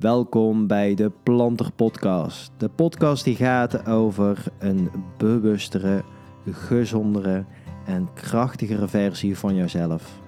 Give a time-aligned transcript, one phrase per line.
[0.00, 2.52] Welkom bij de Planter Podcast.
[2.56, 6.02] De podcast die gaat over een bewustere,
[6.50, 7.44] gezondere
[7.84, 10.20] en krachtigere versie van jezelf.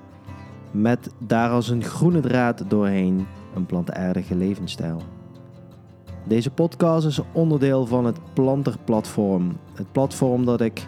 [0.71, 5.03] Met daar als een groene draad doorheen een plantaardige levensstijl.
[6.27, 9.57] Deze podcast is onderdeel van het Planter Platform.
[9.75, 10.87] Het platform dat ik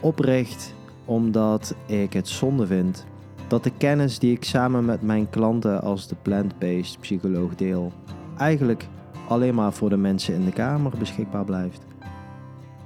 [0.00, 0.74] opricht
[1.04, 3.06] omdat ik het zonde vind
[3.48, 7.92] dat de kennis die ik samen met mijn klanten als de plant-based psycholoog deel,
[8.42, 8.86] eigenlijk
[9.28, 11.80] alleen maar voor de mensen in de kamer beschikbaar blijft.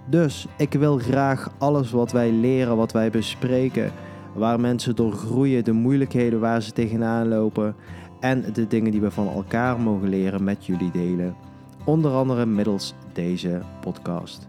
[0.09, 3.93] Dus ik wil graag alles wat wij leren, wat wij bespreken,
[4.35, 7.75] waar mensen door groeien, de moeilijkheden waar ze tegenaan lopen
[8.21, 11.37] en de dingen die we van elkaar mogen leren met jullie delen.
[11.85, 14.49] Onder andere middels deze podcast.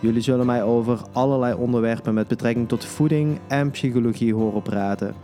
[0.00, 5.14] Jullie zullen mij over allerlei onderwerpen met betrekking tot voeding en psychologie horen praten.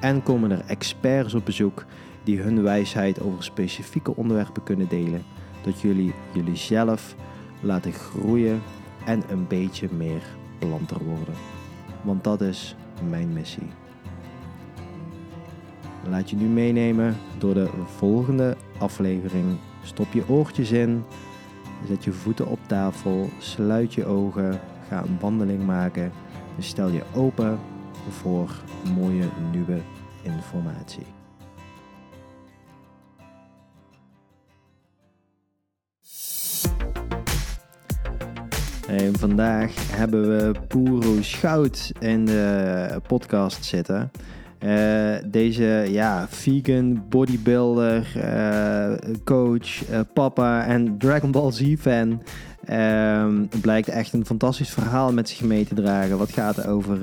[0.00, 1.84] En komen er experts op bezoek
[2.24, 5.22] die hun wijsheid over specifieke onderwerpen kunnen delen,
[5.62, 7.14] dat jullie jullie zelf
[7.60, 8.62] laten groeien
[9.04, 10.22] en een beetje meer
[10.58, 11.34] planter worden.
[12.02, 12.76] Want dat is
[13.08, 13.70] mijn missie.
[16.08, 19.56] Laat je nu meenemen door de volgende aflevering.
[19.82, 21.04] Stop je oortjes in,
[21.88, 26.12] zet je voeten op tafel, sluit je ogen, ga een wandeling maken
[26.56, 27.58] en stel je open
[28.08, 28.50] voor
[28.94, 29.80] mooie nieuwe
[30.22, 31.23] informatie.
[39.18, 44.10] Vandaag hebben we Poero Schout in de podcast zitten.
[44.64, 52.22] Uh, deze ja, vegan bodybuilder, uh, coach, uh, papa en Dragon Ball Z fan.
[52.64, 56.18] Ehm, blijkt echt een fantastisch verhaal met zich mee te dragen.
[56.18, 56.98] Wat gaat over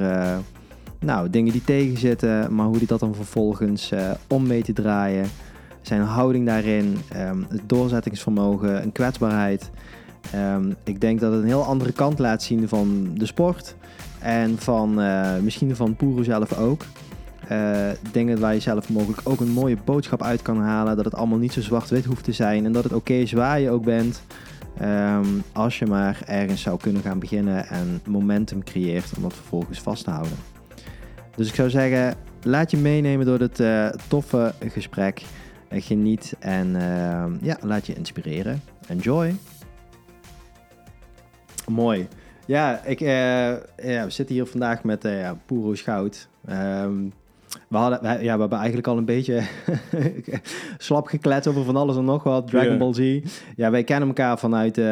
[1.00, 3.92] nou, dingen die tegenzitten, maar hoe hij dat dan vervolgens
[4.28, 5.26] om mee te draaien.
[5.82, 9.72] Zijn houding daarin, um, het doorzettingsvermogen, een kwetsbaarheid.
[10.36, 13.76] Um, ik denk dat het een heel andere kant laat zien van de sport.
[14.20, 14.94] En van
[15.44, 16.86] misschien van Poero zelf ook.
[17.52, 20.96] Uh, dingen waar je zelf mogelijk ook een mooie boodschap uit kan halen.
[20.96, 22.66] Dat het allemaal niet zo zwart-wit hoeft te zijn.
[22.66, 24.22] En dat het oké is waar je ook bent.
[24.82, 29.80] Um, als je maar ergens zou kunnen gaan beginnen en momentum creëert om dat vervolgens
[29.80, 30.38] vast te houden.
[31.36, 35.22] Dus ik zou zeggen, laat je meenemen door dit uh, toffe gesprek.
[35.70, 36.72] Geniet en
[37.42, 38.62] ja, laat je inspireren.
[38.88, 39.36] Enjoy!
[41.68, 42.08] Mooi.
[42.46, 46.28] Ja, ik, ja, we zitten hier vandaag met uh, Poero Schout.
[46.50, 47.14] Um,
[47.70, 49.42] we, hadden, ja, we hebben eigenlijk al een beetje
[50.78, 52.48] slap geklet over van alles en nog wat.
[52.48, 53.20] Dragon Ball Z.
[53.56, 54.78] Ja, wij kennen elkaar vanuit...
[54.78, 54.86] Uh,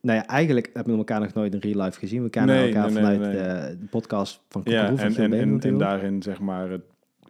[0.00, 2.22] nou ja, eigenlijk hebben we elkaar nog nooit in real life gezien.
[2.22, 6.70] We kennen elkaar vanuit De, podcast van Ja, en, en, en, en, daarin zeg maar
[6.70, 6.82] het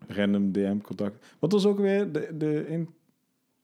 [0.07, 1.27] random DM-contact.
[1.39, 2.89] Wat was ook weer de, de in,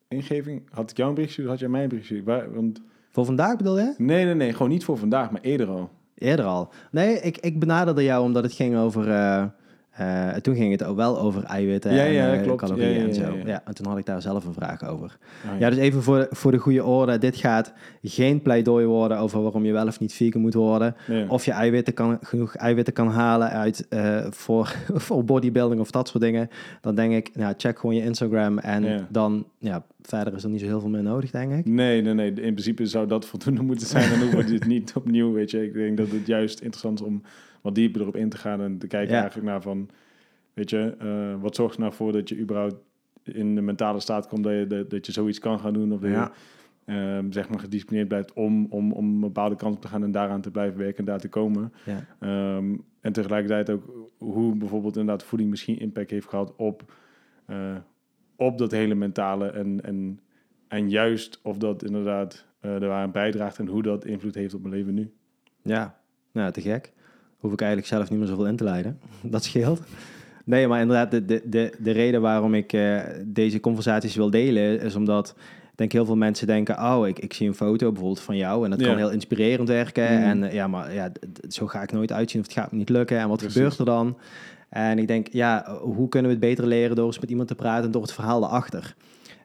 [0.09, 0.63] ingeving?
[0.71, 2.23] Had ik jou een berichtje had jij mij een berichtje
[2.55, 2.83] Want...
[3.15, 3.95] Voor vandaag bedoel je?
[3.97, 4.53] Nee, nee, nee.
[4.53, 5.91] Gewoon niet voor vandaag, maar eerder al.
[6.15, 6.69] Eerder al.
[6.91, 9.09] Nee, ik, ik benaderde jou omdat het ging over...
[10.01, 13.37] Uh, uh, toen ging het ook wel over eiwitten en ja, uh, calorieën en zo.
[13.45, 15.17] Ja, en toen had ik daar zelf een vraag over.
[15.53, 15.71] Oh, ja.
[15.71, 17.19] dus even voor, voor de goede orde.
[17.19, 17.73] Dit gaat
[18.03, 20.95] geen pleidooi worden over waarom je wel of niet vegan moet worden.
[21.29, 26.09] Of je eiwitten kan, genoeg eiwitten kan halen uit, uh, voor, voor bodybuilding of dat
[26.09, 26.49] soort dingen.
[26.81, 28.59] Dan denk ik, nou, check gewoon je Instagram.
[28.59, 31.67] En dan, ja, verder is er niet zo heel veel meer nodig, denk ik.
[31.67, 32.29] Nee, nee, nee.
[32.29, 34.11] In principe zou dat voldoende moeten zijn.
[34.11, 35.65] Dan hoeven we dit niet opnieuw, weet je.
[35.65, 37.23] Ik denk dat het juist interessant is om
[37.65, 39.89] wat dieper erop in te gaan en te kijken eigenlijk naar van,
[40.53, 42.77] weet je, uh, wat zorgt er nou voor dat je überhaupt
[43.23, 46.01] in de mentale staat komt dat je, dat, dat je zoiets kan gaan doen of
[46.01, 46.33] dat ja.
[46.87, 50.03] je, um, zeg maar gedisciplineerd blijft om, om, om een bepaalde kant op te gaan
[50.03, 51.73] en daaraan te blijven werken en daar te komen.
[51.85, 52.57] Ja.
[52.57, 56.93] Um, en tegelijkertijd ook hoe bijvoorbeeld inderdaad voeding misschien impact heeft gehad op,
[57.51, 57.77] uh,
[58.37, 60.21] op dat hele mentale en, en,
[60.69, 64.75] en juist of dat inderdaad uh, eraan bijdraagt en hoe dat invloed heeft op mijn
[64.75, 65.13] leven nu.
[65.63, 65.99] Ja,
[66.33, 66.93] nou te gek
[67.45, 68.99] hoef ik eigenlijk zelf niet meer zoveel in te leiden.
[69.23, 69.81] Dat scheelt.
[70.45, 74.81] Nee, maar inderdaad, de, de, de, de reden waarom ik uh, deze conversaties wil delen,
[74.81, 75.35] is omdat
[75.71, 78.65] ik denk heel veel mensen denken, oh, ik, ik zie een foto bijvoorbeeld van jou
[78.65, 80.13] en dat kan heel inspirerend werken.
[80.13, 80.23] Mm.
[80.23, 81.13] En uh, ja, maar ja,
[81.49, 83.19] zo ga ik nooit uitzien of het gaat me niet lukken.
[83.19, 84.17] En wat gebeurt er dan?
[84.69, 87.55] En ik denk, ja, hoe kunnen we het beter leren door eens met iemand te
[87.55, 88.95] praten en door het verhaal erachter?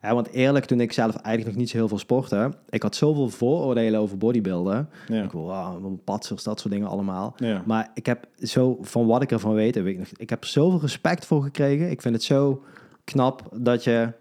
[0.01, 2.95] Ja, want eerlijk, toen ik zelf eigenlijk nog niet zo heel veel sportte, ik had
[2.95, 4.89] zoveel vooroordelen over bodybuilden.
[5.07, 5.23] Ja.
[5.23, 7.33] Ik wow, patsers, dat soort dingen allemaal.
[7.37, 7.63] Ja.
[7.65, 11.25] Maar ik heb zo, van wat ik ervan weet, ik, nog, ik heb zoveel respect
[11.25, 11.89] voor gekregen.
[11.89, 12.63] Ik vind het zo
[13.03, 14.11] knap dat je,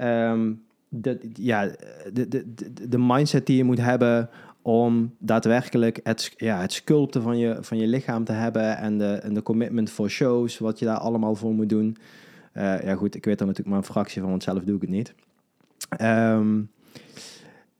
[0.00, 1.70] um, de, ja,
[2.12, 4.30] de, de, de, de mindset die je moet hebben
[4.62, 9.12] om daadwerkelijk het, ja, het sculpten van je, van je lichaam te hebben en de,
[9.12, 11.96] en de commitment voor shows, wat je daar allemaal voor moet doen.
[12.54, 14.80] Uh, ja goed, ik weet er natuurlijk maar een fractie van, want zelf doe ik
[14.80, 15.14] het niet.
[15.88, 16.60] Ehm,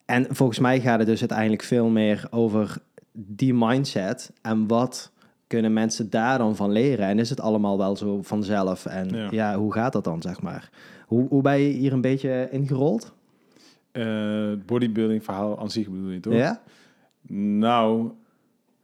[0.04, 2.76] en volgens mij gaat het dus uiteindelijk veel meer over
[3.12, 5.12] die mindset en wat
[5.46, 7.06] kunnen mensen daar dan van leren?
[7.06, 8.86] En is het allemaal wel zo vanzelf?
[8.86, 9.56] En ja, Ja.
[9.56, 10.70] hoe gaat dat dan, zeg maar?
[11.06, 13.14] Hoe, hoe ben je hier een beetje ingerold?
[13.92, 16.32] Eh, het bodybuilding verhaal aan zich bedoel je toch?
[16.32, 16.62] Ja?
[17.36, 18.10] Nou,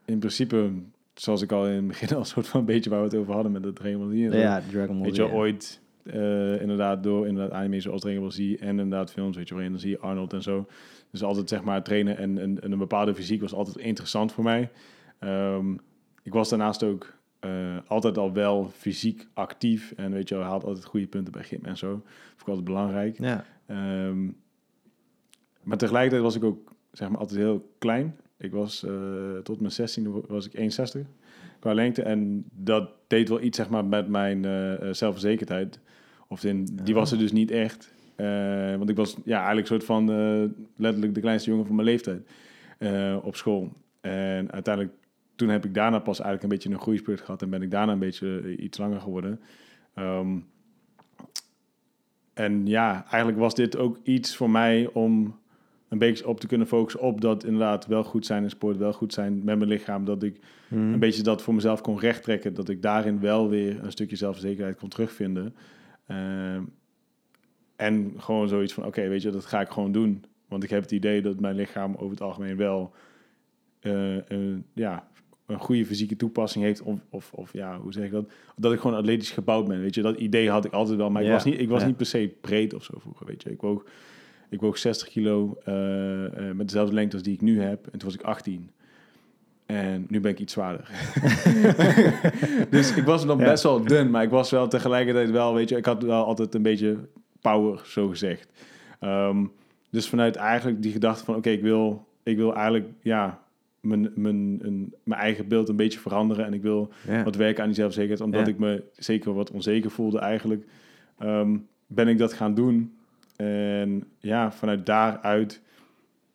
[0.05, 0.71] in principe,
[1.21, 3.33] zoals ik al in het begin al soort van een beetje waar we het over
[3.33, 4.35] hadden met de Dragon Ball Z.
[4.35, 5.31] Ja, Dragon Ball Weet je, ja.
[5.31, 9.55] ooit eh, inderdaad door inderdaad anime zoals Dragon Ball Z en inderdaad films, weet je,
[9.55, 10.67] waarin dan zie je Arnold en zo.
[11.11, 14.45] Dus altijd zeg maar trainen en, en, en een bepaalde fysiek was altijd interessant voor
[14.45, 14.71] mij.
[15.19, 15.73] Ehm,
[16.23, 20.65] ik was daarnaast ook eh, altijd al wel fysiek actief en weet je, wel, had
[20.65, 21.89] altijd goede punten bij gym en zo.
[21.89, 23.19] Vond ik altijd belangrijk.
[23.19, 23.45] Ja.
[23.67, 24.25] Ehm,
[25.63, 28.17] maar tegelijkertijd was ik ook zeg maar altijd heel klein.
[28.41, 31.01] Ik was eh, tot mijn 16 was ik 1,60
[31.59, 32.03] qua lengte.
[32.03, 35.81] En dat deed wel iets zeg maar, met mijn eh, eh, zelfverzekerdheid.
[36.29, 37.93] Of in, die was er dus niet echt.
[38.77, 40.07] Want ik was ja, eigenlijk een soort van
[40.77, 42.23] letterlijk de kleinste jongen van mijn leeftijd
[43.23, 43.73] op school.
[44.01, 44.95] En uiteindelijk,
[45.35, 47.43] toen heb ik daarna pas eigenlijk een beetje een groeispurt gehad.
[47.43, 49.41] En ben ik daarna een beetje iets langer geworden.
[49.95, 50.39] Ehm,
[52.35, 55.40] en ja, eigenlijk was dit ook iets voor mij om
[55.91, 58.93] een beetje op te kunnen focussen op dat inderdaad wel goed zijn in sport, wel
[58.93, 60.05] goed zijn met mijn lichaam.
[60.05, 60.93] Dat ik Mhm.
[60.93, 62.55] een beetje dat voor mezelf kon rechttrekken.
[62.55, 65.55] Dat ik daarin wel weer een stukje zelfverzekerdheid kon terugvinden.
[66.07, 66.63] Ehm,
[67.77, 70.25] en gewoon zoiets van, oké, weet je, dat ga ik gewoon doen.
[70.49, 72.93] Want ik heb het idee dat mijn lichaam over het algemeen wel
[73.81, 75.09] eh, een, ja,
[75.47, 76.83] een goede fysieke toepassing heeft.
[76.83, 78.31] Of, of, of ja, hoe zeg ik dat?
[78.57, 80.03] Dat ik gewoon atletisch gebouwd ben, weet je.
[80.03, 82.35] Dat idee had ik altijd wel, maar ik was, niet, ik was niet per se
[82.41, 83.51] breed of zo vroeger, weet je.
[83.51, 83.85] Ik woog,
[84.51, 87.85] ik woog 60 kilo eh, eh, met dezelfde lengte als die ik nu heb.
[87.87, 88.71] En toen was ik 18.
[89.67, 90.91] En nu ben ik iets zwaarder.
[92.71, 93.45] dus ik was nog Ja.
[93.45, 96.55] best wel dun, maar ik was wel tegelijkertijd wel, weet je, ik had wel altijd
[96.55, 96.97] een beetje
[97.41, 98.49] power, zo gezegd.
[99.01, 99.45] Ehm,
[99.91, 103.39] dus vanuit eigenlijk die gedachte van, oké, ik, wil, ik wil eigenlijk, ja,
[103.81, 106.45] mijn, mijn, een, mijn eigen beeld een beetje veranderen.
[106.47, 107.23] En ik wil Ja.
[107.25, 108.53] wat werken aan die zelfzekerheid, omdat Ja.
[108.53, 110.65] ik me zeker wat onzeker voelde eigenlijk.
[111.19, 111.57] Ehm,
[111.87, 112.95] ben ik dat gaan doen.
[113.41, 115.61] En ja, vanuit daaruit,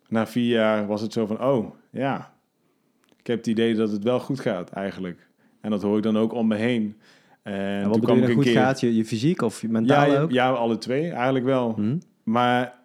[0.07, 2.33] na vier jaar was het zo van, oh, ja,
[3.17, 5.27] ik heb het idee dat het wel goed gaat eigenlijk.
[5.61, 6.95] En dat hoor ik dan ook om me heen.
[7.41, 8.53] En, En wat bedoel kwam je goed keer...
[8.53, 8.79] gaat?
[8.79, 10.31] Je, je fysiek of je mentaal ja, ook?
[10.31, 11.73] ja, alle twee eigenlijk wel.
[11.75, 11.97] Hm?
[12.23, 12.79] Maar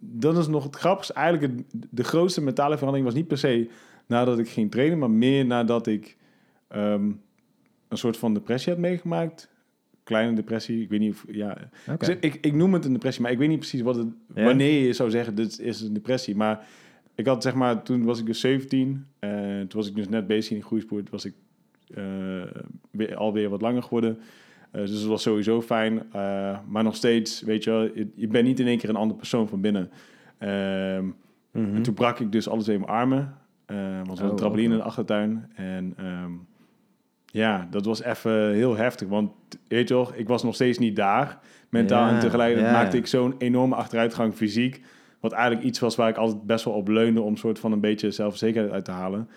[0.00, 1.12] dat is nog het grappigste.
[1.12, 3.70] Eigenlijk het, de grootste mentale verandering was niet per se
[4.06, 6.16] nadat ik ging trainen, maar meer nadat ik
[6.68, 7.10] ehm,
[7.88, 9.48] een soort van depressie had meegemaakt.
[10.04, 11.24] Kleine depressie, ik weet niet of...
[11.30, 11.56] Ja.
[11.98, 14.44] Dus ik, ik noem het een depressie, maar ik weet niet precies wat het, Ja.
[14.44, 16.36] wanneer je zou zeggen, dit is een depressie.
[16.36, 16.66] Maar
[17.14, 20.26] ik had zeg maar, toen was ik dus 17 en toen was ik dus net
[20.26, 21.34] bezig in de groeispoort, was ik
[21.94, 22.04] eh,
[22.90, 24.18] weer, alweer wat langer geworden.
[24.70, 26.02] Eh, dus dat was sowieso fijn.
[26.12, 28.96] Eh, maar nog steeds, weet je wel, je, je bent niet in één keer een
[28.96, 29.90] andere persoon van binnen.
[30.38, 31.04] Ehm,
[31.50, 31.74] Mhm.
[31.74, 33.34] en toen brak ik dus alle twee mijn armen.
[33.66, 35.50] Eh was Oh, een trampoline in de achtertuin.
[35.54, 36.30] En ehm,
[37.34, 39.08] ja, dat was even heel heftig.
[39.08, 39.30] Want
[39.68, 41.38] weet je toch, ik was nog steeds niet daar
[41.68, 42.06] mentaal.
[42.06, 44.82] Ja, en tegelijkertijd ja, maakte ik zo'n enorme achteruitgang fysiek.
[45.20, 47.80] Wat eigenlijk iets was waar ik altijd best wel op leunde om soort van een
[47.80, 49.28] beetje zelfverzekerdheid uit te halen.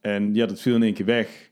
[0.00, 1.50] En ja, dat viel in één keer weg.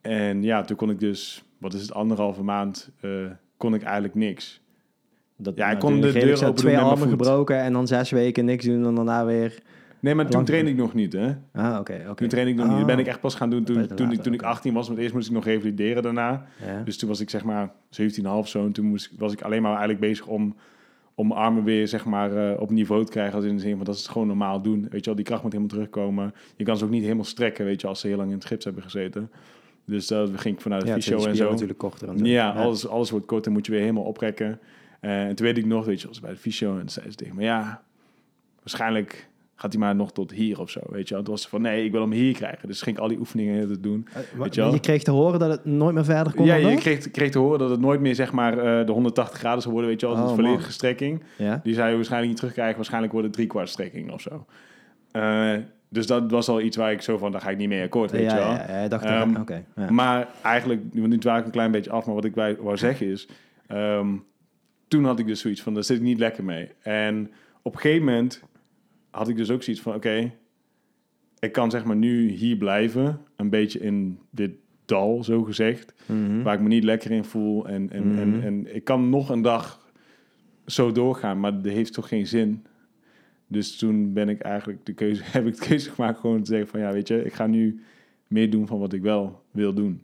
[0.00, 3.10] En ja, toen kon ik dus, wat is het, anderhalve maand, eh,
[3.56, 4.60] kon ik eigenlijk niks.
[5.36, 8.44] Dat, Ja, ik nou, kon de deur open twee armen gebroken en dan zes weken
[8.44, 9.62] niks doen en daarna weer...
[10.02, 11.34] Nee, maar toen Lang- trainde ik nog niet, hè.
[11.52, 12.14] Ah, oké, oké.
[12.14, 12.76] Toen trainde ik nog niet.
[12.76, 14.50] Dat ben ik echt pas gaan doen toen, toen, ik, toen ik oké.
[14.50, 14.86] 18 was.
[14.86, 16.46] Want eerst moest ik nog revalideren daarna.
[16.66, 16.82] Ja.
[16.84, 18.64] Dus toen was ik zeg maar 17,5 zo.
[18.64, 20.56] En toen moest, was ik alleen maar eigenlijk bezig om,
[21.14, 23.34] om mijn armen weer zeg maar eh, op niveau te krijgen.
[23.34, 24.80] Als in de zin van dat is het gewoon normaal doen.
[24.90, 26.34] Weet je wel, die kracht moet helemaal terugkomen.
[26.56, 28.44] Je kan ze ook niet helemaal strekken, weet je, als ze heel lang in het
[28.44, 29.30] gips hebben gezeten.
[29.84, 31.50] Dus dat ging ik vanuit de ja, fysio en zo.
[31.50, 32.24] natuurlijk korter en zo.
[32.24, 34.60] Ja, alles, alles wordt kort en moet je weer helemaal oprekken.
[35.00, 37.16] Eh, en toen weet ik nog, weet je, als bij de fysio en zei ze
[37.16, 37.82] tegen me, ja,
[38.58, 39.30] waarschijnlijk
[39.62, 41.14] gaat hij maar nog tot hier of zo, weet je.
[41.14, 41.22] wel.
[41.22, 42.68] Toen was ze van, nee, ik wil hem hier krijgen.
[42.68, 44.06] Dus ging ik al die oefeningen te doen.
[44.12, 44.72] Eh, Weet je wel?
[44.72, 47.38] je kreeg te horen dat het nooit meer verder kon ja, je kreeg, kreeg te
[47.38, 50.06] horen dat het nooit meer, zeg maar, eh, de 180 graden zou worden, weet je
[50.06, 50.16] wel.
[50.16, 51.22] als Oh, volledige strekking.
[51.38, 51.60] Ja?
[51.62, 52.76] Die zou je waarschijnlijk niet terugkrijgen.
[52.76, 54.46] Waarschijnlijk wordt het driekwart strekking of zo.
[55.12, 55.52] Eh,
[55.88, 58.10] dus dat was al iets waar ik zo van, daar ga ik niet mee akkoord,
[58.10, 58.50] weet ja, je wel.
[58.52, 59.04] ja, ja, ik dacht,
[59.40, 59.64] oké.
[59.76, 59.90] ja.
[59.90, 63.06] Maar eigenlijk, nu dwaal ik een klein beetje af, maar wat ik wou, wou zeggen
[63.06, 63.28] is...
[63.66, 64.08] ehm,
[64.88, 66.68] toen had ik dus zoiets van, daar zit ik niet lekker mee.
[66.80, 67.30] En
[67.62, 68.42] op een gegeven moment
[69.12, 70.32] had ik dus ook zoiets van, oké...
[71.38, 74.50] ik kan zeg maar nu hier blijven, een beetje in dit
[74.84, 75.94] dal, zo gezegd...
[76.06, 76.42] Mhm.
[76.42, 77.68] waar ik me niet lekker in voel.
[77.68, 78.18] En, en, Mhm.
[78.18, 79.90] en, en ik kan nog een dag
[80.66, 82.64] zo doorgaan, maar dat heeft toch geen zin...
[83.46, 86.68] Dus toen ben ik eigenlijk de keuze, heb ik de keuze gemaakt gewoon te zeggen
[86.68, 87.80] van ja, weet je, ik ga nu
[88.26, 90.00] meer doen van wat ik wel wil doen.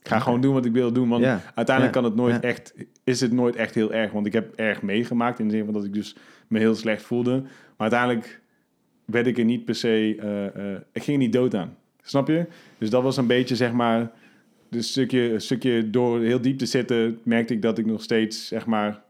[0.00, 3.20] Ik ga gewoon doen wat ik wil doen, want uiteindelijk kan het nooit echt, is
[3.20, 4.12] het nooit echt heel erg.
[4.12, 6.16] Want ik heb erg meegemaakt in de zin van dat ik dus
[6.48, 7.40] me heel slecht voelde.
[7.40, 8.41] Maar uiteindelijk
[9.04, 10.16] werd ik er niet per se,
[10.54, 11.76] eh, ik ging er niet dood aan.
[12.02, 12.46] Snap je?
[12.78, 14.10] Dus dat was een beetje zeg maar,
[14.70, 18.66] een stukje, stukje door heel diep te zitten, merkte ik dat ik nog steeds zeg
[18.66, 19.02] maar,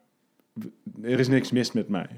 [1.03, 2.09] er is niks mis met mij.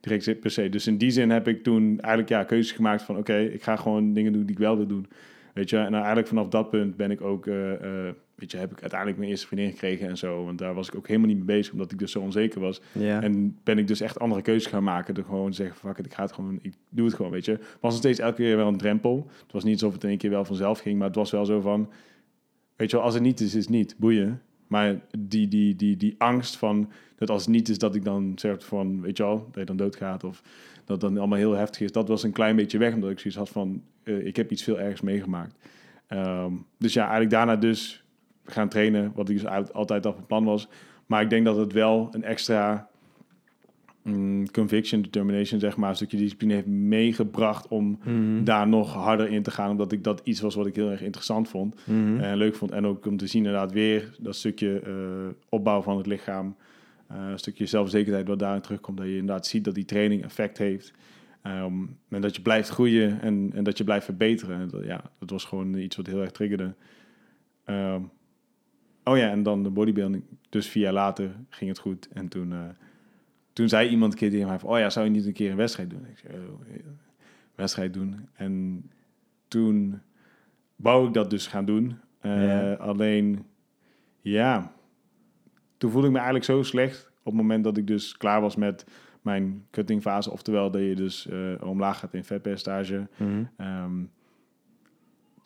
[0.00, 0.68] Direct per se.
[0.68, 3.76] Dus in die zin heb ik toen eigenlijk ja, keuzes gemaakt van oké, ik ga
[3.76, 5.06] gewoon dingen doen die ik wel wil doen.
[5.54, 8.80] Weet je, en eigenlijk vanaf dat punt ben ik ook, eh, weet je, heb ik
[8.80, 10.44] uiteindelijk mijn eerste vriendin gekregen en zo.
[10.44, 12.80] Want daar was ik ook helemaal niet mee bezig, omdat ik dus zo onzeker was.
[13.20, 15.14] En ben ik dus echt andere keuzes gaan maken.
[15.14, 17.44] Door gewoon te zeggen, fuck it, ik ga het gewoon, ik doe het gewoon, weet
[17.44, 17.58] je.
[17.58, 19.30] Was nog steeds elke keer wel een drempel.
[19.42, 21.44] Het was niet alsof het in één keer wel vanzelf ging, maar het was wel
[21.44, 21.90] zo van,
[22.76, 24.42] weet je wel, als het niet is, is het niet, boeien.
[24.66, 28.32] Maar die, die, die, die angst van, dat als het niet is, dat ik dan
[28.36, 30.42] zeg van, weet je wel, dat je dan doodgaat of
[30.84, 31.92] dat dan allemaal heel heftig is.
[31.92, 34.62] Dat was een klein beetje weg, omdat ik zoiets had van, eh, ik heb iets
[34.62, 35.54] veel ergens meegemaakt.
[36.06, 38.01] Ehm, dus ja, eigenlijk daarna dus
[38.44, 40.68] gaan trainen, wat ik dus altijd al van plan was.
[41.06, 42.88] Maar ik denk dat het wel een extra
[44.02, 48.44] mm, conviction, determination, zeg maar, een stukje discipline heeft meegebracht om Mhm.
[48.44, 49.70] daar nog harder in te gaan.
[49.70, 52.20] Omdat ik dat iets was wat ik heel erg interessant vond Mhm.
[52.20, 52.70] en leuk vond.
[52.70, 54.92] En ook om te zien inderdaad weer dat stukje eh,
[55.48, 56.56] opbouw van het lichaam.
[57.08, 58.96] eh, een stukje zelfzekerheid wat daarin terugkomt.
[58.98, 60.92] Dat je inderdaad ziet dat die training effect heeft.
[61.42, 64.60] En dat je blijft groeien en, en dat je blijft verbeteren.
[64.60, 66.74] En dat, ja, dat was gewoon iets wat heel erg triggerde.
[67.64, 68.00] Ehm,
[69.04, 70.24] oh ja, en dan de bodybuilding.
[70.48, 72.08] Dus vier jaar later ging het goed.
[72.12, 72.58] En toen, eh,
[73.52, 74.70] toen zei iemand een keer tegen mij van...
[74.70, 76.06] Oh ja, zou je niet een keer een wedstrijd doen?
[76.10, 76.80] Ik zei, oh, eh,
[77.54, 78.28] wedstrijd doen.
[78.34, 78.84] En
[79.48, 80.00] toen
[80.76, 81.98] wou ik dat dus gaan doen.
[82.20, 82.72] Eh, Ja.
[82.72, 83.44] Alleen,
[84.20, 84.72] ja...
[85.76, 87.10] Toen voelde ik me eigenlijk zo slecht...
[87.18, 88.86] op het moment dat ik dus klaar was met
[89.22, 90.30] mijn cuttingfase.
[90.30, 91.28] Oftewel dat je dus
[91.60, 93.08] omlaag gaat in vetpercentage.
[93.16, 93.44] Mhm.
[93.56, 94.04] Ehm,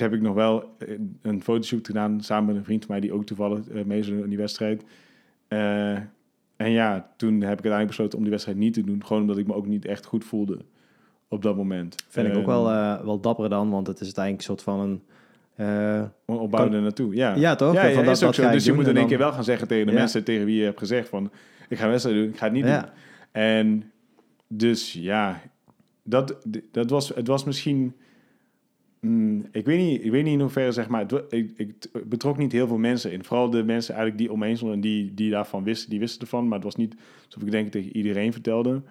[0.01, 3.13] heb ik nog wel een- een fotoshoot gedaan samen met een vriend van mij die
[3.13, 4.85] ook toevallig uh, mee is in die wedstrijd.
[5.49, 5.93] Eh,
[6.57, 9.39] en ja, toen heb ik uiteindelijk besloten om die wedstrijd niet te doen, gewoon omdat
[9.39, 10.59] ik me ook niet echt goed voelde
[11.29, 12.05] op dat moment.
[12.09, 14.81] Vind ik ook wel, eh, wel dapper dan, want het is uiteindelijk een soort van
[14.81, 15.03] een...
[16.27, 17.15] eh, opbouwende naartoe.
[17.15, 17.75] Ja, ja, toch?
[17.75, 18.51] Ja, ja, dat- is ook dat zo.
[18.51, 19.99] Dus je moet in één dan- keer wel gaan zeggen tegen de Ja.
[19.99, 21.31] mensen tegen wie je hebt gezegd van
[21.69, 22.81] ik ga een wedstrijd doen, ik ga het niet Ja.
[22.81, 22.91] doen.
[23.33, 23.91] En
[24.49, 25.41] dus ja,
[26.03, 26.37] dat,
[26.73, 27.95] dat was, het was misschien,
[29.01, 31.75] mm, ik, weet niet, ik weet niet in hoeverre zeg maar, het, ik, ik
[32.05, 33.25] betrok niet heel veel mensen in.
[33.25, 36.45] Vooral de mensen eigenlijk die omheen stonden en die, die daarvan wisten, die wisten ervan.
[36.45, 36.95] Maar het was niet
[37.27, 38.83] alsof ik denk ik tegen iedereen vertelde.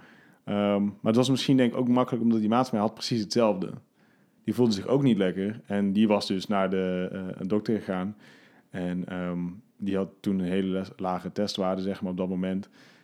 [0.44, 2.94] Ehm, maar het was misschien denk ik ook makkelijk omdat die maat van mij had
[2.96, 3.70] precies hetzelfde.
[4.44, 7.78] Die voelde zich ook niet lekker en die was dus naar de eh, een dokter
[7.78, 8.16] gegaan.
[8.70, 9.40] En ehm,
[9.78, 12.64] die had toen een hele lage testwaarde, zeg maar, op dat moment.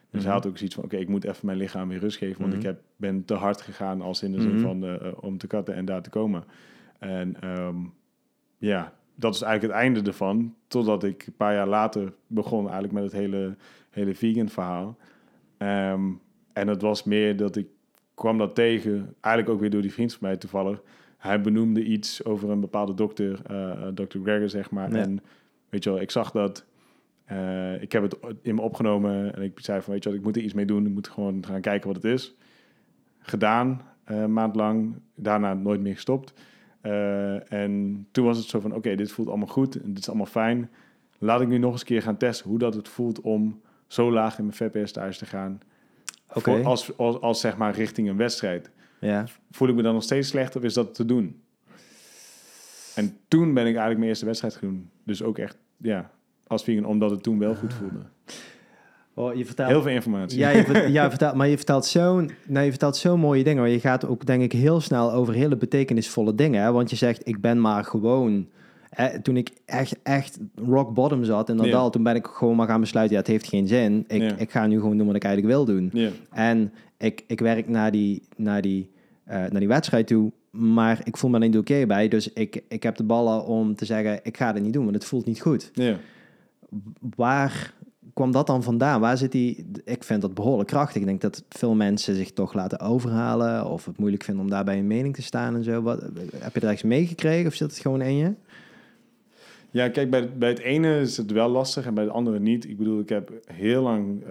[0.09, 0.23] Dus Mhm.
[0.23, 2.39] hij had ook zoiets van, oké, ik moet even mijn lichaam weer rust geven.
[2.39, 2.59] Want Mhm.
[2.59, 4.61] ik heb, ben te hard gegaan als in de zin Mhm.
[4.61, 6.43] van eh, eh, om te katten en daar te komen.
[7.01, 7.75] En ehm,
[8.57, 10.55] ja, dat is eigenlijk het einde ervan.
[10.67, 13.55] Totdat ik een paar jaar later begon eigenlijk met het hele,
[13.89, 14.97] hele vegan verhaal.
[15.57, 16.01] Ehm,
[16.53, 17.67] en het was meer dat ik
[18.13, 20.81] kwam dat tegen, eigenlijk ook weer door die vriend van mij toevallig.
[21.17, 24.17] Hij benoemde iets over een bepaalde dokter, eh Dr.
[24.23, 24.91] Greger, zeg maar.
[24.91, 24.97] Ja.
[24.97, 25.19] En
[25.69, 26.65] weet je wel, ik zag dat.
[27.25, 30.23] eh, ik heb het in me opgenomen en ik zei van, weet je wat, ik
[30.25, 30.85] moet er iets mee doen.
[30.85, 32.35] Ik moet gewoon gaan kijken wat het is.
[33.19, 34.95] Gedaan, een maand lang.
[35.15, 36.33] Daarna nooit meer gestopt.
[36.81, 40.07] Eh, en toen was het zo van, oké, dit voelt allemaal goed en dit is
[40.07, 40.69] allemaal fijn.
[41.17, 44.11] Laat ik nu nog eens een keer gaan testen hoe dat het voelt om zo
[44.11, 45.59] laag in mijn vetpercentage te gaan.
[46.27, 48.71] Voor, als, als, als zeg maar richting een wedstrijd.
[48.99, 49.25] Ja.
[49.51, 51.41] Voel ik me dan nog steeds slecht of is dat te doen?
[52.95, 54.89] En toen ben ik eigenlijk mijn eerste wedstrijd gaan doen.
[55.03, 56.11] Dus ook echt, ja,
[56.47, 58.05] als vegan, omdat het toen wel goed voelde.
[59.21, 59.69] Oh, je vertelt...
[59.69, 60.39] Heel veel informatie.
[60.39, 63.61] Ja, je, ja, vertelt, maar je vertelt zo'n nou, je vertelt zo mooie dingen.
[63.61, 66.63] Maar je gaat ook, denk ik, heel snel over hele betekenisvolle dingen.
[66.63, 66.71] Hè?
[66.71, 68.47] Want je zegt, ik ben maar gewoon...
[68.89, 71.71] Hè, toen ik echt, echt rock bottom zat in dat Ja.
[71.71, 74.03] dal, toen ben ik gewoon maar gaan besluiten, ja, het heeft geen zin.
[74.07, 74.35] Ik, Ja.
[74.37, 75.89] ik ga nu gewoon doen wat ik eigenlijk wil doen.
[75.93, 78.89] Ja, En ik, ik werk naar die, naar, die,
[79.23, 82.07] eh, naar die wedstrijd toe, maar ik voel me niet oké bij.
[82.07, 84.95] Dus ik, ik heb de ballen om te zeggen, ik ga het niet doen, want
[84.95, 85.71] het voelt niet goed.
[85.73, 85.97] ja.
[87.15, 87.73] Waar
[88.21, 89.01] kwam dat dan vandaan?
[89.01, 89.65] Waar zit die?
[89.85, 91.01] Ik vind dat behoorlijk krachtig.
[91.01, 94.77] Ik denk dat veel mensen zich toch laten overhalen of het moeilijk vinden om daarbij
[94.77, 95.81] een mening te staan en zo.
[95.81, 96.01] Wat,
[96.35, 98.33] heb je er iets meegekregen of zit het gewoon in je?
[99.71, 102.69] Ja, kijk, bij, bij het ene is het wel lastig en bij het andere niet.
[102.69, 104.21] Ik bedoel, ik heb heel lang...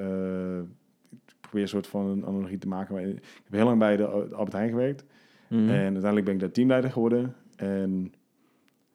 [1.11, 2.95] ik probeer een soort van een analogie te maken.
[2.95, 5.05] Maar ik heb heel lang bij de Albert Heijn gewerkt.
[5.49, 5.69] Mhm.
[5.69, 7.35] En uiteindelijk ben ik daar teamleider geworden.
[7.57, 8.13] En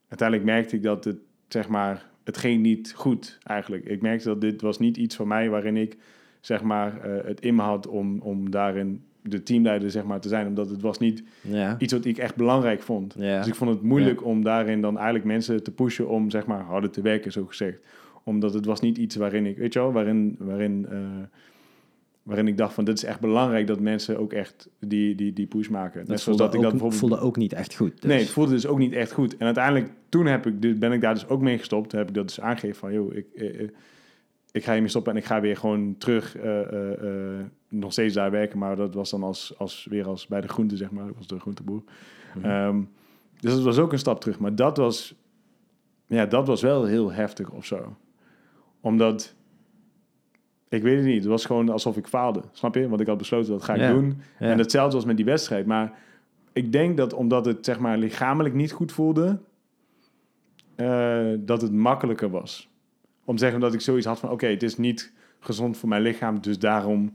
[0.08, 3.86] uiteindelijk merkte ik dat het, zeg maar, het ging niet goed eigenlijk.
[3.86, 5.98] Ik merkte dat dit was niet iets van mij waarin ik,
[6.42, 10.28] zeg maar, eh, het in me had om, om daarin de teamleider zeg maar, te
[10.28, 10.48] zijn.
[10.48, 11.76] Omdat het was niet Ja.
[11.80, 13.16] iets wat ik echt belangrijk vond.
[13.18, 13.38] Ja.
[13.38, 16.62] Dus ik vond het moeilijk om daarin dan eigenlijk mensen te pushen om zeg maar
[16.62, 17.80] harder te werken, zo gezegd.
[18.24, 20.98] Omdat het was niet iets waarin ik, weet je wel, waarin, waarin, eh,
[22.26, 25.48] waarin ik dacht van dit is echt belangrijk dat mensen ook echt die, die, die
[25.48, 26.00] push maken.
[26.00, 28.02] Net Dat zoals dat ik dat bijvoorbeeld voelde ook niet echt goed.
[28.02, 28.12] Dus.
[28.12, 29.38] Nee, het voelde dus ook niet echt goed.
[29.38, 31.92] En uiteindelijk, toen heb ik, dus- ben ik daar dus ook mee gestopt.
[31.92, 33.70] Heb ik dat dus aangegeven van, joh, ik, eh, eh,
[34.56, 38.14] ik ga hiermee stoppen en ik ga weer gewoon terug, eh, eh, eh, nog steeds
[38.14, 38.60] daar werken.
[38.60, 41.06] Maar dat was dan als, als, weer als bij de groente, zeg maar.
[41.06, 41.84] Dat was de groenteboer.
[42.36, 42.46] Mhm.
[42.46, 42.82] Ehm,
[43.40, 44.40] dus dat was ook een stap terug.
[44.40, 45.16] Maar dat was,
[46.08, 47.96] ja, dat was wel heel heftig of zo.
[48.82, 49.35] Omdat,
[50.76, 52.42] ik weet het niet, het was gewoon alsof ik faalde.
[52.52, 52.90] Snap je?
[52.90, 53.92] Want ik had besloten, dat ga ik Ja.
[53.94, 54.22] doen.
[54.40, 54.50] Ja.
[54.50, 55.66] En hetzelfde was met die wedstrijd.
[55.66, 55.94] Maar
[56.54, 59.40] ik denk dat omdat het zeg maar lichamelijk niet goed voelde,
[60.76, 62.70] eh, dat het makkelijker was.
[63.26, 66.02] Om te zeggen dat ik zoiets had van, oké, het is niet gezond voor mijn
[66.02, 67.14] lichaam, dus daarom,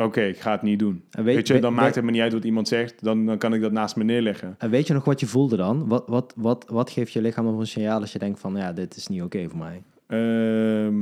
[0.00, 1.02] oké, ik ga het niet doen.
[1.10, 3.26] En Weet, weet- je, weet- dan maakt het me niet uit wat iemand zegt, dan,
[3.26, 4.54] dan kan ik dat naast me neerleggen.
[4.58, 5.88] En weet je nog wat je voelde dan?
[5.88, 8.72] Wat, wat, wat, wat geeft je lichaam voor een signaal als je denkt van, ja,
[8.72, 9.82] dit is niet oké voor mij?
[10.06, 10.94] Ehm,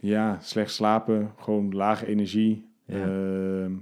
[0.00, 3.02] ja, slecht slapen, gewoon lage energie, Ja.
[3.08, 3.72] ehm,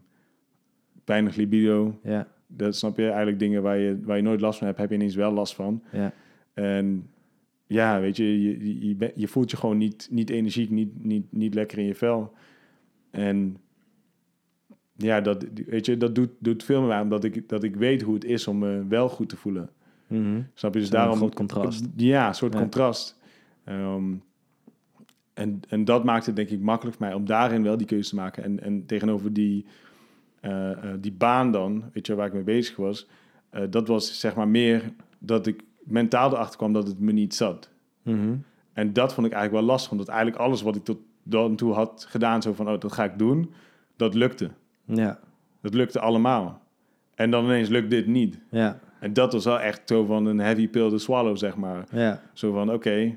[1.05, 1.99] weinig libido.
[2.03, 4.89] Ja, Dat snap je, eigenlijk dingen waar je, waar je nooit last van hebt, heb
[4.91, 5.83] je ineens wel last van.
[5.93, 6.13] ja,
[6.55, 7.11] En
[7.67, 11.05] ja, weet je, je, je, je, ben- je voelt je gewoon niet, niet energiek, niet,
[11.05, 12.33] niet, niet lekker in je vel.
[13.11, 13.57] En
[14.97, 18.03] ja, dat, weet je, dat doet, doet veel meer aan, omdat ik, dat ik weet
[18.03, 19.71] hoe het is om me wel goed te voelen.
[20.07, 20.41] Mhm.
[20.55, 20.81] Snap je?
[20.81, 21.17] Dus daarom...
[21.17, 21.87] groot contrast.
[21.97, 22.59] Ja, een soort Ja.
[22.61, 23.19] contrast.
[23.65, 24.05] Ehm,
[25.38, 28.09] en, en dat maakt het denk ik makkelijk voor mij om daarin wel die keuze
[28.09, 28.45] te maken.
[28.45, 29.64] En, en tegenover die,
[30.40, 33.09] eh, eh, die baan dan, weet je, waar ik mee bezig was,
[33.50, 37.35] eh, dat was zeg maar meer dat ik mentaal erachter kwam dat het me niet
[37.35, 37.71] zat.
[38.02, 38.37] Mhm.
[38.73, 41.73] En dat vond ik eigenlijk wel lastig, omdat eigenlijk alles wat ik tot dan toe
[41.73, 43.52] had gedaan, zo van, oh, dat ga ik doen,
[43.97, 44.50] dat lukte.
[44.85, 45.18] Ja,
[45.61, 46.62] Dat lukte allemaal.
[47.14, 48.38] En dan ineens lukt dit niet.
[48.50, 51.87] ja, En dat was wel echt zo van een heavy pill to swallow, zeg maar.
[51.90, 52.23] ja.
[52.33, 53.16] Zo van, oké,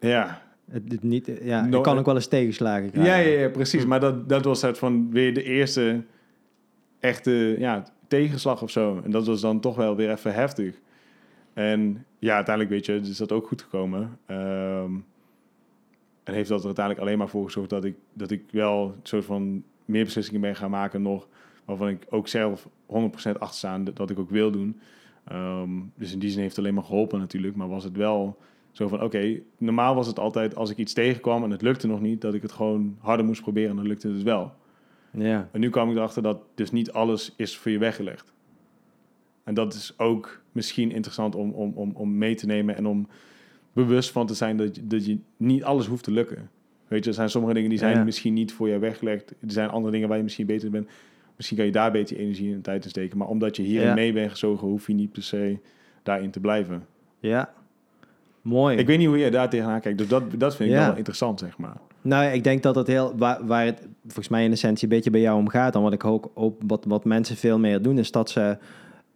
[0.00, 0.42] ja.
[0.70, 3.30] Het, het niet, ja, No- ik kan ook wel eens tegenslagen Ja, krijgen.
[3.32, 3.86] ja, ja, precies.
[3.86, 6.02] Maar dat, dat was het van weer de eerste
[6.98, 9.00] echte ja, tegenslag of zo.
[9.04, 10.80] En dat was dan toch wel weer even heftig.
[11.52, 14.18] En ja, uiteindelijk weet je, is dat ook goed gekomen.
[14.26, 14.92] Ehm,
[16.24, 18.92] en heeft dat er uiteindelijk alleen maar voor gezorgd dat ik, dat ik wel een
[19.02, 21.28] soort van meer beslissingen ben gaan maken nog.
[21.64, 24.80] Waarvan ik ook zelf 100% achter sta dat- dat ik ook wil doen.
[25.24, 27.56] Ehm, dus in die zin heeft het alleen maar geholpen natuurlijk.
[27.56, 28.38] Maar was het wel
[28.72, 32.00] zo van, oké, normaal was het altijd als ik iets tegenkwam en het lukte nog
[32.00, 34.52] niet, dat ik het gewoon harder moest proberen en dan lukte het wel.
[35.12, 38.32] Ja, En nu kwam ik erachter dat dus niet alles is voor je weggelegd.
[39.44, 43.08] En dat is ook misschien interessant om, om, om, om mee te nemen en om
[43.72, 46.50] bewust van te zijn dat je, dat je niet alles hoeft te lukken.
[46.88, 48.04] Weet je, er zijn sommige dingen die zijn Ja.
[48.04, 49.30] misschien niet voor je weggelegd.
[49.30, 50.88] Er zijn andere dingen waar je misschien beter in bent.
[51.36, 53.18] Misschien kan je daar beter je energie en tijd in steken.
[53.18, 53.94] Maar omdat je hierin Ja.
[53.94, 55.58] mee bent gezogen, hoef je niet per se
[56.02, 56.86] daarin te blijven.
[57.20, 57.52] ja.
[58.42, 58.76] Mooi.
[58.76, 59.98] Ik weet niet hoe jij daar tegenaan kijkt.
[59.98, 60.86] Dus dat, dat vind ik Ja.
[60.86, 61.76] wel interessant, zeg maar.
[62.02, 65.10] Nou, ik denk dat het heel, waar, waar het volgens mij in essentie een beetje
[65.10, 66.30] bij jou om gaat, dan wat ik ook,
[66.66, 68.58] wat, wat mensen veel meer doen, is dat ze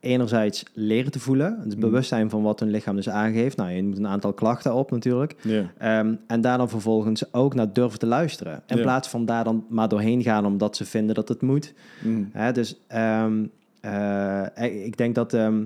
[0.00, 1.80] enerzijds leren te voelen, het Mhm.
[1.80, 3.56] bewustzijn van wat hun lichaam dus aangeeft.
[3.56, 5.34] Nou, je moet een aantal klachten op natuurlijk.
[5.78, 8.62] Ehm, en daar dan vervolgens ook naar durven te luisteren.
[8.66, 11.74] In plaats van daar dan maar doorheen gaan omdat ze vinden dat het moet.
[12.02, 12.28] Mm.
[12.32, 13.44] Hè, dus ehm,
[13.80, 14.42] eh,
[14.84, 15.62] ik denk dat ehm,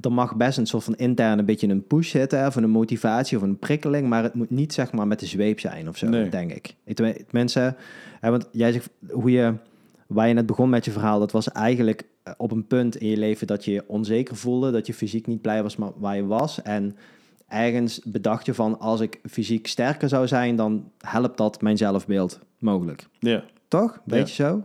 [0.00, 3.36] er mag best een soort van intern een beetje een push zitten, of een motivatie
[3.36, 6.08] of een prikkeling, maar het moet niet zeg maar met de zweep zijn of zo,
[6.08, 6.28] Nee.
[6.28, 6.74] denk ik.
[7.30, 7.76] mensen,
[8.20, 9.54] hè, want jij zegt hoe je,
[10.06, 13.08] waar je net begon met je verhaal, dat was eigenlijk eh, op een punt in
[13.08, 16.16] je leven dat je je onzeker voelde, dat je fysiek niet blij was maar waar
[16.16, 16.96] je was en
[17.48, 22.38] ergens bedacht je van als ik fysiek sterker zou zijn, dan helpt dat mijn zelfbeeld
[22.58, 23.06] mogelijk.
[23.18, 23.44] Ja.
[23.68, 24.00] Toch?
[24.04, 24.64] Beetje zo.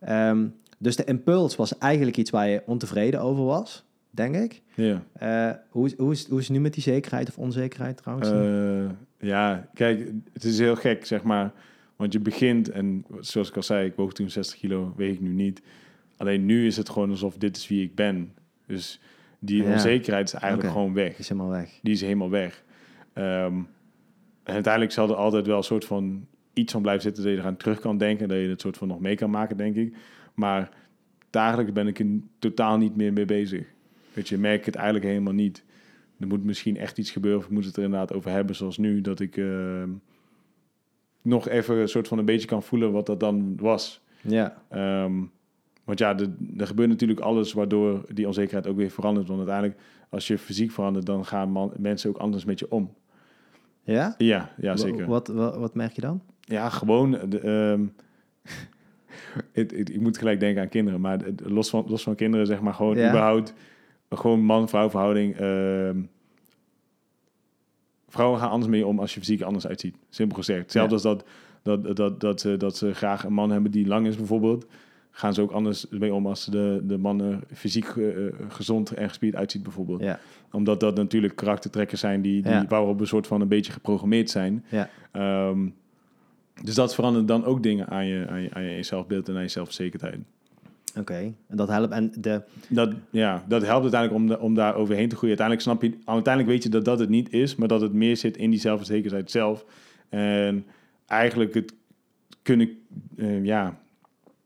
[0.00, 0.46] Ehm,
[0.78, 4.62] dus de impuls was eigenlijk iets waar je ontevreden over was, denk ik.
[4.74, 5.02] Ja.
[5.12, 8.30] Eh, hoe, is, hoe, is, hoe is het nu met die zekerheid of onzekerheid trouwens?
[8.30, 8.96] Eh,
[9.28, 11.52] ja, kijk, het is heel gek, zeg maar.
[11.96, 15.20] Want je begint, en zoals ik al zei, ik woog toen 60 kilo, weeg ik
[15.20, 15.62] nu niet.
[16.16, 18.32] Alleen nu is het gewoon alsof dit is wie ik ben.
[18.66, 19.00] Dus
[19.38, 19.72] die Ja.
[19.72, 21.18] onzekerheid is eigenlijk gewoon weg.
[21.18, 21.78] is helemaal weg.
[21.82, 22.64] Die is helemaal weg.
[23.12, 23.54] Ehm,
[24.44, 27.38] en uiteindelijk zal er altijd wel een soort van iets van blijven zitten dat je
[27.38, 28.28] eraan terug kan denken.
[28.28, 29.96] Dat je het soort van nog mee kan maken, denk ik.
[30.34, 30.70] Maar
[31.30, 32.06] dagelijks ben ik er
[32.38, 33.66] totaal niet meer mee bezig.
[34.20, 35.64] Weet je, merk ik het eigenlijk helemaal niet.
[36.18, 38.78] Er moet misschien echt iets gebeuren of ik moet het er inderdaad over hebben zoals
[38.78, 39.00] nu.
[39.00, 39.88] Dat ik ehm,
[41.22, 44.00] nog even een soort van een beetje kan voelen wat dat dan was.
[44.20, 45.12] Ja, Ehm,
[45.84, 46.18] want ja,
[46.56, 49.26] er, gebeurt natuurlijk alles waardoor die onzekerheid ook weer verandert.
[49.26, 52.94] Want uiteindelijk, als je fysiek verandert, dan gaan man- mensen ook anders met je om.
[53.82, 54.14] ja?
[54.18, 55.06] Ja, ja zeker.
[55.06, 56.22] Wat, wat, wat merk je dan?
[56.40, 57.10] Ja, gewoon.
[57.28, 57.86] De, ehm,
[59.92, 62.96] ik moet gelijk denken aan kinderen, maar los van, los van kinderen, zeg maar gewoon
[62.96, 63.08] Ja.
[63.08, 63.54] überhaupt,
[64.18, 65.36] gewoon man-vrouw verhouding.
[65.36, 66.00] ehm,
[68.08, 69.96] vrouwen gaan anders mee om als je fysiek anders uitziet.
[70.08, 70.60] Simpel gezegd.
[70.62, 71.08] Hetzelfde Ja.
[71.08, 71.18] als
[71.62, 74.66] dat, dat, dat, dat, ze, dat ze graag een man hebben die lang is bijvoorbeeld.
[75.10, 78.06] Gaan ze ook anders mee om als de, de man er fysiek eh,
[78.48, 80.00] gezond en gespierd uitziet bijvoorbeeld.
[80.00, 80.18] Ja,
[80.52, 82.66] Omdat dat natuurlijk karaktertrekkers zijn die, die Ja.
[82.68, 84.64] waarop een soort van een beetje geprogrammeerd zijn.
[84.70, 84.88] ja.
[85.12, 85.68] Ehm,
[86.62, 89.42] dus dat verandert dan ook dingen aan je, aan je, aan je zelfbeeld en aan
[89.42, 90.18] je zelfverzekerdheid.
[90.98, 91.32] Oké.
[91.46, 91.92] En dat helpt.
[91.92, 92.42] En de...
[92.68, 95.38] Dat, ja, dat helpt uiteindelijk om, de- om daar overheen te groeien.
[95.38, 98.16] Uiteindelijk snap je, uiteindelijk weet je dat dat het niet is, maar dat het meer
[98.16, 99.64] zit in die zelfverzekerdheid zelf.
[100.08, 100.64] En
[101.06, 101.72] eigenlijk het
[102.42, 102.70] kunnen,
[103.16, 103.78] eh, ja,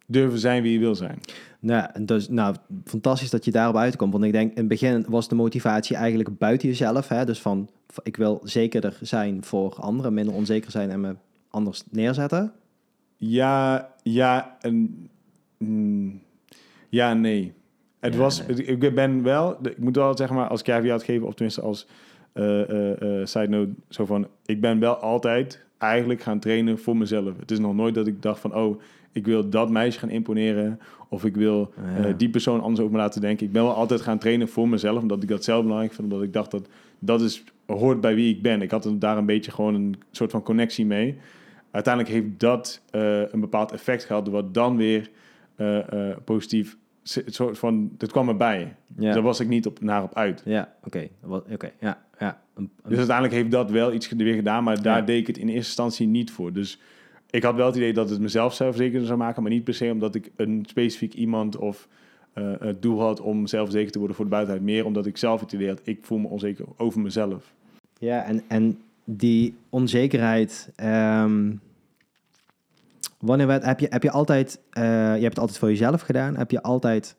[0.07, 1.19] durven zijn wie je wil zijn.
[1.61, 4.13] Nou, dus, nou, fantastisch dat je daarop uitkomt.
[4.13, 7.09] Want ik denk, in het begin was de motivatie eigenlijk buiten jezelf.
[7.09, 7.25] Hè?
[7.25, 7.69] Dus van,
[8.03, 11.15] ik wil zekerder zijn voor anderen, minder onzeker zijn en me
[11.51, 12.53] anders neerzetten.
[13.17, 15.09] Ja, ja en
[15.59, 16.21] mm,
[16.95, 17.53] ja, nee.
[18.01, 18.65] Het Ja, was, nee.
[18.65, 21.87] ik ben wel, ik moet wel zeg maar als caveat geven, of tenminste als
[22.33, 22.45] eh,
[23.25, 27.39] side note, zo van, ik ben wel altijd eigenlijk gaan trainen voor mezelf.
[27.39, 28.81] Het is nog nooit dat ik dacht van, oh,
[29.13, 30.79] ik wil dat meisje gaan imponeren,
[31.09, 32.13] of ik wil Ja.
[32.13, 33.47] die persoon anders over me laten denken.
[33.47, 36.27] Ik ben wel altijd gaan trainen voor mezelf, omdat ik dat zelf belangrijk vind, omdat
[36.27, 38.63] ik dacht dat dat is, hoort bij wie ik ben.
[38.63, 41.17] Ik had daar een beetje gewoon een soort van connectie mee.
[41.71, 42.83] Uiteindelijk heeft dat
[43.33, 45.11] een bepaald effect gehad, wat dan weer
[46.25, 46.77] positief,
[47.25, 48.77] soort van, het kwam erbij.
[48.99, 50.43] Ja, Daar was ik niet op, naar op uit.
[50.45, 51.09] ja oké.
[51.53, 52.41] Oké, ja, ja.
[52.87, 55.05] Dus uiteindelijk heeft dat wel iets weer gedaan, maar daar Ja.
[55.05, 56.53] deed ik het in eerste instantie niet voor.
[56.53, 56.81] Dus
[57.31, 59.91] ik had wel het idee dat het mezelf zelfverzekerder zou maken, maar niet per se
[59.91, 61.89] omdat ik een specifiek iemand of
[62.33, 64.65] eh, het doel had om zelfverzekerd te worden voor de buitenheid.
[64.65, 67.53] Meer omdat ik zelf het idee had, ik voel me onzeker over mezelf.
[67.99, 70.73] Ja, en, en die onzekerheid.
[70.77, 71.53] ehm,
[73.25, 74.61] wanneer werd, heb, je, heb je altijd.
[74.71, 76.37] eh, je hebt het altijd voor jezelf gedaan.
[76.37, 77.17] Heb je altijd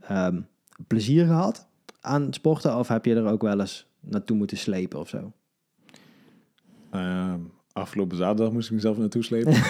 [0.00, 0.40] ehm,
[0.86, 1.66] plezier gehad
[2.00, 2.78] aan sporten?
[2.78, 5.32] Of heb je er ook wel eens naartoe moeten slepen of zo?
[6.90, 7.40] Ehm,
[7.72, 9.52] afgelopen zaterdag moest ik mezelf naartoe slepen.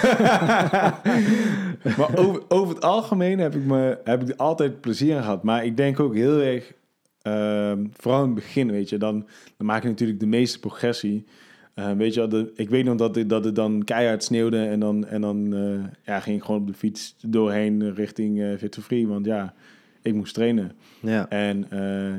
[1.97, 5.43] maar over, over het algemeen heb ik, me, heb ik altijd plezier aan gehad.
[5.43, 6.73] Maar ik denk ook heel erg,
[7.21, 11.25] ehm, vooral in het begin, weet je, dan, dan maak je natuurlijk de meeste progressie.
[11.77, 14.65] Eh, weet je, wel, de, ik weet nog dat het, dat het dan keihard sneeuwde
[14.65, 18.57] en dan, en dan eh, ja, ging ik gewoon op de fiets doorheen richting eh
[18.57, 19.07] Fit for Free.
[19.07, 19.53] Want ja,
[20.01, 20.71] ik moest trainen.
[21.01, 21.67] Ja, En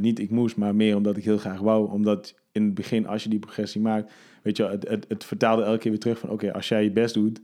[0.00, 1.90] niet ik moest, maar meer omdat ik heel graag wou.
[1.90, 5.24] Omdat in het begin, als je die progressie maakt, weet je, wel, het, het, het
[5.24, 7.40] vertaalde elke keer weer terug van: oké, als jij je best doet,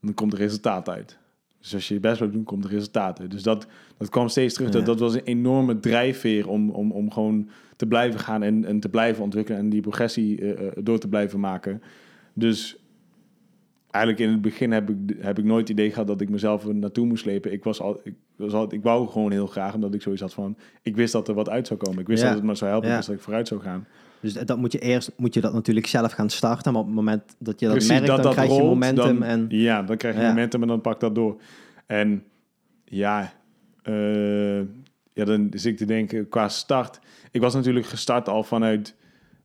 [0.00, 1.18] dan komt er resultaat uit.
[1.60, 3.30] Dus als je je best blijft doen, komt er resultaat uit.
[3.30, 4.68] Dus dat, dat kwam steeds terug.
[4.68, 4.76] Ja.
[4.76, 7.48] Dat, dat was een enorme drijfveer om, om, om gewoon
[7.78, 11.08] te blijven gaan en, en te blijven ontwikkelen en die progressie eh, eh, door te
[11.08, 11.82] blijven maken.
[12.32, 12.76] Dus
[13.90, 16.64] eigenlijk in het begin heb ik, heb ik nooit het idee gehad dat ik mezelf
[16.66, 17.52] er naartoe moest slepen.
[17.52, 20.34] Ik, was al, ik, was al, ik wou gewoon heel graag, omdat ik zoiets had
[20.34, 20.56] van...
[20.82, 22.00] Ik wist dat er wat uit zou komen.
[22.00, 22.28] Ik wist Ja.
[22.28, 22.88] dat het me zou helpen.
[22.88, 22.94] Ja.
[22.94, 23.86] Ik wist dat ik vooruit zou gaan.
[24.20, 26.72] dus dat moet je eerst moet je dat natuurlijk zelf gaan starten.
[26.72, 28.96] Maar op het moment dat je dat Precies, merkt, dat dan dat krijg je momentum.
[29.18, 30.28] dan- en, Ja, dan krijg je Ja.
[30.28, 31.40] momentum en dan pak dat door.
[31.86, 32.24] En
[32.84, 33.32] ja,
[33.82, 34.60] eh,
[35.18, 37.00] ja, dan zit ik te denken qua start.
[37.30, 38.94] Ik was natuurlijk gestart al vanuit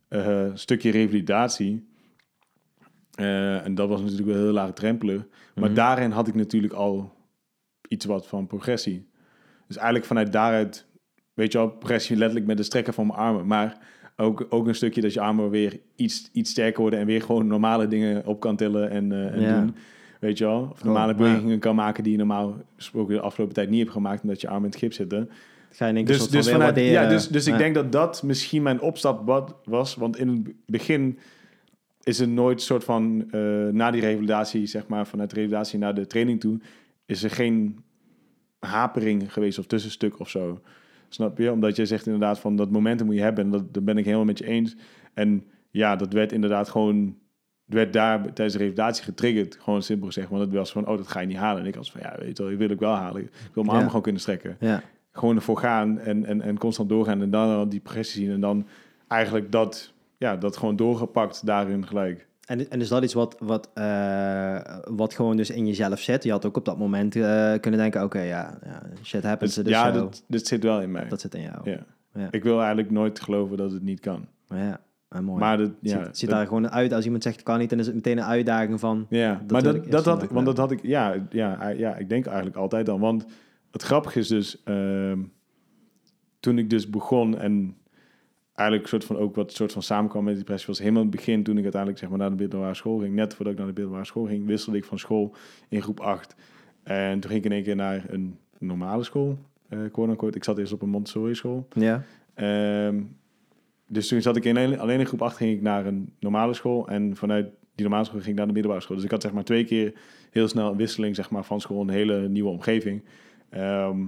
[0.08, 1.88] eh, een stukje revalidatie.
[3.16, 5.26] Eh, en dat was natuurlijk wel heel laagdrempelig.
[5.56, 5.74] Maar Mhm.
[5.74, 7.14] daarin had ik natuurlijk al
[7.88, 9.08] iets wat van progressie.
[9.68, 10.86] Dus eigenlijk vanuit daaruit,
[11.34, 13.48] weet je wel, progressie letterlijk met de strekken van mijn armen.
[13.48, 13.78] Maar
[14.18, 17.48] ook, ook een stukje dat je armen weer iets, iets sterker worden en weer gewoon
[17.48, 19.60] normale dingen op kan tillen en, eh, en Ja.
[19.60, 19.76] doen.
[20.20, 20.68] Weet je wel?
[20.72, 23.80] Of normale Oh, maar- bewegingen kan maken die je normaal gesproken de afgelopen tijd niet
[23.80, 25.30] hebt gemaakt, omdat je armen in het gips zitten.
[25.76, 27.58] Ga je in Dus, van dus, vanuit, ja, dus, dus ik Ja.
[27.58, 29.96] denk dat dat misschien mijn opstap was.
[29.96, 31.20] Want in het begin
[32.04, 33.40] is er nooit soort van, eh,
[33.72, 36.60] na die revalidatie, zeg maar, vanuit de revalidatie naar de training toe,
[37.06, 37.84] is er geen
[38.60, 40.62] hapering geweest of tussenstuk of zo.
[41.10, 41.52] Snap je?
[41.52, 43.44] Omdat je zegt inderdaad van dat momentum moet je hebben.
[43.46, 44.76] En dat, dat ben ik helemaal met je eens.
[45.14, 47.18] En ja, dat werd inderdaad gewoon,
[47.66, 49.58] werd daar tijdens de revalidatie getriggerd.
[49.60, 50.30] Gewoon simpel gezegd.
[50.30, 51.62] Want het was van, oh, dat ga je niet halen.
[51.62, 53.22] En ik was van, ja, weet je wel, ik wil ik wel halen.
[53.22, 53.72] Ik wil mijn Ja.
[53.74, 54.84] armen gewoon kunnen strekken Ja.
[55.14, 58.40] Gewoon ervoor gaan en, en, en constant doorgaan en dan al die progressie zien en
[58.42, 58.68] dan
[59.08, 62.28] eigenlijk dat, ja, dat gewoon doorgepakt daarin gelijk.
[62.46, 66.24] En, en is dat iets wat, wat, eh, wat gewoon dus in jezelf zit?
[66.24, 69.54] Je had ook op dat moment eh, kunnen denken, oké, ja, ja, shit happens.
[69.56, 71.08] Dus, Dus, ja, dat, dit zit wel in mij.
[71.08, 71.72] dat zit in jou.
[71.72, 71.80] ja.
[72.16, 72.28] Ja.
[72.32, 74.26] Ik wil eigenlijk nooit geloven dat het niet kan.
[74.50, 74.80] Ja,
[75.22, 75.40] mooi.
[75.40, 77.46] Maar dat, het ja, ziet, het ziet dat- daar gewoon uit als iemand zegt, het
[77.46, 79.06] kan niet, dan is het meteen een uitdaging van...
[79.10, 81.96] ja, dat maar dat, ik dat had, vandaag want dat had ik, ja, ja, ja,
[81.96, 83.00] ik denk eigenlijk altijd al.
[83.00, 83.26] Want
[83.74, 85.20] het grappige is dus, ehm,
[86.40, 87.78] toen ik dus begon en
[88.54, 91.44] eigenlijk soort van ook wat soort van samenkwam met depressie was helemaal in het begin
[91.44, 93.16] toen ik uiteindelijk zeg maar naar de middelbare school ging.
[93.16, 95.36] Net voordat ik naar de middelbare school ging, wisselde ik van school
[95.70, 96.36] in groep 8.
[96.84, 99.38] En toen ging ik in één keer naar een normale school,
[99.70, 100.38] uh, quote unquote.
[100.38, 101.68] Ik zat eerst op een Montessori school.
[101.74, 102.04] Ja.
[102.34, 103.02] Ehm,
[103.88, 106.54] dus toen zat ik in een, alleen in groep 8 ging ik naar een normale
[106.54, 106.88] school.
[106.88, 108.96] En vanuit die normale school ging ik naar de middelbare school.
[108.96, 109.94] Dus ik had zeg maar twee keer
[110.32, 113.04] heel snel een wisseling zeg maar, van school, een hele nieuwe omgeving.
[113.54, 114.06] Ehm,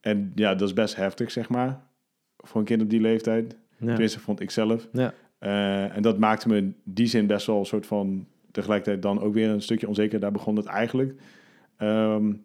[0.00, 1.80] en ja, dat is best heftig, zeg maar,
[2.36, 3.56] voor een kind op die leeftijd.
[3.78, 3.86] Ja.
[3.86, 4.88] Tenminste, vond ik zelf.
[4.92, 5.14] Ja.
[5.40, 8.26] Uh, en dat maakte me in die zin best wel een soort van...
[8.50, 10.20] tegelijkertijd dan ook weer een stukje onzeker.
[10.20, 11.20] Daar begon het eigenlijk.
[11.78, 12.44] Um,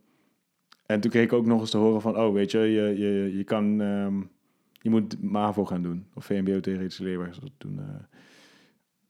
[0.86, 2.18] en toen kreeg ik ook nog eens te horen van...
[2.18, 3.80] oh, weet je, je, je, je kan...
[3.80, 4.30] Um,
[4.82, 6.06] je moet MAVO gaan doen.
[6.14, 7.36] Of VMBO theoretische leerwerk.
[7.58, 7.80] Toen,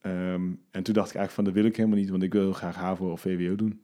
[0.04, 1.44] uh, um, en toen dacht ik eigenlijk van...
[1.44, 3.82] dat wil ik helemaal niet, want ik wil graag HAVO of VWO doen.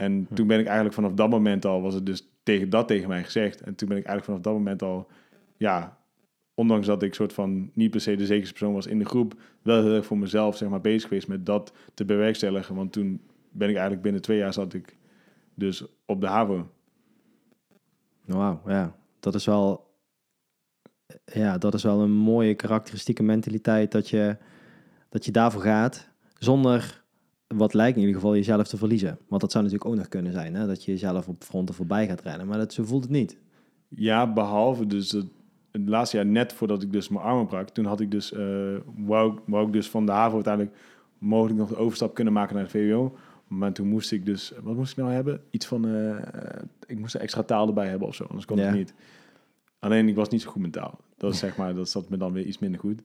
[0.00, 0.34] En hm.
[0.34, 1.82] toen ben ik eigenlijk vanaf dat moment al...
[1.82, 3.60] was het dus tegen dat tegen mij gezegd.
[3.60, 5.10] En toen ben ik eigenlijk vanaf dat moment al...
[5.56, 5.98] ja,
[6.54, 9.40] ondanks dat ik soort van niet per se de zekerste persoon was in de groep,
[9.62, 12.74] wel heel erg voor mezelf zeg maar, bezig geweest met dat te bewerkstelligen.
[12.74, 14.96] Want toen ben ik eigenlijk binnen twee jaar zat ik
[15.54, 16.70] dus op de HAVO.
[18.24, 18.96] Wauw, ja.
[19.20, 19.88] Dat is wel...
[21.24, 24.36] Ja, dat is wel een mooie karakteristieke mentaliteit dat je,
[25.08, 26.99] dat je daarvoor gaat zonder
[27.56, 29.18] wat lijkt in ieder geval jezelf te verliezen.
[29.28, 30.66] Want dat zou natuurlijk ook nog kunnen zijn, hè?
[30.66, 32.46] dat je jezelf op fronten voorbij gaat rennen.
[32.46, 33.38] Maar dat, zo voelt het niet.
[33.88, 35.26] Ja, behalve dus het,
[35.70, 38.76] het laatste jaar net voordat ik dus mijn armen brak, toen had ik dus, uh,
[38.96, 40.76] wou, wou ik dus van de HAVO uiteindelijk
[41.18, 43.16] mogelijk nog de overstap kunnen maken naar de VWO.
[43.46, 45.40] Maar toen moest ik dus, wat moest ik nou hebben?
[45.50, 46.16] Iets van, uh,
[46.86, 48.68] ik moest een extra taal erbij hebben of zo, anders kon ja.
[48.68, 48.94] ik niet.
[49.78, 50.98] Alleen ik was niet zo goed met taal.
[51.16, 53.02] Dat is zeg maar, dat zat me dan weer iets minder goed.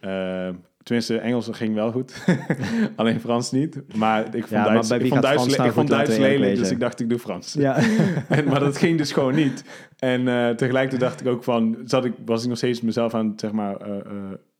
[0.00, 0.48] Uh,
[0.82, 2.24] tenminste, Engels ging wel goed.
[2.96, 3.96] Alleen Frans niet.
[3.96, 7.00] Maar ik vond ja, Duits, ik vond Duits, ik vond Duits lelijk, dus ik dacht
[7.00, 7.52] ik doe Frans.
[7.52, 7.76] Ja.
[8.28, 9.64] en, maar dat ging dus gewoon niet.
[9.98, 13.32] En uh, tegelijkertijd dacht ik ook van, zat ik, was ik nog steeds mezelf aan,
[13.36, 13.96] zeg maar, uh,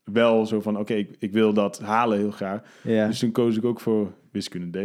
[0.03, 2.61] wel zo van, oké, okay, ik, ik, wil dat halen heel graag.
[2.83, 3.07] Ja.
[3.07, 4.83] Dus toen koos ik ook voor wiskunde D.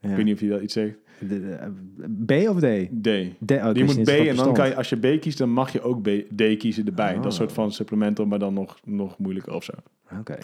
[0.00, 0.08] Ja.
[0.08, 0.96] Ik weet niet of je dat iets zegt.
[2.26, 2.88] B of D?
[3.02, 3.08] D.
[3.46, 5.72] D oh, je moet B en dan kan je, als je B kiest, dan mag
[5.72, 7.16] je ook B, D kiezen erbij.
[7.16, 7.22] Oh.
[7.22, 9.72] Dat soort van supplemental, maar dan nog, nog moeilijker of zo.
[10.18, 10.38] Oké.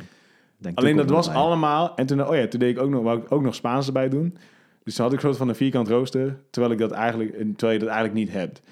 [0.74, 1.96] Alleen dat was allemaal.
[1.96, 4.08] En toen, oh ja, toen deed ik ook nog, wou ik ook nog Spaans erbij
[4.08, 4.36] doen.
[4.84, 7.72] Dus toen had ik een soort van een vierkant rooster, terwijl ik dat eigenlijk, terwijl
[7.72, 8.62] je dat eigenlijk niet hebt.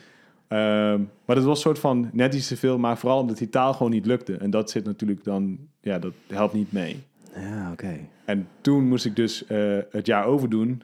[0.49, 3.49] Um, maar dat was een soort van net iets te veel, maar vooral omdat die
[3.49, 4.37] taal gewoon niet lukte.
[4.37, 7.03] En dat zit natuurlijk dan, ja, dat helpt niet mee.
[7.35, 7.99] Ja, oké.
[8.25, 10.83] En toen moest ik dus uh, het jaar overdoen.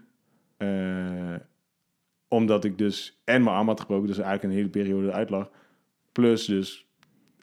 [0.59, 1.35] Uh,
[2.29, 5.51] omdat ik dus en mijn arm had gebroken, dus eigenlijk een hele periode eruit lag.
[6.13, 6.87] Plus dus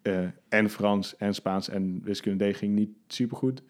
[0.04, 3.64] uh, en Frans en Spaans en wiskunde D ging niet super goed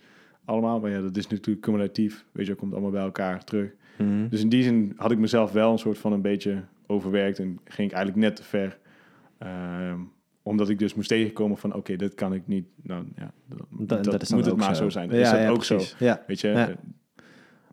[0.45, 0.79] allemaal.
[0.79, 2.25] Maar ja, dat is natuurlijk cumulatief.
[2.31, 3.71] Weet je, dat komt allemaal bij elkaar terug.
[3.97, 4.29] Mm -hmm.
[4.29, 7.59] Dus in die zin had ik mezelf wel een soort van een beetje overwerkt en
[7.65, 8.79] ging ik eigenlijk net te ver.
[9.43, 9.93] Uh,
[10.43, 12.65] omdat ik dus moest tegenkomen van, oké, okay, dat kan ik niet.
[12.81, 13.33] Nou ja,
[13.69, 15.09] dat, dat, dat moet het maar zo, zijn.
[15.09, 15.89] Dat ja, is dat ja, ook precies.
[15.89, 16.05] zo.
[16.05, 16.23] Ja.
[16.27, 16.75] Weet je?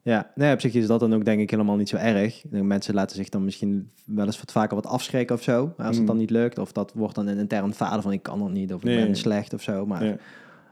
[0.02, 0.30] Ja.
[0.34, 2.42] Nee, op zich is dat dan ook denk ik helemaal niet zo erg.
[2.50, 5.74] Mensen laten zich dan misschien wel eens wat vaker wat afschrikken of zo.
[5.76, 6.06] Als het mm.
[6.06, 6.58] dan niet lukt.
[6.58, 8.74] Of dat wordt dan een intern falen van ik kan het niet.
[8.74, 9.86] Of ik ben slecht of zo.
[9.86, 10.02] Maar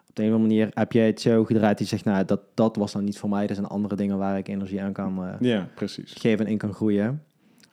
[0.08, 2.40] op de een of andere manier heb jij het zo gedraaid die zegt, nou, dat,
[2.54, 3.46] dat was dan niet voor mij.
[3.46, 6.12] Er zijn andere dingen waar ik energie aan kan uh, ja, precies.
[6.12, 7.22] geven en in kan groeien.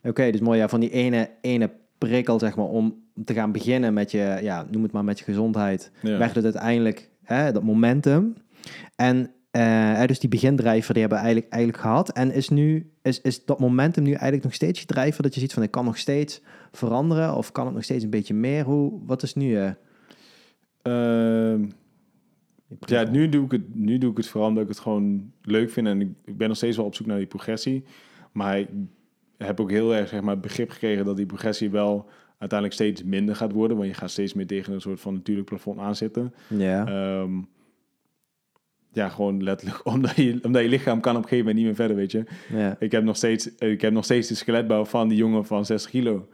[0.04, 0.60] Oké, dus mooi.
[0.60, 4.66] Ja, van die ene, ene prikkel, zeg maar, om te gaan beginnen met je, ja,
[4.72, 6.18] noem het maar met je gezondheid, ja.
[6.18, 8.34] werd het uiteindelijk hè, dat momentum.
[8.96, 12.10] En uh, dus die begindrijver die hebben we eigenlijk, eigenlijk gehad.
[12.10, 15.24] En is, nu, is, is dat momentum nu eigenlijk nog steeds je drijver?
[15.24, 16.42] Dat je ziet van ik kan nog steeds
[16.72, 18.64] veranderen of kan het nog steeds een beetje meer?
[18.64, 19.58] Hoe, wat is nu?
[19.58, 19.70] Uh...
[20.84, 21.68] Uh,
[22.80, 25.70] ja, nu doe, ik het, nu doe ik het vooral omdat ik het gewoon leuk
[25.70, 25.88] vind.
[25.88, 27.84] En ik, ik ben nog steeds wel op zoek naar die progressie.
[28.32, 28.68] Maar ik
[29.38, 33.36] heb ook heel erg zeg maar, begrip gekregen dat die progressie wel uiteindelijk steeds minder
[33.36, 33.78] gaat worden.
[33.78, 36.34] Want je gaat steeds meer tegen een soort van natuurlijk plafond aanzitten.
[36.48, 37.20] Ja.
[37.22, 37.48] Um,
[38.96, 41.76] ja, gewoon letterlijk omdat je, omdat je lichaam kan op een gegeven moment niet meer
[41.76, 42.24] verder, weet je.
[42.54, 42.76] Ja.
[42.80, 45.92] Ik, heb nog steeds, ik heb nog steeds de skeletbouw van die jongen van 60
[45.92, 46.28] kilo.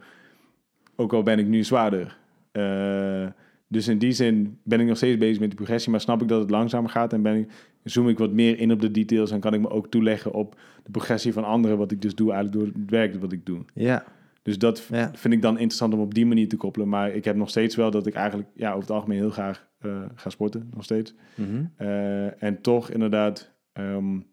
[0.96, 2.16] Ook al ben ik nu zwaarder.
[2.52, 3.26] Uh,
[3.68, 6.28] dus in die zin ben ik nog steeds bezig met die progressie, maar snap ik
[6.28, 7.50] dat het langzamer gaat en ben ik,
[7.84, 10.56] zoom ik wat meer in op de details en kan ik me ook toeleggen op
[10.84, 13.58] de progressie van anderen, wat ik dus doe eigenlijk door het werk wat ik doe.
[13.74, 14.04] Ja.
[14.42, 15.10] Dus dat ja.
[15.14, 16.88] vind ik dan interessant om op die manier te koppelen.
[16.88, 19.66] Maar ik heb nog steeds wel dat ik eigenlijk ja, over het algemeen heel graag
[19.84, 21.14] uh, ga sporten, nog steeds.
[21.34, 21.86] Mm -hmm.
[21.86, 24.26] uh, en toch inderdaad, um,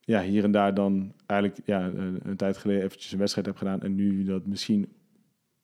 [0.00, 1.90] ja, hier en daar dan eigenlijk ja,
[2.22, 3.82] een tijd geleden eventjes een wedstrijd heb gedaan.
[3.82, 4.88] En nu dat misschien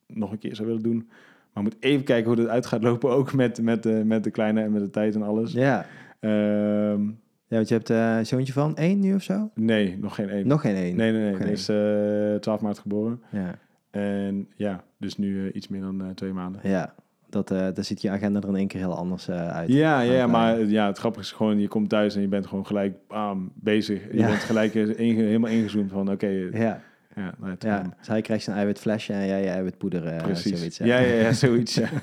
[0.07, 1.09] nog een keer zou willen doen.
[1.53, 4.31] Maar moet even kijken hoe het uit gaat lopen, ook met, met, de, met de
[4.31, 5.53] kleine en met de tijd en alles.
[5.53, 5.85] Ja.
[6.19, 9.51] Um, ja, want je hebt een zoontje van één nu of zo?
[9.55, 10.47] Nee, nog geen één.
[10.47, 10.95] Nog geen één?
[10.95, 11.35] Nee, nee, nee.
[11.35, 13.21] Hij is uh, 12 maart geboren.
[13.31, 13.55] Ja.
[13.89, 16.61] En ja, dus nu iets meer dan twee maanden.
[16.63, 16.95] Ja,
[17.31, 19.69] dat, uh, daar ziet je agenda er in één keer heel anders uit.
[19.69, 22.65] Ja, ja, maar ja, het grappige is gewoon, je komt thuis en je bent gewoon
[22.65, 24.11] gelijk bam, bezig.
[24.11, 24.27] Je ja.
[24.27, 26.81] bent gelijk helemaal ingezoomd van, oké, okay, ja.
[27.15, 30.05] Ja, nou, Ja, dus hij krijgt zijn eiwitflesje en jij je eiwitpoeder.
[30.05, 30.57] eh, precies.
[30.57, 31.75] Zoiets, ja, ja, ja, zoiets.
[31.75, 31.89] ja.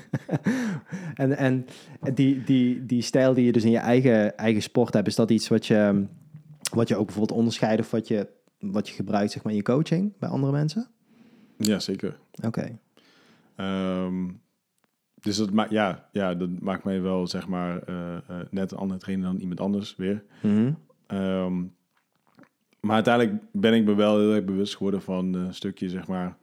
[1.13, 1.65] En, en
[2.13, 5.31] die, die, die stijl die je dus in je eigen, eigen sport hebt, is dat
[5.31, 6.05] iets wat je,
[6.73, 8.27] wat je ook bijvoorbeeld onderscheidt of wat je,
[8.59, 10.87] wat je gebruikt zeg maar, in je coaching bij andere mensen?
[11.57, 12.17] ja, zeker.
[12.45, 12.79] Oké.
[13.55, 14.27] Ehm,
[15.21, 18.77] dus dat, ma ja, ja, dat maakt mij wel, zeg maar, eh, eh, net een
[18.77, 20.23] andere trainer dan iemand anders weer.
[20.41, 20.71] Mhm.
[21.07, 21.63] Ehm,
[22.79, 26.37] maar uiteindelijk ben ik me wel heel erg bewust geworden van een stukje, zeg maar,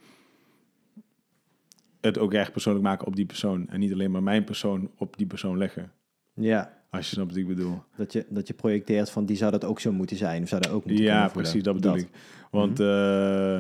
[2.01, 3.69] het ook echt persoonlijk maken op die persoon.
[3.69, 5.93] En niet alleen maar mijn persoon op die persoon leggen.
[6.35, 7.83] Ja, Als je snapt wat ik bedoel.
[7.97, 10.43] dat je, dat je projecteert van die zou dat ook zo moeten zijn.
[10.43, 12.09] Of zou dat ook moeten Ja, precies, dat bedoel ik.
[12.51, 13.57] Want eh,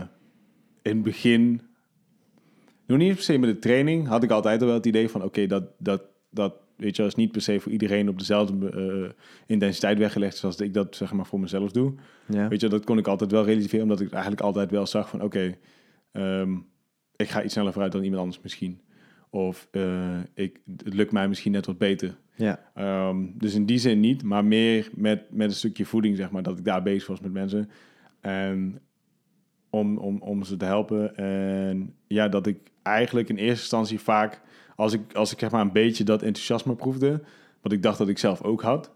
[0.83, 1.61] in het begin,
[2.87, 5.22] nog niet per se met de training, had ik altijd al wel het idee van,
[5.22, 9.25] oké, dat, dat, dat, weet je, is niet per se voor iedereen op dezelfde eh,
[9.46, 11.94] intensiteit weggelegd zoals ik dat, zeg maar, voor mezelf doe.
[12.27, 12.49] Ja.
[12.49, 15.22] Weet je, dat kon ik altijd wel relativeren, omdat ik eigenlijk altijd wel zag van,
[15.22, 15.57] oké,
[16.12, 16.55] ehm,
[17.16, 18.81] ik ga iets sneller vooruit dan iemand anders misschien.
[19.31, 22.16] Of eh, ik, het lukt mij misschien net wat beter.
[22.35, 22.70] Ja.
[22.75, 26.42] Ehm, dus in die zin niet, maar meer met, met een stukje voeding, zeg maar,
[26.42, 27.70] dat ik daar bezig was met mensen.
[28.20, 28.81] En
[29.76, 31.16] om, om, om ze te helpen.
[31.16, 34.40] En ja, dat ik eigenlijk in eerste instantie vaak,
[34.76, 37.22] als ik, als ik zeg maar een beetje dat enthousiasme proefde,
[37.60, 38.90] wat ik dacht dat ik zelf ook had,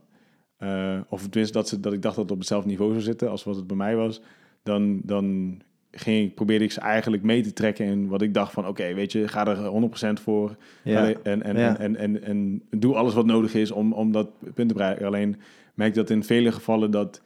[0.56, 3.30] eh, of tenminste dat, ze, dat ik dacht dat het op hetzelfde niveau zou zitten
[3.30, 4.20] als wat het bij mij was,
[4.62, 5.58] dan, dan
[5.90, 8.94] ging ik, probeerde ik ze eigenlijk mee te trekken in wat ik dacht van, oké,
[8.94, 10.56] weet je, ga er 100% voor.
[10.84, 11.12] Ja.
[11.22, 11.78] En, en, Ja.
[11.78, 15.06] en, en, en, doe alles wat nodig is om, om dat punt te bereiken.
[15.06, 15.36] Alleen
[15.74, 17.22] merk dat in vele gevallen dat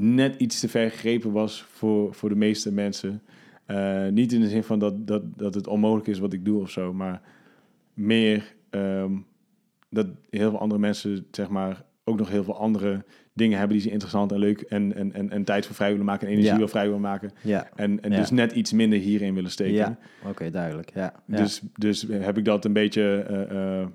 [0.00, 3.22] net iets te ver gegrepen was voor, voor de meeste mensen.
[3.66, 6.60] Eh, niet in de zin van dat, dat, dat het onmogelijk is wat ik doe
[6.60, 7.20] of zo, maar
[7.94, 9.12] meer ehm,
[9.90, 13.86] dat heel veel andere mensen, zeg maar, ook nog heel veel andere dingen hebben die
[13.86, 16.52] ze interessant en leuk en, en, en, en tijd voor vrij willen maken en energie
[16.52, 16.58] Ja.
[16.58, 17.30] wil vrij willen maken.
[17.42, 18.16] Ja, En, en Ja.
[18.16, 19.74] dus net iets minder hierin willen steken.
[19.74, 19.98] ja.
[20.26, 20.90] oké, duidelijk.
[20.94, 21.14] Ja.
[21.26, 21.36] Ja.
[21.36, 23.02] Dus, dus heb ik dat een beetje.
[23.28, 23.88] eh, eh,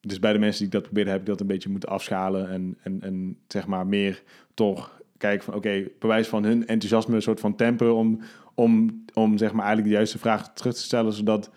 [0.00, 2.48] dus bij de mensen die ik dat probeerde, heb ik dat een beetje moeten afschalen.
[2.50, 4.22] En, en, en zeg maar meer
[4.54, 8.20] toch kijken van oké, bewijs van hun enthousiasme, een soort van tempo om,
[8.54, 11.50] om, om zeg maar eigenlijk de juiste vraag terug te stellen, zodat,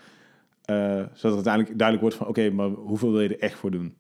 [0.65, 3.71] eh, zodat het uiteindelijk duidelijk wordt van oké, maar hoeveel wil je er echt voor
[3.71, 3.97] doen?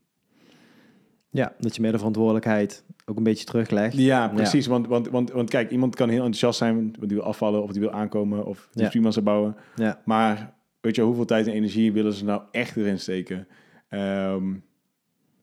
[1.31, 3.97] ja, dat je meer de verantwoordelijkheid ook een beetje teruglegt.
[3.97, 4.67] Ja, precies.
[4.67, 7.71] Want, want, want, want kijk, iemand kan heel enthousiast zijn, want die wil afvallen of
[7.71, 8.89] die wil aankomen of die Ja.
[9.01, 9.11] ja.
[9.11, 9.55] zou bouwen.
[9.75, 13.47] Ja, Maar weet je, hoeveel tijd en energie willen ze nou echt erin steken?
[13.89, 14.53] Ehm,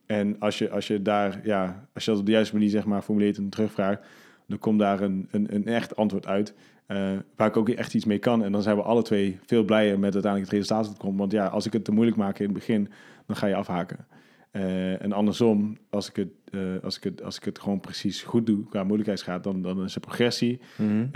[0.07, 2.85] en als je, als je daar, ja, als je dat op de juiste manier zeg
[2.85, 4.07] maar formuleert en terugvraagt,
[4.47, 6.55] dan komt daar een, een, een echt antwoord uit.
[6.87, 8.45] eh, waar ik ook echt iets mee kan.
[8.45, 11.19] En dan zijn we alle twee veel blijer met uiteindelijk het resultaat dat komt.
[11.19, 12.89] Want ja, als ik het te moeilijk maak in het begin,
[13.27, 14.07] dan ga je afhaken.
[14.51, 18.23] Eh, en andersom, als ik, het, eh, als, ik het, als ik het gewoon precies
[18.23, 20.61] goed doe qua moeilijkheidsgraad, dan, dan is er progressie.
[20.77, 21.07] Mhm.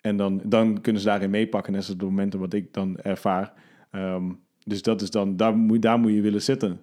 [0.00, 1.68] En dan, dan kunnen ze daarin meepakken.
[1.72, 3.52] En dat is het momenten wat ik dan ervaar.
[3.90, 4.24] Ehm,
[4.64, 6.80] dus dat is dan, daar moet, daar moet je willen zitten.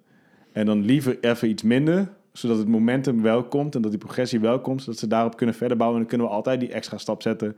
[0.57, 4.39] En dan liever even iets minder, zodat het momentum wel komt en dat die progressie
[4.39, 5.99] wel komt, zodat ze daarop kunnen verder bouwen.
[5.99, 7.55] En dan kunnen we altijd die extra stap zetten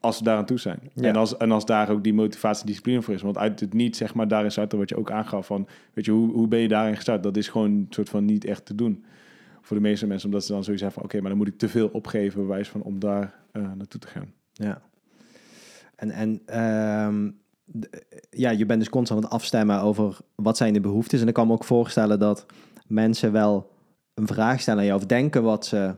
[0.00, 0.78] als we daaraan toe zijn.
[0.94, 1.08] Ja.
[1.08, 3.22] En, als, en als daar ook die motivatie en discipline voor is.
[3.22, 6.10] Want uit het niet, zeg maar, daarin starten wat je ook aangaf van, weet je,
[6.10, 7.22] hoe, hoe ben je daarin gestart?
[7.22, 9.04] Dat is gewoon een soort van niet echt te doen.
[9.60, 11.68] Voor de meeste mensen, omdat ze dan hebben van, oké, maar dan moet ik te
[11.68, 14.32] veel opgeven, bewijs van, om daar eh, naartoe te gaan.
[14.52, 14.82] Ja.
[15.96, 17.41] En, en d-
[18.30, 21.20] ja, je bent dus constant aan het afstemmen over wat zijn de behoeftes.
[21.20, 22.46] En ik kan me ook voorstellen dat
[22.86, 23.70] mensen wel
[24.14, 25.94] een vraag stellen aan jou of denken wat ze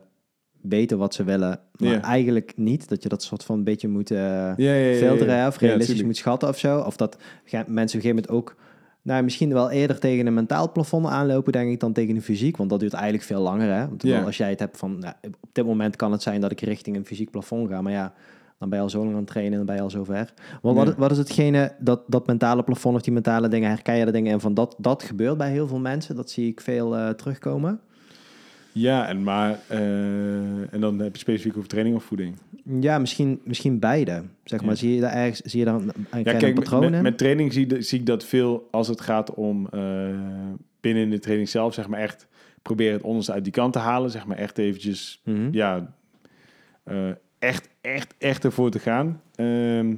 [0.60, 2.88] weten wat ze willen, maar eigenlijk niet.
[2.88, 4.52] Dat je dat soort van een beetje moet eh,
[4.96, 6.80] filteren of realistisch moet schatten of zo.
[6.80, 7.16] Of dat
[7.50, 8.56] mensen op een gegeven moment ook
[9.04, 12.56] nou, misschien wel eerder tegen een mentaal plafond aanlopen, denk ik, dan tegen een fysiek.
[12.56, 13.74] Want dat duurt eigenlijk veel langer.
[13.74, 13.88] Hè?
[13.88, 16.60] Want als jij het hebt van, nou, op dit moment kan het zijn dat ik
[16.60, 17.82] richting een fysiek plafond ga.
[17.82, 18.12] Maar ja,
[18.58, 20.04] dan ben je al zo lang aan het trainen en dan ben je al zo
[20.04, 20.32] ver.
[20.62, 20.94] Maar wat, Ja.
[20.96, 24.32] wat is hetgene, dat, dat mentale plafond of die mentale dingen, herken je de dingen
[24.32, 26.16] en van dat, dat gebeurt bij heel veel mensen.
[26.16, 27.80] Dat zie ik veel eh, terugkomen.
[28.72, 32.36] Ja, en, maar, eh, en dan heb je specifiek over training of voeding.
[32.80, 34.22] Ja, misschien, misschien beide.
[34.44, 34.76] Zeg maar, Ja.
[34.76, 37.02] zie je daar ergens, zie je daar een, een Ja, kijk, patroon met, in?
[37.02, 39.80] met training zie, zie ik dat veel als het gaat om eh,
[40.80, 42.26] binnen de training zelf, zeg maar echt
[42.62, 44.10] proberen het onderste uit die kant te halen.
[44.10, 45.48] Zeg maar echt eventjes, Mhm.
[45.50, 45.94] ja,
[47.46, 49.20] echt, echt, echt ervoor te gaan.
[49.34, 49.94] Ehm,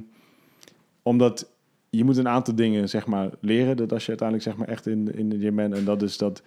[1.03, 1.49] omdat
[1.89, 3.77] je moet een aantal dingen, zeg maar, leren.
[3.77, 5.75] Dat als je uiteindelijk, zeg maar, echt in, in de gym bent.
[5.75, 6.41] En dat is dat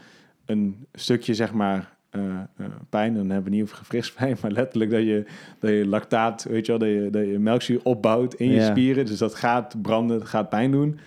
[0.46, 2.20] een stukje, zeg maar, eh,
[2.56, 3.14] eh, pijn.
[3.14, 5.24] Dan hebben we niet over gefrispijn, maar letterlijk dat je,
[5.58, 8.70] dat je lactaat, weet je wel, dat je, dat je melkzuur opbouwt in je Ja.
[8.70, 9.06] spieren.
[9.06, 10.98] Dus dat gaat branden, dat gaat pijn doen.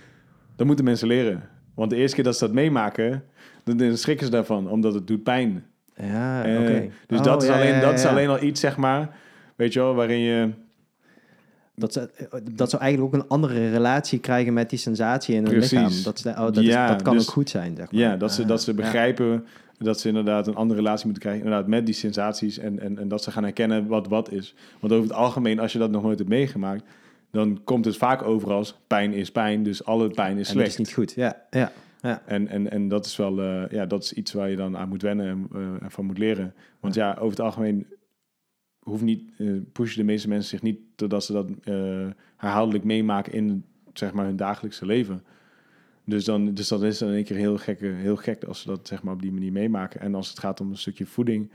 [0.56, 1.44] Dat moeten mensen leren.
[1.74, 3.24] Want de eerste keer dat ze dat meemaken,
[3.64, 5.66] dan, dan schrikken ze daarvan, omdat het doet pijn.
[5.96, 6.90] Ja, oké.
[7.08, 9.16] Dus Oh, dat, is, ja, alleen, ja, dat is alleen al iets, zeg maar,
[9.56, 10.50] weet je wel, waarin je...
[11.76, 12.10] Dat, ze,
[12.52, 15.72] dat ze eigenlijk ook een andere relatie krijgen met die sensatie in hun Precies.
[15.72, 16.04] lichaam.
[16.04, 18.02] Dat, ze, oh, dat, Ja, is, dat kan dus- ook goed zijn, zeg maar.
[18.02, 18.78] Ja, dat ze, Ah, dat ze ja.
[18.78, 19.46] begrijpen
[19.78, 23.08] dat ze inderdaad een andere relatie moeten krijgen inderdaad, met die sensaties en, en, en
[23.08, 24.56] dat ze gaan herkennen wat wat is.
[24.80, 26.84] Want over het algemeen, als je dat nog nooit hebt meegemaakt,
[27.32, 30.64] dan komt het vaak over als pijn is pijn, dus alle pijn is En dat
[30.64, 30.70] slecht.
[30.72, 31.14] is niet goed.
[31.16, 32.22] Ja, ja, ja.
[32.26, 34.90] En, en, en dat is wel eh, ja, dat is iets waar je dan aan
[34.90, 36.54] moet wennen en eh, en van moet leren.
[36.80, 37.86] Want ja, over het algemeen
[38.84, 42.08] hoeft niet, eh, pushen de meeste mensen zich niet totdat ze dat eh,
[42.38, 45.24] herhaaldelijk meemaken in zeg maar, hun dagelijkse leven.
[46.06, 48.68] Dus dan, dus dat is dan in één keer heel, gekke, heel gek als ze
[48.68, 50.00] dat zeg maar, op die manier meemaken.
[50.00, 51.52] En als het gaat om een stukje voeding,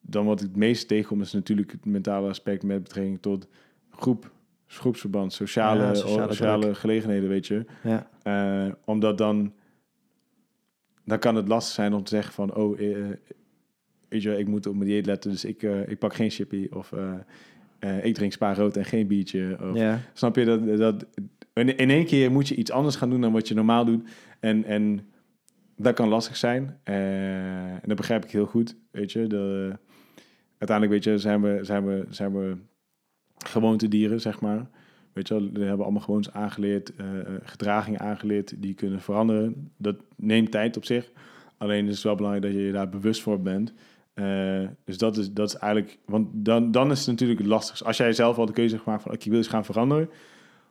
[0.00, 3.48] dan wat ik het meest tegenkom is natuurlijk het mentale aspect met betrekking tot
[3.90, 4.30] groep,
[4.66, 7.64] groepsverband, sociale, Ja, sociale gelegenheden, weet je.
[7.82, 8.10] ja.
[8.22, 9.52] Eh, omdat dan,
[11.04, 12.78] dan kan het lastig zijn om te zeggen van, oh,
[14.08, 16.68] weet je, ik moet op mijn dieet letten, dus ik, eh, ik pak geen chippy
[16.70, 17.14] of eh,
[17.78, 19.58] eh, ik drink spa rood en geen biertje.
[19.60, 20.00] Of, ja.
[20.12, 20.78] Snap je dat?
[20.78, 21.06] dat
[21.52, 24.08] in één keer moet je iets anders gaan doen dan wat je normaal doet.
[24.40, 25.00] En, en
[25.76, 26.78] dat kan lastig zijn.
[26.82, 28.76] En dat begrijp ik heel goed.
[28.90, 29.72] Weet je, de,
[30.58, 32.56] uiteindelijk weet je, zijn we, zijn we, zijn we
[33.38, 34.68] gewoontedieren, zeg maar.
[35.18, 37.06] Weet je wel, we hebben allemaal gewoontes aangeleerd, eh,
[37.42, 39.70] gedragingen aangeleerd die kunnen veranderen.
[39.76, 41.10] Dat neemt tijd op zich.
[41.56, 43.72] Alleen is het wel belangrijk dat je je daar bewust voor bent.
[44.18, 47.84] Eh, dus dat is, dat is eigenlijk, want dan, dan is het natuurlijk het lastigste.
[47.84, 50.10] Als jij zelf al de keuze hebt gemaakt van, ik wil eens gaan veranderen,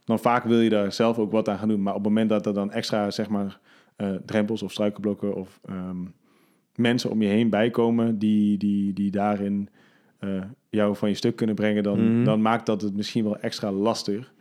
[0.06, 1.82] dan vaak wil je daar zelf ook wat aan gaan doen.
[1.82, 3.60] Maar op het moment dat er dan extra, zeg maar,
[3.96, 5.98] eh, drempels of struikelblokken of ehm,
[6.76, 9.70] mensen om je heen bijkomen die, die, die daarin
[10.20, 12.24] eh, jou van je stuk kunnen brengen, dan, Mhm.
[12.24, 14.34] dan maakt dat het misschien wel extra lastig.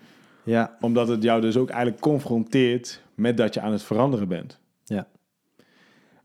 [0.45, 0.77] ja.
[0.81, 4.61] Omdat het jou dus ook eigenlijk confronteert met dat je aan het veranderen bent.
[4.85, 5.07] Ja.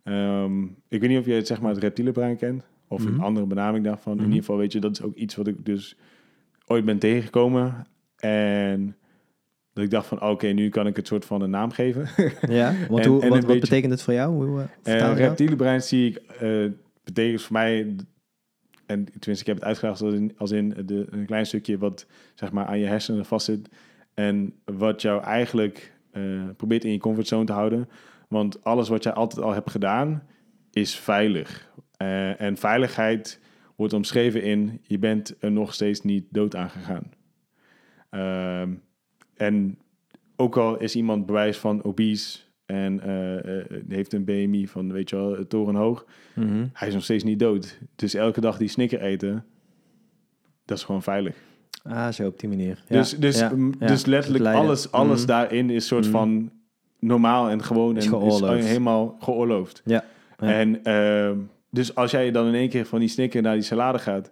[0.03, 2.69] Ehm, ik weet niet of je het, zeg maar, het reptiele brein kent.
[2.91, 3.13] Of Mhm.
[3.13, 4.13] een andere benaming daarvan.
[4.13, 4.21] Mhm.
[4.21, 5.95] In ieder geval, weet je, dat is ook iets wat ik dus
[6.65, 7.87] ooit ben tegengekomen.
[8.17, 8.95] En
[9.73, 12.07] dat ik dacht van, oké, nu kan ik het soort van een naam geven.
[12.59, 12.73] ja.
[12.89, 14.33] Want En- hoe, en wat, een wat beetje- betekent het voor jou?
[14.45, 15.17] Hoe, uh, Eh, dat?
[15.17, 16.65] reptiele brein zie ik, eh,
[17.03, 17.95] betekent voor mij,
[18.85, 22.05] en tenminste ik heb het uitgelegd als in, als in de, een klein stukje wat
[22.35, 23.69] zeg maar aan je hersenen vastzit.
[24.13, 26.21] En wat jou eigenlijk eh,
[26.57, 27.89] probeert in je comfortzone te houden.
[28.27, 30.23] Want alles wat jij altijd al hebt gedaan,
[30.71, 31.70] is veilig.
[32.01, 33.39] Eh, en veiligheid
[33.75, 37.03] wordt omschreven in, je bent er nog steeds niet dood aan gegaan.
[38.09, 38.69] Ehm,
[39.35, 39.77] en
[40.35, 45.09] ook al is iemand bewijs van obese en eh, eh, heeft een BMI van, weet
[45.09, 46.65] je wel, torenhoog, Mhm.
[46.73, 47.79] hij is nog steeds niet dood.
[47.95, 49.45] Dus elke dag die snicker eten,
[50.65, 51.35] dat is gewoon veilig.
[51.83, 52.83] Ah, zo op die manier.
[52.87, 52.97] Ja.
[52.97, 53.87] dus, dus, ja, mm, ja.
[53.87, 55.27] dus letterlijk alles, alles Mhm.
[55.27, 56.11] daarin is soort Mhm.
[56.11, 56.51] van
[56.99, 58.65] normaal en gewoon Is en is geoorloofd.
[58.67, 59.81] helemaal geoorloofd.
[59.85, 60.03] Ja,
[60.39, 60.47] ja.
[60.47, 61.37] En ehm,
[61.71, 64.31] dus als jij dan in één keer van die snicker naar die salade gaat,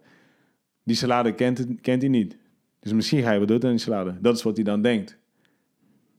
[0.83, 2.37] die salade kent, het, kent hij niet.
[2.79, 4.15] Dus misschien ga je wel dood aan die salade.
[4.21, 5.17] Dat is wat hij dan denkt.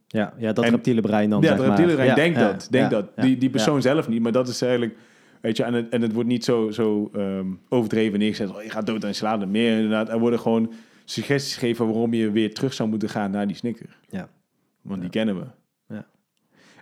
[0.07, 1.67] Ja, ja, dat En- reptiele brein dan, ja, zeg maar.
[1.67, 2.67] reptiele brein Ja, denkt ja, dat.
[2.71, 3.09] Denkt dat.
[3.15, 4.97] Die, die persoon zelf niet, maar dat is eigenlijk...
[5.41, 8.55] Weet je, en het, en het wordt niet zo, zo ehm, overdreven neergezet.
[8.55, 9.45] Oh, je gaat dood aan die salade.
[9.45, 10.73] Meer inderdaad, er worden gewoon
[11.05, 13.97] suggesties gegeven waarom je weer terug zou moeten gaan naar die snicker.
[14.09, 14.29] Ja.
[14.81, 15.45] Want die kennen we.
[15.87, 16.05] Ja.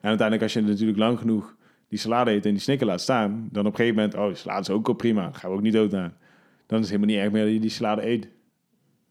[0.01, 1.55] En uiteindelijk, als je natuurlijk lang genoeg
[1.89, 4.35] die salade eet en die snicker laat staan, dan op een gegeven moment, oh, die
[4.35, 5.21] salade is ook wel prima.
[5.23, 6.13] Dan gaan we ook niet dood aan.
[6.65, 8.29] Dan is het helemaal niet erg meer dat je die salade eet.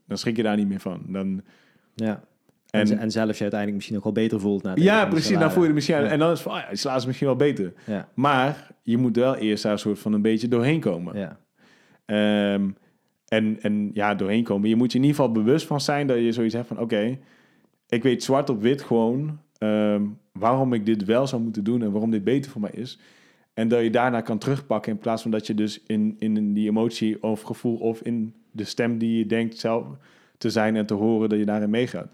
[0.07, 1.03] Dan schrik je daar niet meer van.
[1.07, 1.43] Dan,
[1.95, 2.25] Ja.
[2.71, 4.63] En, en, zelfs je uiteindelijk misschien ook wel beter voelt.
[4.63, 5.39] Na eten ja, precies.
[5.39, 5.97] Dan voel je er misschien.
[5.97, 6.05] Ja.
[6.05, 7.73] En dan is van, oh ja, die salade is misschien wel beter.
[7.87, 11.19] Ja, Maar je moet wel eerst daar soort van een beetje doorheen komen.
[11.19, 11.39] ja.
[12.05, 12.71] Ehm,
[13.29, 14.69] en, en ja, doorheen komen.
[14.69, 16.79] Je moet je in ieder geval bewust van zijn dat je zoiets hebt van...
[16.79, 17.19] Oké,
[17.89, 21.83] ik weet zwart op wit gewoon ehm, waarom ik dit wel zou moeten doen...
[21.83, 22.99] en waarom dit beter voor mij is.
[23.55, 26.69] En dat je daarna kan terugpakken in plaats van dat je dus in, in die
[26.69, 27.77] emotie of gevoel...
[27.77, 29.87] of in de stem die je denkt zelf
[30.39, 31.29] te zijn en te horen...
[31.29, 32.13] dat je daarin meegaat.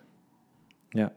[0.88, 1.12] Ja.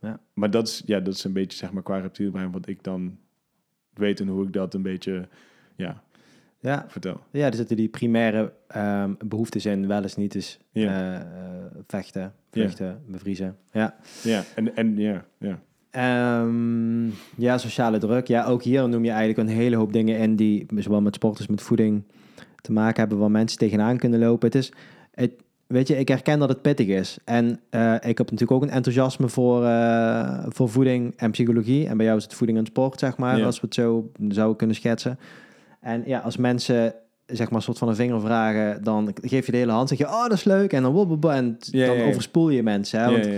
[0.00, 0.20] Ja.
[0.34, 3.18] Maar dat is, ja, dat is een beetje zeg maar qua reptielbrein wat ik dan
[3.94, 4.20] weet...
[4.20, 5.28] en hoe ik dat een beetje
[5.76, 6.02] ja,
[6.60, 7.20] Ja, vertel.
[7.30, 10.88] ja, er zitten die primaire ehm, behoeftes in, wel eens niet eens Ja.
[10.88, 11.24] eh, eh,
[11.86, 13.56] vechten, vluchten, bevriezen.
[13.72, 13.94] Ja.
[14.22, 15.58] Ja, en, en ja, ja.
[15.90, 17.06] Ehm,
[17.36, 18.26] ja, sociale druk.
[18.26, 21.38] Ja, ook hier noem je eigenlijk een hele hoop dingen in die zowel met sport
[21.38, 22.02] als met voeding
[22.60, 24.46] te maken hebben waar mensen tegenaan kunnen lopen.
[24.48, 24.72] Het is,
[25.14, 25.32] het,
[25.66, 27.18] weet je, ik herken dat het pittig is.
[27.24, 29.60] En eh, ik heb natuurlijk ook een enthousiasme voor,
[30.52, 31.86] voor voeding en psychologie.
[31.88, 33.44] En bij jou is het voeding en sport, zeg maar, Ja.
[33.44, 35.18] als we het zo zouden kunnen schetsen.
[35.80, 36.94] En ja, als mensen
[37.26, 39.98] zeg maar een soort van een vinger vragen, dan geef je de hele hand, zeg
[39.98, 40.72] je, oh, dat is leuk.
[40.72, 42.08] En dan, wobbebe, en Ja, dan ja, ja.
[42.08, 43.00] overspoel je mensen.
[43.00, 43.10] Hè?
[43.10, 43.28] Want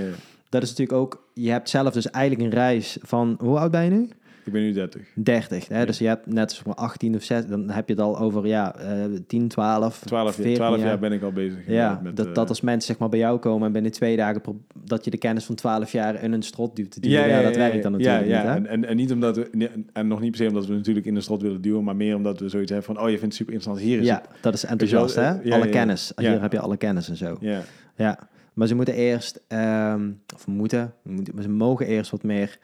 [0.48, 3.84] dat is natuurlijk ook, je hebt zelf dus eigenlijk een reis van, hoe oud ben
[3.84, 4.08] je nu?
[4.50, 5.02] Ik ben nu 30.
[5.14, 5.68] 30.
[5.68, 5.78] Hè?
[5.78, 5.84] Ja.
[5.84, 8.74] Dus je hebt net maar 18 of 6, dan heb je het al over ja,
[8.76, 10.98] eh 10, 12, 12, 14 12 jaar jaar.
[10.98, 11.58] ben ik al bezig.
[11.66, 14.16] Ja, met, dat, eh, dat als mensen zeg maar bij jou komen en binnen twee
[14.16, 14.42] dagen
[14.84, 17.28] dat je de kennis van 12 jaar in een strot duwt duwen.
[17.28, 18.48] Ja, dat werkt dan natuurlijk ja, niet.
[18.48, 18.54] Hè?
[18.54, 21.14] En, en, en niet omdat we, en nog niet per se omdat we natuurlijk in
[21.14, 23.34] de slot willen duwen, maar meer omdat we zoiets hebben van, oh, je vindt het
[23.34, 25.22] super interessant, hier is Ja, dat is enthousiast, hè?
[25.22, 25.70] eh, ja, alle ja, ja.
[25.70, 26.12] kennis.
[26.16, 26.30] Ja.
[26.30, 27.26] Hier heb je alle kennis en zo.
[27.26, 27.38] het.
[27.40, 27.60] Ja,
[27.96, 28.18] Ja,
[28.54, 32.58] maar ze moeten eerst, ehm, of moeten, moeten- maar ze mogen eerst wat meer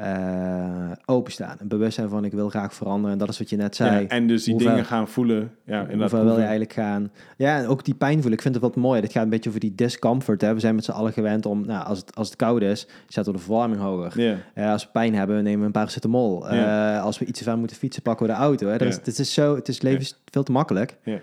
[0.00, 1.56] eh, openstaan.
[1.58, 3.12] En bewust zijn van ik wil graag veranderen.
[3.12, 4.02] En dat is wat je net zei.
[4.02, 5.50] ja, en dus die dingen gaan voelen.
[5.64, 6.10] Ja, Hoe inderdaad.
[6.10, 7.10] ver wil je eigenlijk gaan?
[7.36, 8.32] Ja, en ook die pijn voelen.
[8.32, 9.00] Ik vind het wat mooi.
[9.00, 10.40] Dit gaat een beetje over die discomfort.
[10.40, 10.54] Hè.
[10.54, 13.32] We zijn met z'n allen gewend om, nou, als het, als het koud is, zetten
[13.32, 14.20] we de verwarming hoger.
[14.22, 16.52] Ja, Eh, als we pijn hebben, we nemen een paracetamol.
[16.54, 16.96] Ja.
[16.96, 18.66] Eh, als we iets te ver moeten fietsen, pakken we de auto.
[18.66, 18.76] Hè.
[18.78, 20.96] Dat is, het is zo, het is leven is veel te makkelijk.
[21.04, 21.18] Ja.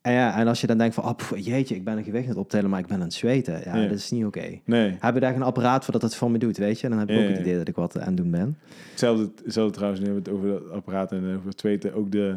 [0.00, 2.24] En, ja, en als je dan denkt van, oh, pff, jeetje, ik ben een gewicht
[2.24, 3.60] aan het optellen, maar ik ben aan het zweten.
[3.64, 3.86] Ja, Ja.
[3.88, 4.60] dat is niet oké.
[4.64, 4.96] nee.
[5.00, 6.84] Hebben daar geen apparaat voor dat het voor me doet, weet je?
[6.84, 8.58] En dan heb ik Ja, ook het idee dat ik wat aan het doen ben.
[8.90, 11.94] Hetzelfde, hetzelfde trouwens, nu hebben we het over het apparaat en over het zweten.
[11.94, 12.36] Ook de,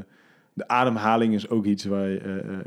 [0.54, 2.60] de ademhaling is ook iets waar, je, eh, eh,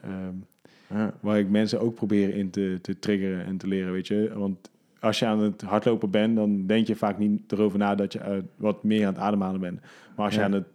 [0.97, 4.31] ehm, waar ik mensen ook probeer in te, te triggeren en te leren, weet je.
[4.35, 4.71] Want
[5.01, 8.19] als je aan het hardlopen bent, dan denk je vaak niet erover na dat je
[8.19, 9.81] eh, wat meer aan het ademhalen bent.
[10.17, 10.67] Maar als je aan het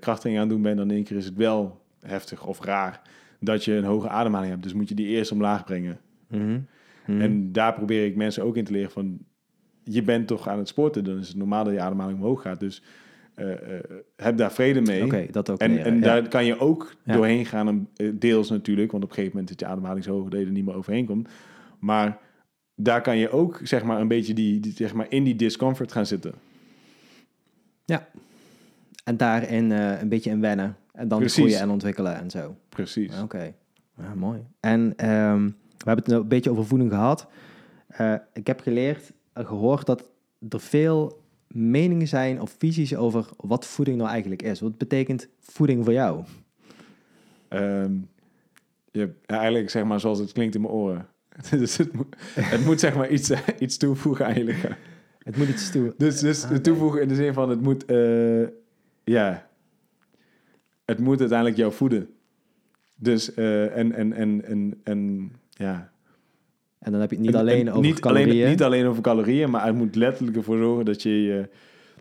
[0.00, 3.00] krachttraining aan het doen bent, dan in één keer is het wel heftig of raar
[3.42, 4.62] dat je een hoge ademhaling hebt.
[4.62, 6.00] Dus moet je die eerst omlaag brengen.
[6.28, 6.60] Mhm.
[7.06, 7.20] Mhm.
[7.20, 9.18] En daar probeer ik mensen ook in te leren van...
[9.84, 12.60] je bent toch aan het sporten, dan is het normaal dat je ademhaling omhoog gaat.
[12.60, 12.82] Dus
[13.34, 13.80] eh, eh,
[14.16, 15.04] heb daar vrede mee.
[15.04, 16.00] Oké, dat ook En, leren, en ja.
[16.00, 17.14] daar kan je ook Ja.
[17.14, 18.90] doorheen gaan, eh, deels natuurlijk...
[18.90, 20.74] want op een gegeven moment is je ademhaling zo hoog dat je er niet meer
[20.74, 21.28] overheen komt.
[21.78, 22.18] Maar
[22.74, 25.92] daar kan je ook zeg maar, een beetje die, die, zeg maar, in die discomfort
[25.92, 26.34] gaan zitten.
[29.04, 30.76] En daarin een beetje in wennen.
[30.92, 31.36] En dan Precies.
[31.36, 32.56] groeien en ontwikkelen en zo.
[32.68, 33.20] Precies.
[33.20, 33.54] Oké,
[33.96, 34.40] ja, mooi.
[34.60, 35.44] En ehm,
[35.76, 37.26] we hebben het een beetje over voeding gehad.
[37.86, 40.10] Eh, ik heb geleerd, en gehoord dat
[40.48, 44.60] er veel meningen zijn of visies over wat voeding nou eigenlijk is.
[44.60, 46.24] Wat betekent voeding voor jou?
[47.48, 47.92] Ehm,
[48.90, 51.06] je eigenlijk zeg maar zoals het klinkt in mijn oren.
[51.50, 54.74] dus het moet, het moet zeg maar iets, eh, iets toevoegen aan je lichaam.
[55.18, 55.94] Het moet iets toe.
[55.96, 58.46] Dus, dus Ah, toevoegen in de zin van het moet, eh,
[59.04, 59.48] ja,
[60.84, 62.08] het moet uiteindelijk jou voeden.
[62.96, 65.90] Dus eh, en, en, en, en, en ja.
[66.78, 68.30] En dan heb je het niet En- alleen en over niet calorieën.
[68.30, 71.48] Alleen, niet alleen over calorieën, maar het moet letterlijk ervoor zorgen dat je,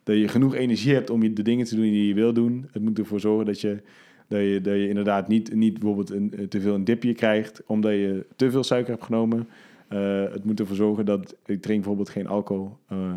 [0.04, 2.68] dat je genoeg energie hebt om je de dingen te doen die je wil doen.
[2.72, 3.82] Het moet ervoor zorgen dat je,
[4.28, 7.92] dat je, dat je inderdaad niet, niet bijvoorbeeld een, te veel een dipje krijgt omdat
[7.92, 9.48] je te veel suiker hebt genomen.
[9.88, 13.16] Eh, het moet ervoor zorgen dat ik drink bijvoorbeeld geen alcohol, eh,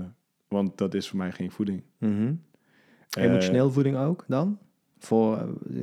[0.48, 1.82] want dat is voor mij geen voeding.
[1.98, 2.32] Mhm.
[3.10, 4.58] Eh, Emotioneel voeding ook dan?
[5.04, 5.76] Voor, eh,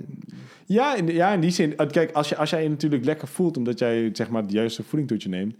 [0.66, 1.74] Ja, in, ja, in die zin.
[1.78, 4.54] Uh, Kijk, als, je, als jij je natuurlijk lekker voelt omdat jij zeg maar de
[4.54, 5.56] juiste voeding tot je neemt,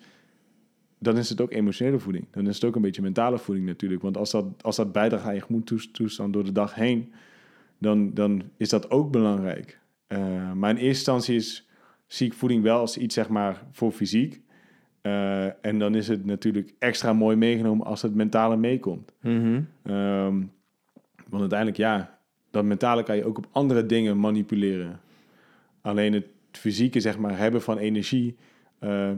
[1.00, 2.26] dan is het ook emotionele voeding.
[2.32, 4.02] Dan is het ook een beetje mentale voeding natuurlijk.
[4.02, 7.14] Want als dat, als dat bijdraagt aan je gemoedtoestand door de dag heen,
[7.78, 9.80] dan, dan is dat ook belangrijk.
[10.08, 11.68] Uh, maar in eerste instantie is,
[12.08, 14.42] zie ik voeding wel als iets zeg maar voor fysiek.
[15.02, 19.14] Uh, en dan is het natuurlijk extra mooi meegenomen als het mentale meekomt.
[19.22, 19.62] mhm.
[19.84, 20.42] Ehm,
[21.30, 22.20] want uiteindelijk, ja,
[22.52, 25.00] dat mentale kan je ook op andere dingen manipuleren.
[25.82, 28.36] Alleen het fysieke, zeg maar, hebben van energie,
[28.80, 29.12] eh,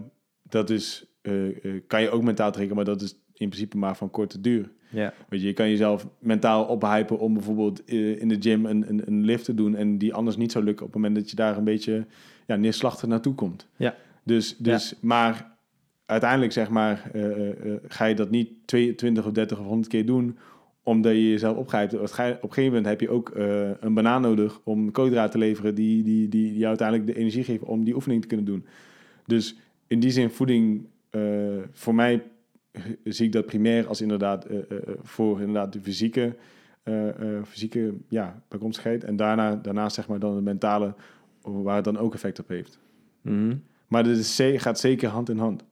[0.43, 3.97] dat is, eh, eh, kan je ook mentaal trekken, maar dat is in principe maar
[3.97, 4.71] van korte duur.
[4.89, 5.13] Ja.
[5.29, 9.23] Weet je, je kan jezelf mentaal ophypen om bijvoorbeeld in de gym een, een, een
[9.23, 11.57] lift te doen en die anders niet zou lukken op het moment dat je daar
[11.57, 12.05] een beetje
[12.47, 13.67] ja, neerslachtig naartoe komt.
[13.75, 13.95] Ja.
[14.23, 15.55] Dus, dus maar
[16.05, 17.11] uiteindelijk zeg maar,
[17.87, 20.37] ga je dat niet 20 of 30 of 100 keer doen
[20.83, 21.93] omdat je jezelf opgrijpt.
[21.93, 25.75] Op een gegeven moment heb je ook eh, een banaan nodig om koolhydraten te leveren
[25.75, 28.65] die, die, die, die jou uiteindelijk de energie geven om die oefening te kunnen doen.
[29.25, 29.55] Dus
[29.87, 31.21] in die zin voeding, eh,
[31.71, 32.23] voor mij
[33.03, 34.57] zie ik dat primair als inderdaad eh,
[35.01, 36.35] voor inderdaad de fysieke,
[37.45, 39.03] fysieke ja, bijkomstigheid.
[39.03, 40.93] En daarna, daarnaast zeg maar dan het mentale,
[41.41, 42.79] waar het dan ook effect op heeft.
[43.21, 43.55] Mhm.
[43.87, 45.63] Maar dit is, gaat zeker hand in hand.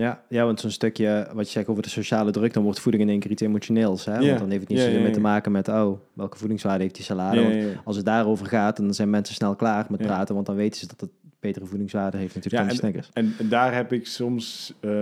[0.00, 3.02] Ja, ja, want zo'n stukje wat je zegt over de sociale druk, dan wordt voeding
[3.04, 4.04] in één keer iets emotioneels.
[4.04, 4.18] Hè?
[4.18, 4.26] Ja.
[4.26, 7.42] Want dan heeft het niet zozeer te maken met, oh, welke voedingswaarde heeft die salade?
[7.42, 10.80] Want als het daarover gaat, dan zijn mensen snel klaar met praten, want dan weten
[10.80, 13.10] ze dat het betere voedingswaarde heeft natuurlijk Ja, dan die Snickers.
[13.12, 14.92] En, en daar heb ik soms eh,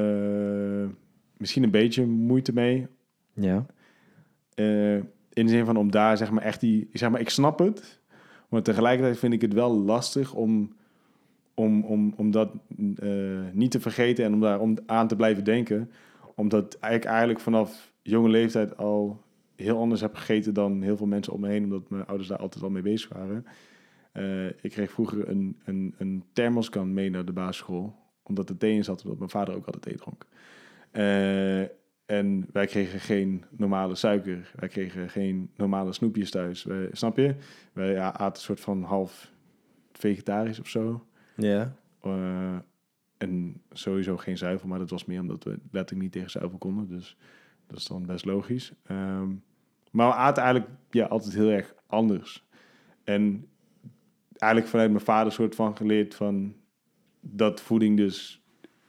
[1.37, 2.87] misschien een beetje moeite mee.
[3.35, 3.67] Ja.
[4.55, 4.95] Eh,
[5.33, 6.89] in de zin van om daar zeg maar echt die...
[6.93, 8.01] Zeg maar, ik snap het.
[8.49, 10.77] Maar tegelijkertijd vind ik het wel lastig om,
[11.59, 12.51] om, om, om dat
[12.97, 13.09] eh,
[13.53, 14.25] niet te vergeten...
[14.25, 15.91] en om daar om aan te blijven denken.
[16.35, 19.23] Omdat ik eigenlijk vanaf jonge leeftijd al
[19.57, 20.55] heel anders heb gegeten...
[20.55, 21.65] dan heel veel mensen om me heen.
[21.65, 23.47] Omdat mijn ouders daar altijd al mee bezig waren.
[24.13, 27.95] Eh, ik kreeg vroeger een, een, een thermoskan mee naar de basisschool.
[28.23, 30.27] Omdat er thee in zat, omdat mijn vader ook altijd thee dronk.
[30.91, 34.53] Eh, en wij kregen geen normale suiker.
[34.57, 36.67] Wij kregen geen normale snoepjes thuis.
[36.93, 37.35] Snap je?
[37.73, 39.33] Wij ja, aten een soort van half
[39.93, 41.03] vegetarisch of zo.
[41.39, 41.73] Ja.
[42.01, 42.57] Eh,
[43.19, 46.89] en sowieso geen zuivel, maar dat was meer omdat we letterlijk niet tegen zuivel konden.
[46.89, 47.17] Dus
[47.67, 48.73] dat is dan best logisch.
[48.87, 49.29] Ehm,
[49.91, 52.47] maar we aten eigenlijk ja, altijd heel erg anders.
[53.05, 53.47] En
[54.37, 56.55] eigenlijk vanuit mijn vader soort van geleerd van
[57.21, 58.43] dat voeding dus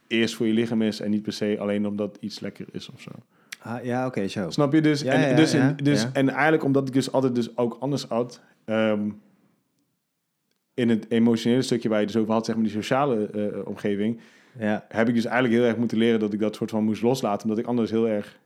[0.06, 3.00] eerst voor je lichaam is en niet per se alleen omdat iets lekker is of
[3.00, 3.10] zo.
[3.58, 4.50] Ah, ja, oké, zo.
[4.50, 4.80] Snap je?
[4.80, 7.76] Dus, Ja, en, ja, dus, ja, dus en eigenlijk omdat ik dus altijd dus ook
[7.80, 9.10] anders at, ehm,
[10.80, 13.66] in het emotionele stukje waar je het dus over had, zeg maar die sociale eh,
[13.66, 14.20] omgeving,
[14.58, 14.84] Ja.
[14.88, 17.42] heb ik dus eigenlijk heel erg moeten leren dat ik dat soort van moest loslaten,
[17.42, 18.38] omdat ik anders heel erg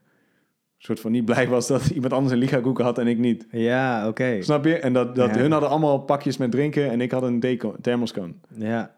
[0.77, 3.47] soort van niet blij was dat iemand anders een liga-koeken had en ik niet.
[3.51, 4.41] Ja, oké.
[4.41, 4.77] Snap je?
[4.79, 5.41] En dat, dat Ja.
[5.41, 8.35] hun hadden allemaal pakjes met drinken en ik had een deco- thermoskan.
[8.57, 8.93] Ja.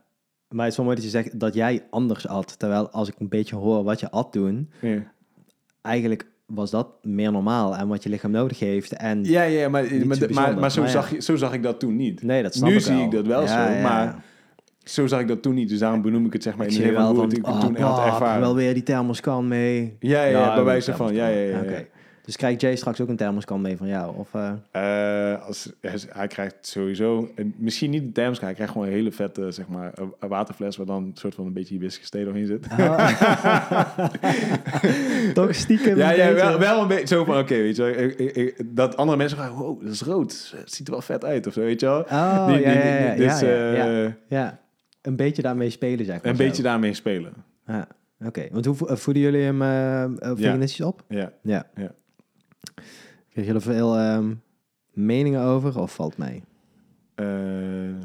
[0.48, 2.60] Maar het is wel mooi dat je zegt dat jij anders at.
[2.60, 5.12] Terwijl als ik een beetje hoor wat je at doen, Ja,
[5.82, 8.94] eigenlijk was dat meer normaal en wat je lichaam nodig heeft.
[8.94, 10.96] En ja, ja maar, maar, zo maar, zo, maar ja.
[10.96, 12.24] zag, je- zo zag ik dat toen niet.
[12.24, 13.04] nee, dat snap Nu ik zie wel.
[13.04, 14.24] ik dat wel Ja, zo, ja, maar.
[14.84, 16.82] Zo zag ik dat toen niet, dus daarom benoem ik het zeg maar ik in
[16.82, 18.42] de van, van hoe ik oh, toen had ervaren.
[18.42, 19.96] wel weer die thermoskan mee.
[20.00, 21.64] Ja, ja, bij wijze van, ja, ja, ja.
[21.64, 21.84] ja.
[22.28, 24.18] Dus krijgt Jay straks ook een thermoskan mee van jou?
[24.18, 25.72] Of, eh, Eh, als,
[26.10, 29.68] hij, krijgt sowieso, en misschien niet een thermos, hij krijgt gewoon een hele vette, zeg
[29.68, 32.68] maar, waterfles waar dan een soort van een beetje hibiscus thee doorheen zit.
[35.34, 38.20] Toch stiekem ja, ja, wel, wel een beetje zo van, oké, weet je wel, ik-
[38.20, 41.26] ik- ik- dat andere mensen gaan, wow, dat is rood, het ziet er wel vet
[41.26, 42.00] uit, of zo, weet je wel.
[42.02, 44.16] Oh, Die- ja, die- ja, dus, ja, ja, eh, ja.
[44.28, 44.60] Ja,
[45.02, 46.32] een beetje daarmee spelen, zeg maar.
[46.32, 46.44] Een zo.
[46.44, 47.34] beetje daarmee spelen,
[47.68, 47.88] Ja,
[48.26, 48.48] oké.
[48.52, 49.58] Want hoe vo- voeden jullie hem
[50.38, 51.04] veganistisch op?
[51.10, 51.32] ja.
[51.42, 51.68] Ja.
[51.76, 51.92] Ja.
[53.38, 54.34] Krijg je er veel ehm,
[54.94, 56.44] meningen over of valt mee?
[57.16, 58.02] Eh,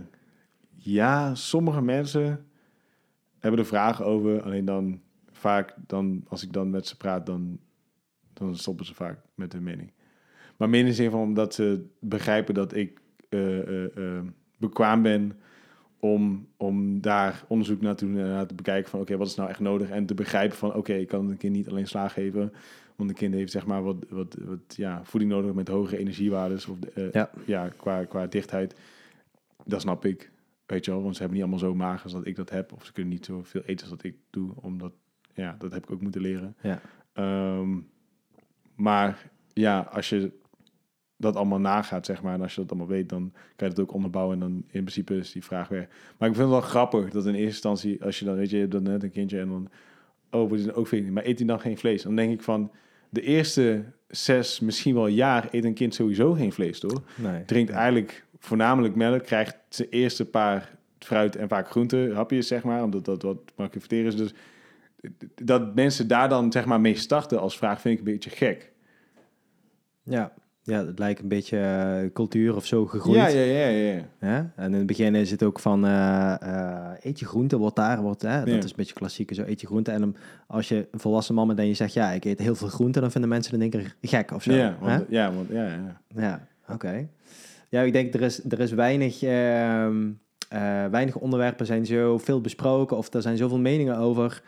[0.74, 2.47] ja, sommige mensen
[3.39, 4.43] hebben er vragen over.
[4.43, 7.59] Alleen dan vaak, dan, als ik dan met ze praat, dan,
[8.33, 9.93] dan stoppen ze vaak met hun mening.
[10.57, 14.24] Maar meer in de zin van omdat ze begrijpen dat ik eh, eh,
[14.59, 15.39] bekwaam ben
[15.99, 19.35] om, om daar onderzoek naar te doen en naar te bekijken van oké, wat is
[19.35, 19.91] nou echt nodig?
[19.91, 22.53] En te begrijpen van oké, ik kan een kind niet alleen sla geven.
[23.03, 26.66] Want een kind heeft zeg maar wat, wat, wat ja, voeding nodig met hogere energiewaardes
[26.66, 27.30] of eh, Ja.
[27.44, 28.74] ja, qua, qua dichtheid.
[29.64, 30.30] Dat snap ik.
[30.66, 32.72] Weet je wel, want ze hebben niet allemaal zo maag als dat ik dat heb.
[32.72, 34.53] Of ze kunnen niet zoveel eten als dat ik doe.
[34.55, 34.92] Omdat,
[35.34, 36.57] ja, dat heb ik ook moeten leren.
[36.62, 36.80] Ja.
[37.12, 37.78] Ehm,
[38.74, 40.32] maar ja, als je
[41.16, 43.80] dat allemaal nagaat, zeg maar, en als je dat allemaal weet, dan kan je het
[43.80, 44.34] ook onderbouwen.
[44.34, 45.88] En dan in principe is die vraag weer.
[46.18, 48.55] Maar ik vind het wel grappig dat in eerste instantie, als je dan, weet je,
[48.55, 49.68] je hebt dan net een kindje en dan,
[50.30, 52.03] oh, wordt het ook vegan, maar eet hij dan geen vlees?
[52.03, 52.70] Dan denk ik van,
[53.13, 57.03] de eerste zes, misschien wel jaar, eet een kind sowieso geen vlees, toch?
[57.15, 57.45] Nee.
[57.45, 62.83] drinkt eigenlijk voornamelijk melk, krijgt zijn eerste paar fruit en vaak groenten, hapjes, zeg maar,
[62.83, 64.17] omdat dat wat makkelijk verteren is.
[64.17, 64.35] Dus
[65.35, 68.73] dat mensen daar dan zeg maar mee starten als vraag vind ik een beetje gek.
[70.03, 70.33] Ja.
[70.63, 73.17] Ja, het lijkt een beetje eh, cultuur of zo gegroeid.
[73.19, 74.53] Ja, ja, ja, ja.
[74.57, 78.23] En in het begin is het ook van, eh, eet je groente, wordt daar, wordt,
[78.23, 78.39] hè?
[78.39, 78.57] dat Ja.
[78.57, 79.91] is een beetje klassiek, zo eet je groente.
[79.91, 82.55] En dan, als je een volwassen man bent en je zegt, ja, ik eet heel
[82.55, 84.53] veel groente, dan vinden mensen dan denk ik gek of zo.
[84.53, 86.01] Ja, want, ja, want, ja, ja.
[86.09, 87.09] Ja, oké.
[87.69, 90.11] Ja, ik denk er is, er is weinig, ehm,
[90.49, 94.43] eh, weinig onderwerpen zijn zo veel besproken of er zijn zoveel meningen over,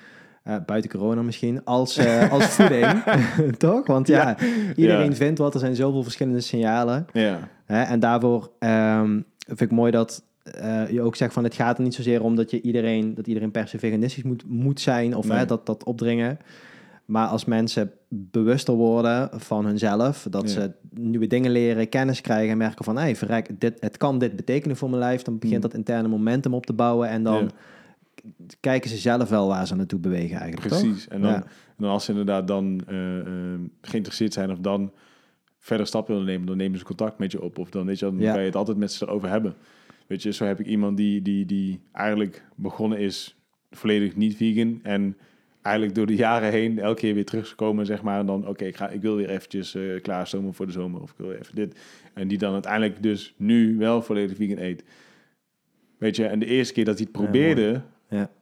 [0.45, 3.03] eh, buiten corona misschien, als, eh, als voeding.
[3.57, 3.87] Toch?
[3.87, 4.37] Want ja,
[4.77, 5.17] iedereen Ja.
[5.17, 7.07] vindt wat, er zijn zoveel verschillende signalen.
[7.13, 7.49] ja.
[7.67, 11.85] En daarvoor ehm, vind ik mooi dat eh, je ook zegt van het gaat er
[11.85, 15.27] niet zozeer om dat je iedereen, dat iedereen per se veganistisch moet, moet zijn of
[15.29, 15.45] Nee.
[15.45, 16.39] dat, dat opdringen.
[17.05, 20.49] Maar als mensen bewuster worden van hunzelf, dat Ja.
[20.49, 24.37] ze nieuwe dingen leren, kennis krijgen en merken van, hey, verrek, dit, het kan dit
[24.37, 25.63] betekenen voor mijn lijf, dan begint Mm.
[25.63, 27.49] dat interne momentum op te bouwen en dan Ja.
[28.61, 30.69] Kijken ze zelf wel waar ze naartoe bewegen eigenlijk.
[30.73, 30.81] toch?
[30.83, 31.09] Precies.
[31.09, 31.37] En dan, Ja.
[31.43, 34.93] en dan als ze inderdaad dan eh, eh, geïnteresseerd zijn of dan
[35.59, 37.59] verder stap willen nemen, dan nemen ze contact met je op.
[37.59, 38.31] Of dan, weet je, dan Ja.
[38.33, 39.55] kan je het altijd met ze erover hebben.
[40.07, 43.37] Weet je, zo heb ik iemand die, die, die eigenlijk begonnen is
[43.71, 44.81] volledig niet vegan.
[44.83, 45.17] En
[45.63, 48.19] eigenlijk door de jaren heen elke keer weer teruggekomen, zeg maar.
[48.19, 51.01] En dan, oké, ik ga ik wil weer eventjes eh klaarstomen voor de zomer.
[51.01, 51.79] Of ik wil even dit.
[52.15, 54.85] En die dan uiteindelijk dus nu wel volledig vegan eet.
[55.99, 57.85] Weet je, en de eerste keer dat hij het probeerde, Ja.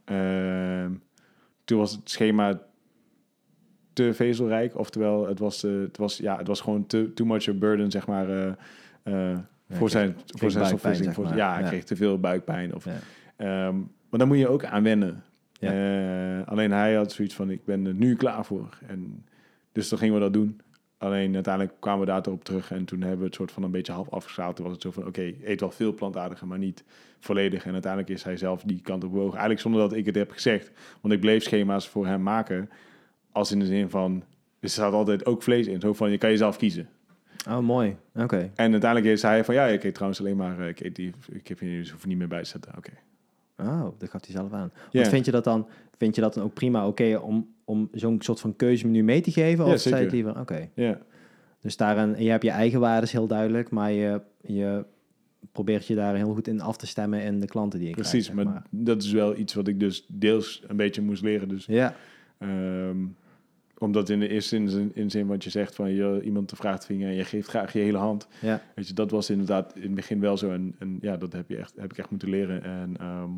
[0.05, 0.91] Ehm,
[1.65, 2.61] toen was het schema
[3.93, 4.79] te vezelrijk.
[4.79, 7.91] Oftewel, het was, eh, het was, ja, het was gewoon te, too much a burden,
[7.91, 8.47] zeg maar, eh,
[9.03, 9.39] eh,
[9.71, 11.15] voor zijn, voor zijn buikpijn, stofwisseling.
[11.15, 11.37] zeg Voor-.
[11.37, 11.69] Ja, hij Ja.
[11.69, 12.75] kreeg te veel buikpijn.
[12.75, 12.93] Of, Ja.
[13.37, 13.77] Ehm,
[14.09, 15.23] maar dan moet je ook aan wennen.
[15.53, 16.41] Ja.
[16.41, 18.79] Alleen hij had zoiets van, ik ben er nu klaar voor.
[18.87, 19.25] En,
[19.73, 20.61] dus dan gingen we dat doen.
[21.03, 22.71] Alleen uiteindelijk kwamen we daar toch op terug.
[22.71, 24.57] En toen hebben we het soort van een beetje half afgeschaald.
[24.57, 26.85] Toen was het zo van, oké, eet wel veel plantaardiger, maar niet
[27.21, 27.65] volledig.
[27.65, 29.33] En uiteindelijk is hij zelf die kant op bewogen.
[29.33, 30.71] Eigenlijk zonder dat ik het heb gezegd.
[31.01, 32.71] Want ik bleef schema's voor hem maken.
[33.33, 34.23] Als in de zin van,
[34.61, 35.81] er staat altijd ook vlees in.
[35.81, 36.89] Zo van, je kan jezelf kiezen.
[37.49, 37.97] Oh, mooi.
[38.15, 38.51] Oké.
[38.55, 41.13] En uiteindelijk zei hij van, ja, ik eet trouwens alleen maar, eh, ik eet die,
[41.33, 42.73] ik heb hier, dus hoef niet meer bij te zetten.
[42.77, 42.93] Oké.
[43.57, 44.71] Oh, dat gaf hij zelf aan.
[44.75, 45.01] Ja.
[45.01, 48.21] Want vind je dat dan, vind je dat dan ook prima oké om, om zo'n
[48.23, 49.67] soort van keuzemenu mee te geven?
[49.67, 50.69] Ja, Of zei je het liever, oké.
[50.75, 50.99] Ja,
[51.61, 54.85] Dus daarin, je hebt je eigen waarden heel duidelijk, maar je, je
[55.53, 58.31] probeert je daar heel goed in af te stemmen in de klanten die je precies.
[58.31, 58.51] krijgt.
[58.51, 61.49] maar, dat is wel iets wat ik dus deels een beetje moest leren.
[61.49, 61.95] Dus Ja,
[62.39, 62.97] Ehm,
[63.79, 66.87] omdat in de eerste zin, in zin wat je zegt van je, iemand te vraagt
[66.87, 68.29] van je, en je geeft graag je hele hand.
[68.41, 70.51] ja, Weet je, dat was inderdaad in het begin wel zo.
[70.51, 72.63] En, en ja, dat heb, je echt, heb ik echt moeten leren.
[72.63, 73.31] En ehm,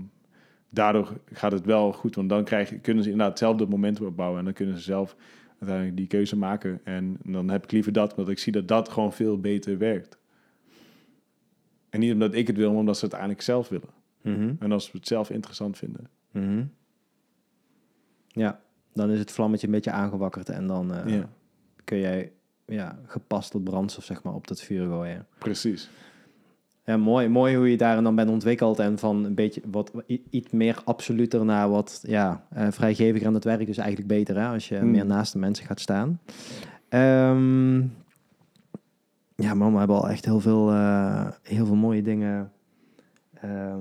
[0.74, 2.14] daardoor gaat het wel goed.
[2.14, 4.38] Want dan krijg, kunnen ze inderdaad hetzelfde momentum opbouwen.
[4.38, 5.16] En dan kunnen ze zelf
[5.58, 6.80] uiteindelijk die keuze maken.
[6.84, 10.18] En dan heb ik liever dat, want ik zie dat dat gewoon veel beter werkt.
[11.90, 13.88] En niet omdat ik het wil, maar omdat ze het uiteindelijk zelf willen.
[14.22, 14.54] Mhm.
[14.58, 16.08] En als we het zelf interessant vinden.
[16.30, 16.64] Mhm.
[18.28, 18.60] ja,
[18.92, 21.28] dan is het vlammetje een beetje aangewakkerd en dan eh, Ja.
[21.84, 22.32] kun jij
[22.66, 25.26] ja, gepast tot brandstof zeg maar, op dat vuur gooien.
[25.38, 25.90] Precies.
[26.86, 29.92] Ja, mooi, mooi hoe je daar dan bent ontwikkeld en van een beetje wat
[30.30, 33.26] iets meer absoluter naar wat ja, eh, vrijgeviger.
[33.26, 34.90] En dat werkt dus eigenlijk beter hè, als je Hmm.
[34.90, 36.20] meer naast de mensen gaat staan.
[36.88, 37.76] Ehm,
[39.36, 42.52] ja, man, we hebben al echt heel veel, eh, heel veel mooie dingen,
[43.40, 43.78] ehm,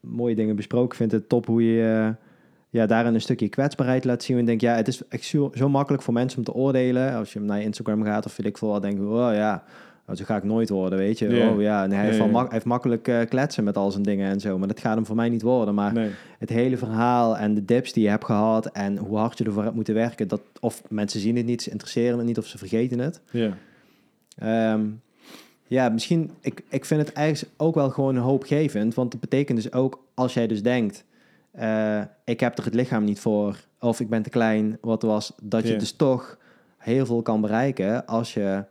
[0.00, 0.88] mooie dingen besproken.
[0.88, 2.24] Ik vind het top hoe je eh,
[2.70, 4.38] ja, daarin een stukje kwetsbaarheid laat zien.
[4.38, 7.14] En denk, ja, het is echt zo, zo makkelijk voor mensen om te oordelen.
[7.14, 9.62] Als je naar Instagram gaat of weet ik veel wat, denk ik, oh ja,
[10.06, 11.48] nou, zo ga ik nooit worden, weet je.
[11.52, 14.02] Oh ja, en hij, heeft wel mak- hij heeft makkelijk eh, kletsen met al zijn
[14.02, 14.58] dingen en zo.
[14.58, 15.74] Maar dat gaat hem voor mij niet worden.
[15.74, 15.92] Maar
[16.38, 19.62] het hele verhaal en de dips die je hebt gehad en hoe hard je ervoor
[19.62, 22.58] hebt moeten werken, dat of mensen zien het niet, ze interesseren het niet of ze
[22.58, 23.20] vergeten het.
[23.30, 23.50] Ja.
[24.38, 24.84] Ehm,
[25.66, 29.72] ja, misschien, ik, ik vind het eigenlijk ook wel gewoon hoopgevend, want dat betekent dus
[29.72, 31.04] ook, als jij dus denkt,
[31.50, 35.32] eh, ik heb er het lichaam niet voor, of ik ben te klein, wat was,
[35.42, 35.78] dat je Ja.
[35.78, 36.38] dus toch
[36.76, 38.64] heel veel kan bereiken als je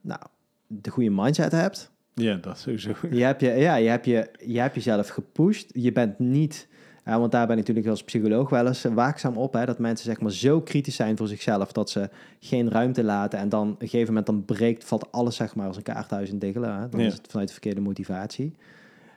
[0.00, 0.20] nou,
[0.66, 1.90] de goede mindset hebt.
[2.14, 2.92] Ja, dat sowieso.
[3.10, 5.70] Je hebt, je, ja, je, hebt je, je hebt jezelf gepusht.
[5.72, 6.68] Je bent niet...
[7.04, 9.52] ja, want daar ben ik natuurlijk als psycholoog wel eens eh, waakzaam op.
[9.52, 11.72] Hè, dat mensen zeg maar zo kritisch zijn voor zichzelf...
[11.72, 12.10] dat ze
[12.40, 13.38] geen ruimte laten.
[13.38, 14.84] En dan op een gegeven moment dan breekt...
[14.84, 16.74] valt alles zeg maar als een kaarthuis in diggelen.
[16.80, 16.88] Hè.
[16.88, 17.06] Dan Ja.
[17.06, 18.54] is het vanuit de verkeerde motivatie.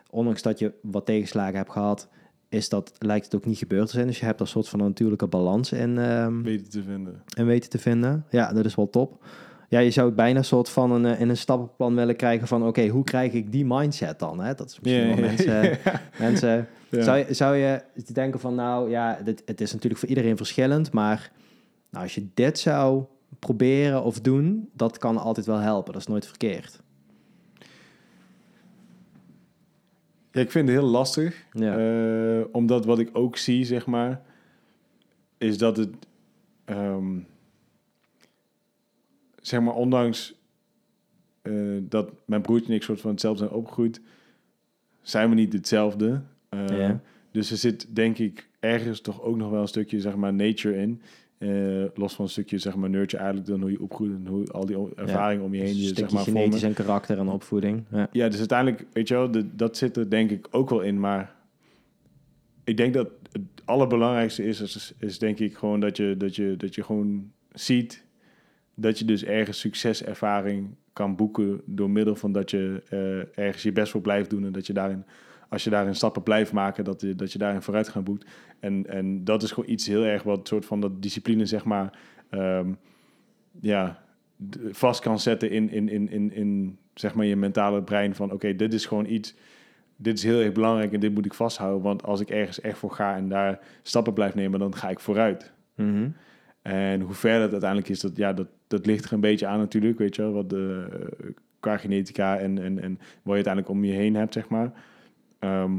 [0.09, 2.07] Ondanks dat je wat tegenslagen hebt gehad...
[2.49, 4.07] Is dat, lijkt het ook niet gebeurd te zijn.
[4.07, 7.21] Dus je hebt een soort van natuurlijke balans in, ehm, Weten te vinden.
[7.37, 8.25] en weten te vinden.
[8.29, 9.23] Ja, dat is wel top.
[9.73, 12.47] Ja, je zou het bijna een soort van een, eh, in een stappenplan willen krijgen
[12.47, 12.67] van...
[12.67, 14.39] oké, hoe krijg ik die mindset dan?
[14.39, 14.53] Hè?
[14.53, 15.79] Dat is misschien wel mensen...
[16.27, 17.01] mensen Ja.
[17.01, 17.81] zou, je, zou je
[18.13, 20.91] denken van, nou ja, dit, het is natuurlijk voor iedereen verschillend...
[20.91, 21.31] maar
[21.89, 23.03] nou, als je dit zou
[23.39, 25.93] proberen of doen, dat kan altijd wel helpen.
[25.93, 26.81] Dat is nooit verkeerd.
[30.31, 31.45] Ja, ik vind het heel lastig.
[31.51, 31.77] Ja.
[31.77, 34.21] Eh, omdat wat ik ook zie, zeg maar,
[35.37, 35.95] is dat het,
[36.65, 37.19] ehm,
[39.43, 40.35] zeg maar, ondanks
[41.41, 44.01] eh, dat mijn broertje en ik soort van hetzelfde zijn opgegroeid,
[45.01, 46.21] zijn we niet hetzelfde.
[46.49, 47.01] Eh, Ja.
[47.31, 50.77] Dus er zit, denk ik, ergens toch ook nog wel een stukje, zeg maar, nature
[50.77, 51.01] in.
[51.37, 54.47] Eh, los van een stukje, zeg maar, nurture eigenlijk dan hoe je opgroeit en hoe
[54.51, 56.41] al die ervaringen om je heen, Dus een je, stukje zeg maar, vormen.
[56.43, 57.83] genetisch en karakter en opvoeding.
[57.91, 58.09] Ja.
[58.11, 60.99] Ja, dus uiteindelijk, weet je wel, de- dat zit er denk ik ook wel in.
[60.99, 61.35] Maar
[62.63, 66.57] ik denk dat het allerbelangrijkste is, is, is denk ik gewoon dat je, dat, je,
[66.57, 68.02] dat je gewoon ziet
[68.75, 73.71] dat je dus ergens succeservaring kan boeken door middel van dat je eh, ergens je
[73.71, 75.05] best voor blijft doen en dat je daarin,
[75.49, 78.29] als je daarin stappen blijft maken, dat je, dat je daarin vooruitgang boekt.
[78.59, 81.99] En, en dat is gewoon iets heel erg wat soort van dat discipline, zeg maar,
[82.29, 82.73] ehm,
[83.59, 84.03] ja,
[84.71, 88.55] vast kan zetten in, in, in, in, in zeg maar je mentale brein van oké,
[88.55, 89.35] dit is gewoon iets,
[89.95, 92.77] dit is heel erg belangrijk en dit moet ik vasthouden, want als ik ergens echt
[92.77, 95.51] voor ga en daar stappen blijf nemen, dan ga ik vooruit.
[95.75, 96.09] Mhm.
[96.61, 98.47] En hoe ver dat uiteindelijk is, dat, ja, dat,
[98.77, 102.37] dat ligt er een beetje aan natuurlijk, weet je wel, wat de, eh, qua genetica
[102.37, 104.71] en, en, en wat je uiteindelijk om je heen hebt, zeg maar.
[105.39, 105.71] Ehm,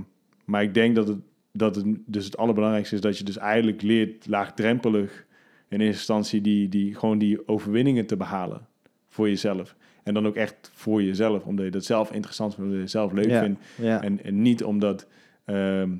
[0.44, 1.18] maar ik denk dat het,
[1.52, 5.26] dat het dus het allerbelangrijkste is dat je dus eigenlijk leert laagdrempelig
[5.68, 8.66] in eerste instantie die, die, gewoon die overwinningen te behalen
[9.08, 9.76] voor jezelf.
[10.02, 13.08] En dan ook echt voor jezelf, omdat je dat zelf interessant vindt, omdat je het
[13.08, 13.42] zelf leuk Ja.
[13.42, 13.60] vindt.
[13.76, 14.02] Ja.
[14.02, 15.06] En, en niet omdat
[15.44, 15.90] ehm,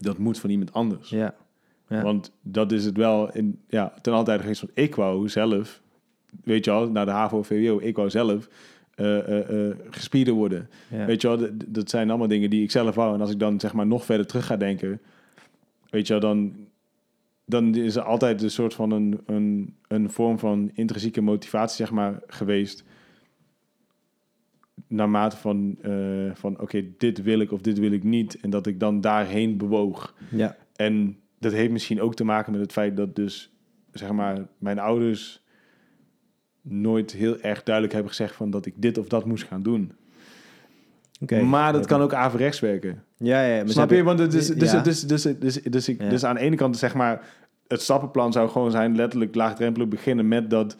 [0.00, 1.10] dat moet van iemand anders.
[1.10, 1.34] ja.
[1.88, 2.02] Ja.
[2.02, 5.82] Want dat is het wel in, ja, ten altijd geweest van ik wou zelf,
[6.44, 8.48] weet je wel, naar de HAVO, VWO, ik wou zelf
[9.90, 10.68] gespieder worden.
[10.90, 11.04] Ja.
[11.06, 13.14] Weet je wel, d- dat zijn allemaal dingen die ik zelf wou.
[13.14, 15.00] En als ik dan zeg maar nog verder terug ga denken,
[15.90, 16.54] weet je wel, dan,
[17.44, 21.90] dan is er altijd een soort van een, een, een vorm van intrinsieke motivatie, zeg
[21.90, 22.84] maar, geweest.
[24.86, 25.76] Naarmate van,
[26.34, 28.40] van oké, dit wil ik of dit wil ik niet.
[28.40, 30.14] En dat ik dan daarheen bewoog.
[30.30, 30.56] ja.
[30.76, 33.52] En dat heeft misschien ook te maken met het feit dat dus
[33.92, 35.42] zeg maar, mijn ouders
[36.62, 39.92] nooit heel erg duidelijk hebben gezegd van dat ik dit of dat moest gaan doen.
[41.42, 43.02] Maar dat kan ook averechts werken.
[43.16, 43.66] Ja, ja.
[43.66, 44.02] Snap je?
[44.02, 44.80] Want het is, dus, ja.
[44.80, 47.28] dus, dus, dus, dus, ik, dus aan de ene kant, zeg maar,
[47.68, 50.76] het stappenplan zou gewoon zijn letterlijk laagdrempelig beginnen met dat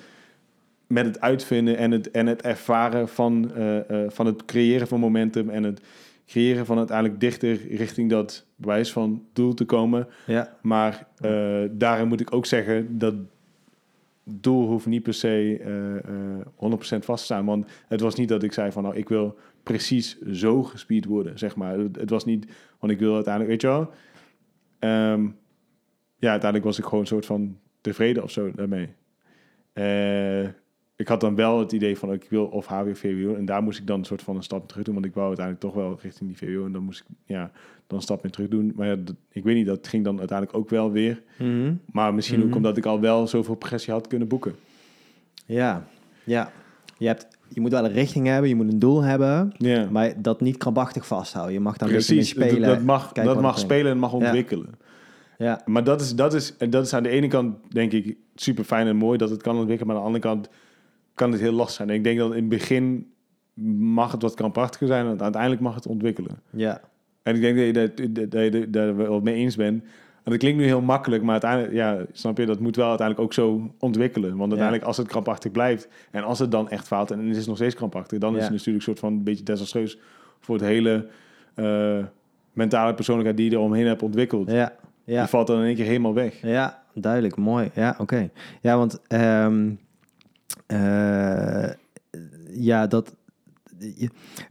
[0.90, 5.00] met het uitvinden en het, en het ervaren van, eh, eh, van het creëren van
[5.00, 5.80] momentum en het
[6.26, 10.08] creëren van uiteindelijk dichter richting dat bewijs van doel te komen.
[10.26, 13.14] Ja, Maar eh, daarin moet ik ook zeggen dat
[14.32, 16.46] doel hoeft niet per se eh, eh,
[16.96, 17.44] 100% vast te staan.
[17.44, 21.38] Want het was niet dat ik zei van nou, ik wil precies zo gespied worden,
[21.38, 21.78] zeg maar.
[21.78, 22.46] Het, het was niet,
[22.78, 23.90] want ik wil uiteindelijk, weet je wel.
[24.78, 25.28] Ehm,
[26.16, 28.88] ja, uiteindelijk was ik gewoon een soort van tevreden of zo daarmee.
[29.72, 30.48] Eh,
[31.00, 33.34] ik had dan wel het idee van ik wil of of VWO.
[33.34, 34.94] En daar moest ik dan een soort van een stap terug doen.
[34.94, 36.64] Want ik wou uiteindelijk toch wel richting die VWO.
[36.66, 37.50] En dan moest ik ja,
[37.86, 38.72] dan een stap in terug doen.
[38.76, 41.22] Maar ja, dat- ik weet niet, dat ging dan uiteindelijk ook wel weer.
[41.38, 41.74] Mhm.
[41.92, 42.48] Maar misschien Mhm.
[42.48, 44.54] ook omdat ik al wel zoveel progressie had kunnen boeken.
[45.46, 45.86] ja.
[46.24, 46.50] ja.
[46.98, 50.22] Je, hebt, je moet wel een richting hebben, je moet een doel hebben, Ja, maar
[50.22, 51.54] dat niet krampachtig vasthouden.
[51.54, 52.34] Je mag daar een precies.
[52.34, 52.68] beetje spelen.
[52.68, 54.68] Dat, dat mag, dat mag spelen en mag ontwikkelen.
[55.38, 58.16] Ja, Maar dat is, dat, is, en dat is aan de ene kant, denk ik,
[58.34, 59.86] super fijn en mooi dat het kan ontwikkelen.
[59.86, 60.48] Maar aan de andere kant
[61.20, 61.88] kan het heel lastig zijn.
[61.88, 63.12] En ik denk dat in het begin
[63.78, 65.06] mag het wat krampachtiger zijn.
[65.06, 66.38] En uiteindelijk mag het ontwikkelen.
[66.50, 66.80] ja.
[67.22, 69.82] En ik denk dat je dat, dat, wel mee eens bent.
[70.24, 73.26] En dat klinkt nu heel makkelijk, maar uiteindelijk, ja, snap je, dat moet wel uiteindelijk
[73.26, 74.30] ook zo ontwikkelen.
[74.36, 77.46] Want uiteindelijk, als het krampachtig blijft en als het dan echt faalt en het is
[77.46, 79.98] nog steeds krampachtig, dan is het natuurlijk een soort van een beetje desastreus
[80.40, 81.06] voor het hele
[81.54, 81.98] eh,
[82.52, 84.50] mentale persoonlijkheid die je eromheen hebt ontwikkeld.
[84.50, 84.72] Ja,
[85.04, 85.20] ja.
[85.20, 86.42] Die valt dan in één keer helemaal weg.
[86.42, 87.70] Ja, duidelijk, mooi.
[87.74, 88.30] Ja, oké.
[88.60, 89.70] Ja, want ehm,
[90.66, 91.70] eh,
[92.50, 93.14] ja, dat.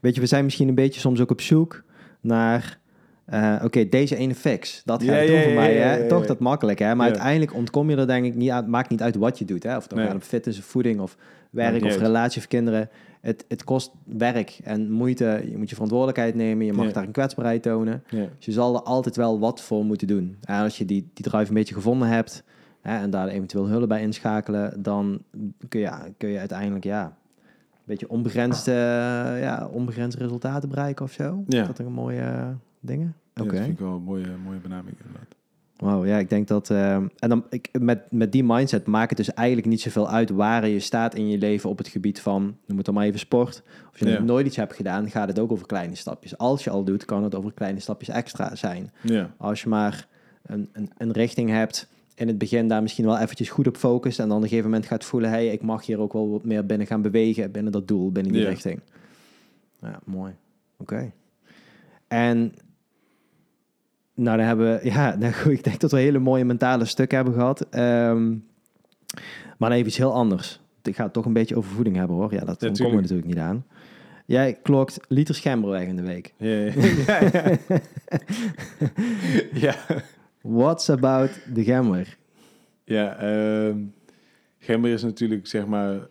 [0.01, 1.83] Weet je, we zijn misschien een beetje soms ook op zoek
[2.21, 2.79] naar.
[3.25, 4.81] eh, Oké, deze ene fix.
[4.85, 5.73] Dat gaat Ja, het doen ja, voor ja, mij.
[5.75, 6.07] hè?
[6.07, 6.95] Toch dat makkelijk, hè?
[6.95, 8.67] Maar uiteindelijk ontkom je er denk ik niet uit.
[8.67, 9.75] Maakt niet uit wat je doet, hè?
[9.77, 10.05] Of het Nee.
[10.05, 11.17] gaat om fitness of voeding of
[11.49, 12.89] werk of relatie of kinderen.
[13.21, 15.41] Het, het kost werk en moeite.
[15.49, 16.65] Je moet je verantwoordelijkheid nemen.
[16.65, 18.03] Je mag daar een kwetsbaarheid tonen.
[18.09, 20.37] Dus je zal er altijd wel wat voor moeten doen.
[20.43, 22.43] En als je die, die drive een beetje gevonden hebt
[22.81, 25.21] hè, en daar eventueel hulp bij inschakelen, dan
[25.69, 28.71] kun je, kun je uiteindelijk ja, een beetje onbegrensde,
[29.41, 31.43] ja, onbegrensde resultaten bereiken of zo.
[31.47, 31.61] Ja.
[31.61, 33.15] Is Dat een mooie dingen.
[33.35, 33.49] Oké.
[33.49, 35.37] dat vind ik wel een mooie, mooie benaming inderdaad.
[35.77, 36.69] Wauw, ja, ik denk dat.
[36.69, 40.29] eh, en dan ik, met, met die mindset maakt het dus eigenlijk niet zoveel uit
[40.29, 43.19] waar je staat in je leven op het gebied van, noem het dan maar even
[43.19, 43.63] sport.
[43.91, 44.17] Of je Ja.
[44.17, 46.37] nog nooit iets hebt gedaan, gaat het ook over kleine stapjes.
[46.37, 48.91] Als je al doet, kan het over kleine stapjes extra zijn.
[49.01, 49.29] Ja.
[49.37, 50.07] Als je maar
[50.45, 51.87] een, een, een richting hebt,
[52.19, 54.69] in het begin daar misschien wel eventjes goed op focust en dan op een gegeven
[54.69, 57.71] moment gaat voelen, hey, ik mag hier ook wel wat meer binnen gaan bewegen, binnen
[57.71, 58.49] dat doel, binnen die Ja.
[58.49, 58.79] richting.
[59.81, 60.33] Ja, mooi.
[60.77, 61.11] Oké.
[62.07, 62.53] En
[64.13, 67.17] nou, dan hebben we, ja, nou goed, ik denk dat we hele mooie mentale stukken
[67.17, 67.61] hebben gehad.
[67.69, 68.29] Ehm,
[69.57, 70.61] maar dan even iets heel anders.
[70.83, 72.33] Ik ga het toch een beetje over voeding hebben hoor.
[72.33, 73.01] Ja, dat Ja, komen we tuurlijk.
[73.01, 73.65] natuurlijk niet aan.
[74.25, 76.33] Jij klokt liters gember weg in de week.
[76.37, 76.49] Ja,
[77.11, 77.29] ja.
[77.29, 77.57] ja,
[79.53, 79.75] ja.
[80.41, 82.17] What's about the gember?
[82.83, 83.77] Ja, ehm
[84.59, 86.07] gember is natuurlijk zeg maar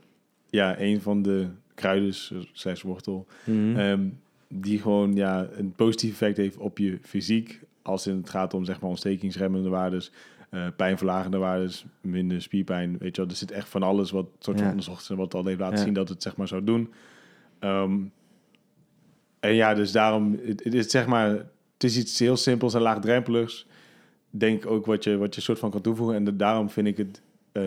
[0.51, 2.15] ja, een van de kruiden,
[2.53, 3.77] slash wortel, Mhm.
[3.77, 4.09] ehm,
[4.49, 7.61] die gewoon ja, een positief effect heeft op je fysiek.
[7.83, 10.13] Als het gaat om zeg maar ontstekingsremmende waardes,
[10.51, 12.97] eh, pijnverlagende waardes, minder spierpijn.
[12.99, 14.71] Weet je wel, er zit echt van alles wat soort van Ja.
[14.71, 15.85] onderzocht is en wat al heeft laten Ja.
[15.85, 16.93] zien dat het zeg maar zou doen.
[17.59, 17.99] Ehm,
[19.41, 21.29] en ja, dus daarom, het, het is zeg maar,
[21.75, 23.67] het is iets heel simpels en laagdrempeligs.
[24.39, 26.17] Denk ook wat je, wat je soort van kan toevoegen.
[26.17, 27.23] En daarom vind ik het,
[27.53, 27.63] eh,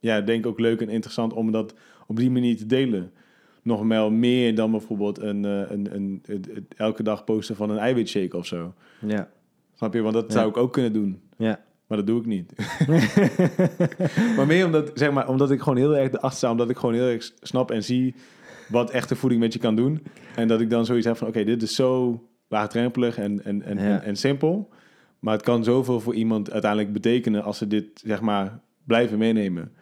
[0.00, 1.74] ja, denk ook leuk en interessant om dat
[2.06, 3.12] op die manier te delen.
[3.62, 7.78] Nog wel meer dan bijvoorbeeld een, eh, een, een, het elke dag posten van een
[7.78, 8.74] eiwitshake of zo.
[9.06, 9.28] Ja.
[9.74, 10.00] Snap je?
[10.00, 10.32] Want dat Ja.
[10.32, 11.20] zou ik ook kunnen doen.
[11.36, 11.60] Ja.
[11.86, 12.52] Maar dat doe ik niet.
[14.36, 16.50] maar meer omdat, zeg maar, omdat ik gewoon heel erg erachter sta.
[16.50, 18.14] Omdat ik gewoon heel erg snap en zie
[18.68, 20.02] wat echte voeding met je kan doen.
[20.36, 21.28] En dat ik dan zoiets heb van...
[21.28, 23.82] Oké, dit is zo laagdrempelig en, en, en, Ja.
[23.82, 24.68] en, en simpel.
[25.26, 27.42] Maar het kan zoveel voor iemand uiteindelijk betekenen...
[27.44, 29.72] als ze dit, zeg maar, blijven meenemen.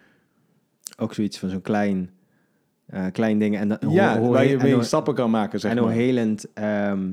[0.97, 2.11] Ook zoiets van zo'n klein,
[2.87, 3.57] eh, klein ding.
[3.57, 5.77] En, dan- ja, hoe- hoe- waar je en mee hoe- stappen kan maken, zeg en
[5.79, 5.97] hoe maar.
[5.97, 6.53] helend...
[6.53, 7.13] ehm,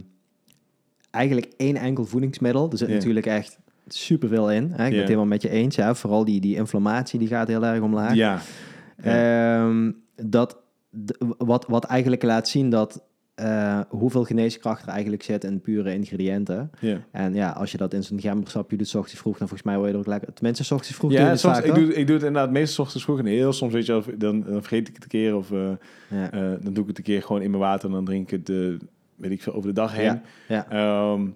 [1.11, 2.71] eigenlijk één enkel voedingsmiddel.
[2.71, 4.63] Er zit natuurlijk echt superveel in.
[4.63, 4.69] Hè?
[4.69, 4.95] Ik ben Ja.
[4.97, 5.75] het helemaal met je eens.
[5.75, 5.95] Ja.
[5.95, 8.13] Vooral die, die inflammatie die gaat heel erg omlaag.
[8.13, 8.41] Ja.
[8.97, 10.57] Ehm, dat,
[11.37, 13.03] wat, wat eigenlijk laat zien dat
[13.41, 16.71] eh, hoeveel geneeskracht er eigenlijk zit in pure ingrediënten.
[16.79, 16.97] ja.
[17.11, 19.77] En ja, als je dat in zo'n gembersapje doet, s ochtends vroeg, dan volgens mij
[19.77, 20.33] word je er ook lekker...
[20.33, 22.51] Tenminste, s ochtends vroeg doe je Ja, soms, vaak, ik, doe, ik doe het inderdaad
[22.51, 25.09] meestal 's ochtends vroeg en heel soms, weet je dan, dan vergeet ik het een
[25.09, 25.69] keer of eh,
[26.07, 26.31] Ja.
[26.31, 28.47] eh, dan doe ik het een keer gewoon in mijn water en dan drink ik
[28.47, 28.77] het,
[29.15, 30.03] weet ik veel, over de dag heen.
[30.03, 30.69] Ja, ja.
[30.69, 31.27] Ehm,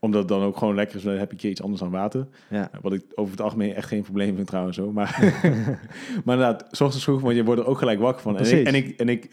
[0.00, 2.26] omdat het dan ook gewoon lekker is, dan heb ik iets anders dan water.
[2.50, 2.70] Ja.
[2.82, 4.76] Wat ik over het algemeen echt geen probleem vind trouwens.
[4.76, 4.92] Zo.
[4.92, 5.18] Maar,
[6.24, 8.38] maar inderdaad, s ochtends vroeg, want je wordt er ook gelijk wakker van.
[8.38, 9.30] En ik, en ik, en ik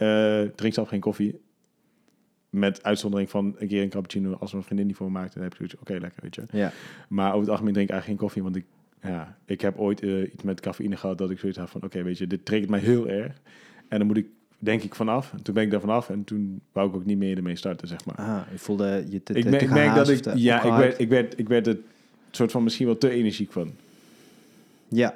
[0.55, 1.39] drink zelf geen koffie.
[2.55, 4.33] Met uitzondering van een keer een cappuccino.
[4.33, 5.75] Als mijn vriendin die voor me maakt, dan heb ik zoiets.
[5.75, 6.43] Oké, lekker, weet je.
[6.51, 6.71] Ja.
[7.09, 8.43] Maar over het algemeen drink ik eigenlijk geen koffie.
[8.43, 8.65] Want ik,
[9.01, 11.83] ja, ik heb ooit eh, iets met cafeïne gehad dat ik zoiets had van...
[11.83, 13.41] Oké, weet je, dit triggert mij heel erg.
[13.87, 14.27] En dan moet ik,
[14.59, 15.33] denk ik, vanaf.
[15.33, 16.09] En toen ben ik daar vanaf.
[16.09, 18.15] En toen wou ik ook niet meer ermee starten, zeg maar.
[18.15, 20.35] Ah, je voelde je te, ik, ik merk dat ik...
[20.35, 21.77] Ja, ik werd, ik, werd, ik werd er
[22.31, 23.71] soort van misschien wel te energiek van.
[24.87, 25.13] Ja,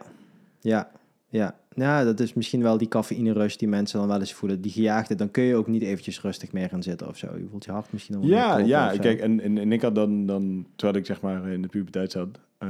[0.59, 0.91] ja,
[1.29, 1.55] ja.
[1.79, 4.61] Ja, dat is misschien wel die cafeïne rush die mensen dan wel eens voelen.
[4.61, 7.27] Die gejaagde, dan kun je ook niet eventjes rustig meer gaan zitten of zo.
[7.37, 8.97] Je voelt je hart misschien wel Ja, ja.
[8.97, 12.11] Kijk, en, en, en ik had dan, dan, terwijl ik zeg maar in de puberteit
[12.11, 12.69] zat, eh,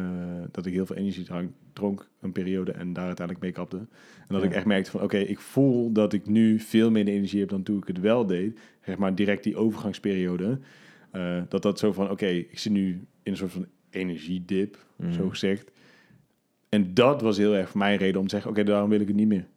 [0.51, 3.77] dat ik heel veel energiedrank dronk een periode en daar uiteindelijk mee kapte.
[3.77, 3.87] En
[4.27, 4.47] dat Ja.
[4.47, 7.63] ik echt merkte van, oké, ik voel dat ik nu veel meer energie heb dan
[7.63, 8.59] toen ik het wel deed.
[8.85, 10.59] Zeg maar direct die overgangsperiode.
[11.11, 12.89] Eh, dat dat zo van, oké, ik zit nu
[13.23, 15.11] in een soort van energiedip, Mhm.
[15.13, 15.71] zo gezegd.
[16.69, 18.99] En dat was heel erg voor mij een reden om te zeggen, oké, daarom wil
[18.99, 19.47] ik het niet meer.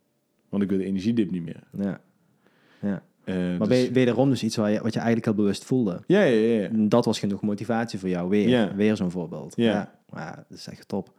[0.49, 1.63] Want ik wil de energiedip niet meer.
[1.79, 2.01] Ja.
[2.81, 3.03] ja.
[3.25, 6.03] Eh, Maar dus- wederom dus iets waar je, wat je eigenlijk al bewust voelde.
[6.07, 6.69] Ja, ja, ja.
[6.73, 8.29] Dat was genoeg motivatie voor jou.
[8.29, 8.75] Weer, Ja.
[8.75, 9.53] weer zo'n voorbeeld.
[9.57, 9.65] Ja.
[9.73, 9.93] Ja.
[10.13, 11.13] ja, dat is echt top.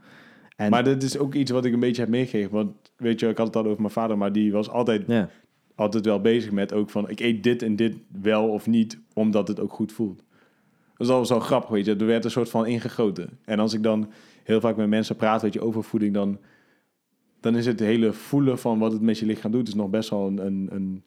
[0.56, 2.52] En, Maar dat is ook iets wat ik een beetje heb meegegeven.
[2.52, 5.30] Want weet je, ik had het al over mijn vader, maar die was altijd, ja.
[5.76, 7.10] altijd wel bezig met ook van...
[7.10, 10.24] ik eet dit en dit wel of niet, omdat het ook goed voelt.
[10.98, 11.96] Dat is al zo grappig, weet je.
[11.96, 13.30] Er werd een soort van ingegoten.
[13.46, 14.12] En als ik dan
[14.44, 16.14] heel vaak met mensen praat weet je, over voeding...
[16.14, 16.40] dan,
[17.40, 19.68] dan is het hele voelen van wat het met je lichaam doet...
[19.68, 21.04] is nog best wel een, een, een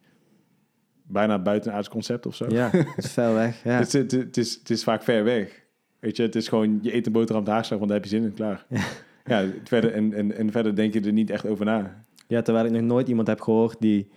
[1.03, 2.47] bijna buitenaards concept of zo.
[2.49, 3.62] ja, het is ver weg.
[3.64, 3.78] Ja.
[3.78, 5.64] Het, is, het, het is, het is vaak ver weg.
[5.99, 8.16] Weet je, het is gewoon, je eet een boterham de haagslag, want daar heb je
[8.16, 8.66] zin in, klaar.
[9.24, 12.05] Ja, het verder, en, en, en verder denk je er niet echt over na.
[12.26, 14.09] Ja, terwijl ik nog nooit iemand heb gehoord die,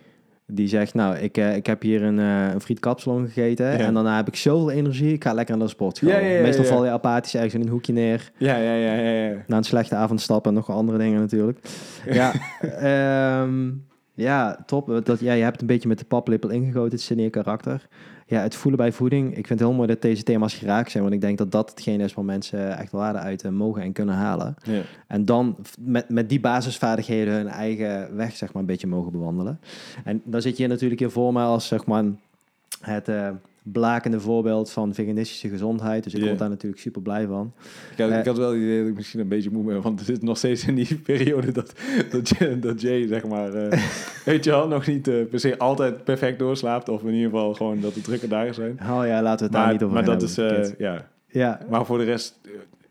[0.52, 0.94] die zegt...
[0.94, 3.66] nou, ik, eh, ik heb hier een, eh een friet kapsalon gegeten...
[3.66, 3.78] Ja.
[3.78, 6.10] en daarna heb ik zoveel energie, ik ga lekker naar de sportschool.
[6.10, 8.32] Ja, Meestal val je apathisch ergens in een hoekje neer...
[8.38, 9.10] Ja, ja, ja, ja.
[9.10, 9.36] ja.
[9.48, 11.60] na een slechte avond stappen en nog andere dingen natuurlijk.
[12.06, 13.72] Ja, ehm,
[14.14, 15.02] ja top.
[15.04, 17.88] Dat, ja, je hebt een beetje met de paplepel ingegoten, het je karakter.
[18.30, 19.28] Ja, het voelen bij voeding.
[19.28, 21.70] Ik vind het heel mooi dat deze thema's geraakt zijn, want ik denk dat dat
[21.70, 24.56] hetgene is waar mensen echt waarde uit eh, mogen en kunnen halen.
[24.64, 24.82] ja.
[25.08, 29.60] En dan met, met die basisvaardigheden hun eigen weg, zeg maar, een beetje mogen bewandelen.
[30.04, 32.04] En dan zit je natuurlijk hier voor mij als, zeg maar,
[32.82, 33.30] het eh,
[33.72, 36.04] blakende voorbeeld van veganistische gezondheid.
[36.04, 37.54] Dus ik word daar natuurlijk super blij van.
[37.92, 38.20] Ik, had, Eh.
[38.20, 40.22] ik had wel het idee dat ik misschien een beetje moe ben, want het zit
[40.22, 41.74] nog steeds in die periode dat,
[42.12, 43.84] dat, Jay, dat Jay, zeg maar, eh,
[44.26, 46.90] weet je wel, nog niet eh, per se altijd perfect doorslaapt.
[46.90, 48.72] Of in ieder geval gewoon dat de drukke dagen zijn.
[48.72, 50.74] Oh ja, laten we het daar niet over maar gaan dat is, hebben, eh, kids.
[50.78, 51.08] ja.
[51.32, 52.40] Ja, Maar voor de rest,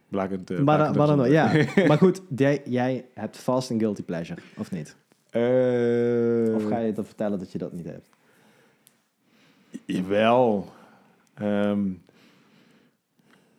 [0.08, 0.50] blakend.
[0.50, 1.52] eh, maar, blakend maar dan, ja.
[1.88, 4.96] maar goed, jij, jij hebt vast een guilty pleasure, of niet?
[5.30, 8.08] Eh, Of ga je dan vertellen dat je dat niet hebt?
[9.92, 10.72] Jawel.
[11.34, 11.86] Ehm,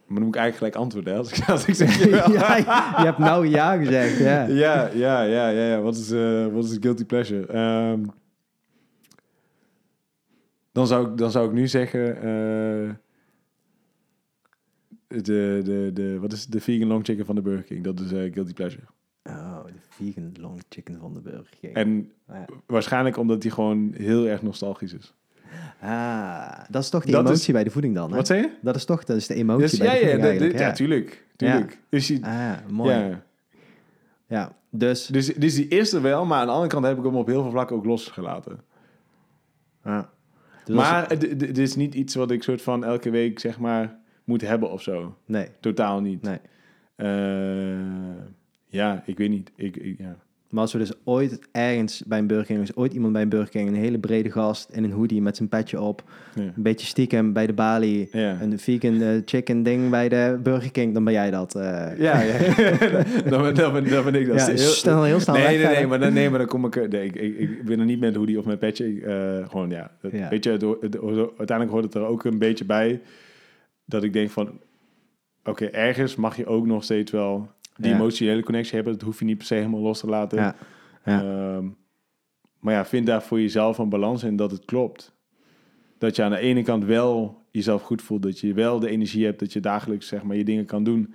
[0.06, 2.32] maar dan moet ik eigenlijk gelijk antwoorden, hè, als ik, als ik zeg jawel.
[2.32, 2.56] ja,
[2.98, 4.46] je hebt nou ja gezegd, ja.
[4.64, 5.80] ja, ja, ja, ja, ja.
[5.82, 6.10] Wat is,
[6.52, 7.46] wat is guilty pleasure?
[7.48, 8.04] Ehm,
[10.72, 12.16] dan, zou ik, dan zou ik nu zeggen...
[12.16, 12.90] eh,
[15.08, 17.84] de, de, de, wat is de vegan long chicken van de Burger King.
[17.84, 18.84] Dat is eh, guilty pleasure.
[19.24, 21.74] Oh, de vegan long chicken van de Burger King.
[21.74, 22.46] En Ja.
[22.66, 25.14] waarschijnlijk omdat die gewoon heel erg nostalgisch is.
[25.82, 28.16] Ah, dat is toch Dat is- emotie bij de voeding dan, hè?
[28.16, 28.50] Wat zei je?
[28.62, 30.58] Dat is toch dat is de emotie Dus, bij ja, de ja, voeding de- eigenlijk,
[30.58, 31.26] de- ja, tuurlijk.
[31.36, 31.78] tuurlijk.
[31.90, 32.96] Dus, die, Ah, mooi.
[32.96, 33.22] Ja,
[34.28, 34.52] ja.
[34.70, 35.06] dus...
[35.06, 37.42] Dus, dus die er wel, maar aan de andere kant heb ik hem op heel
[37.42, 38.60] veel vlakken ook losgelaten.
[39.84, 40.10] Ja.
[40.66, 44.42] Dus maar het is niet iets wat ik soort van elke week zeg maar moet
[44.42, 45.18] hebben of zo.
[45.26, 46.22] Nee, Totaal niet.
[46.22, 46.40] nee.
[46.96, 48.24] Eh,
[48.68, 49.52] ja, ik weet niet.
[49.56, 50.16] Ik, ik, ja.
[50.50, 52.72] Maar als we dus ooit ergens bij een Burger King...
[52.76, 53.68] ooit iemand bij een Burger King...
[53.68, 56.04] een hele brede gast in een hoodie met zijn petje op...
[56.36, 56.42] Ja.
[56.42, 58.10] een beetje stiekem bij de balie...
[58.12, 58.42] Ja.
[58.42, 60.94] een vegan eh, chicken ding bij de Burger King...
[60.94, 61.56] dan ben jij dat.
[61.56, 61.62] eh.
[61.98, 62.38] Ja, ja.
[63.30, 64.40] dan, ben, dan, ben, dan ben ik dat.
[64.40, 66.66] Ja, Heel- snel, heel snel nee, weg, nee, nee, maar dan, nee, maar dan kom
[66.66, 66.76] ik...
[66.76, 68.96] er- Nee, ik, ik, ik ben er niet met hoodie of met petje.
[68.96, 69.92] Ik, eh, gewoon, ja.
[70.02, 70.30] Dat- Ja.
[70.30, 73.02] Weet je, het, hoort- het hoort- uiteindelijk hoort het er ook een beetje bij...
[73.86, 74.50] dat ik denk van...
[75.44, 78.94] Oké, ergens mag je ook nog steeds wel die emotionele connectie hebben.
[78.94, 80.56] Dat hoef je niet per se helemaal los te laten.
[81.04, 81.68] Ehm,
[82.60, 85.16] maar ja, vind daar voor jezelf een balans in dat het klopt.
[85.98, 88.24] Dat je aan de ene kant wel jezelf goed voelt.
[88.24, 89.40] Dat je wel de energie hebt.
[89.40, 91.14] Dat je dagelijks zeg maar, je dingen kan doen.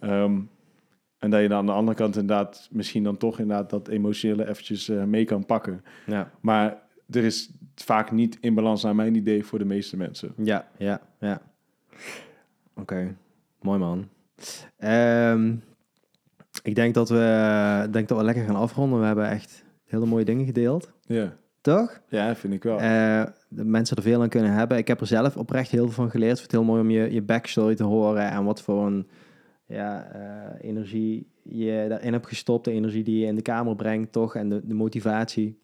[0.00, 0.40] Ehm,
[1.18, 2.68] en dat je dan aan de andere kant inderdaad...
[2.70, 5.84] misschien dan toch inderdaad dat emotionele eventjes eh, mee kan pakken.
[6.06, 6.30] Ja.
[6.40, 10.32] Maar er is vaak niet in balans naar mijn idee voor de meeste mensen.
[10.36, 11.42] Ja, ja, ja.
[12.74, 13.16] Oké,
[13.60, 14.08] mooi man.
[14.76, 15.54] Ehm,
[16.66, 19.00] ik denk dat, we, ik denk dat we lekker gaan afronden.
[19.00, 20.92] We hebben echt hele mooie dingen gedeeld.
[21.00, 21.36] Ja.
[21.60, 22.00] Toch?
[22.08, 22.78] Ja, vind ik wel.
[22.78, 24.76] Eh, de mensen er veel aan kunnen hebben.
[24.76, 26.38] Ik heb er zelf oprecht heel veel van geleerd.
[26.38, 29.08] Het is heel mooi om je, je backstory te horen en wat voor een
[29.66, 32.64] ja, eh, energie je daarin hebt gestopt.
[32.64, 34.34] De energie die je in de kamer brengt, toch?
[34.34, 35.60] En de, de motivatie.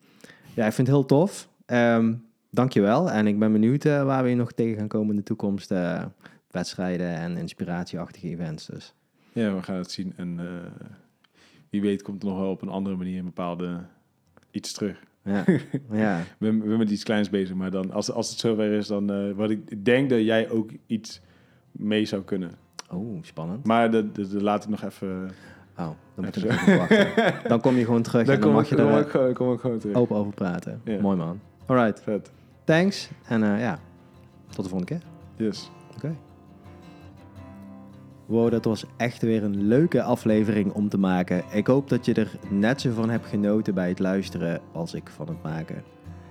[0.54, 1.48] Ja, ik vind het heel tof.
[1.66, 3.10] Um, dankjewel.
[3.10, 5.72] En ik ben benieuwd uh, waar we je nog tegen gaan komen in de toekomst.
[5.72, 6.04] Uh,
[6.50, 8.66] wedstrijden en inspiratieachtige events.
[8.66, 8.94] Dus.
[9.32, 10.12] Ja, we gaan het zien.
[10.16, 10.40] En
[11.70, 13.80] wie weet komt er nog wel op een andere manier een bepaalde
[14.50, 15.04] iets terug.
[15.24, 15.44] Ja,
[15.90, 16.22] ja.
[16.38, 19.12] we, we zijn met iets kleins bezig, maar dan, als, als het zover is, dan
[19.12, 21.20] uh, wat ik denk dat jij ook iets
[21.72, 22.50] mee zou kunnen.
[22.90, 23.66] Oh, spannend.
[23.66, 25.30] Maar de, de laat ik nog even.
[25.78, 27.08] Oh, dan moet ik even wachten.
[27.48, 29.60] Dan kom je gewoon terug dan en dan mag ik, je er kom kom ik
[29.60, 29.96] gewoon terug.
[29.96, 30.80] open over praten.
[30.84, 31.00] Ja.
[31.00, 31.40] Mooi man.
[31.66, 32.30] Alright, Vet.
[32.64, 33.10] thanks.
[33.28, 33.78] En eh, ja,
[34.46, 35.02] tot de volgende keer.
[35.46, 35.70] Yes.
[35.96, 36.16] Oké.
[38.32, 41.44] Wow, dat was echt weer een leuke aflevering om te maken.
[41.50, 45.08] Ik hoop dat je er net zo van hebt genoten bij het luisteren als ik
[45.08, 45.82] van het maken.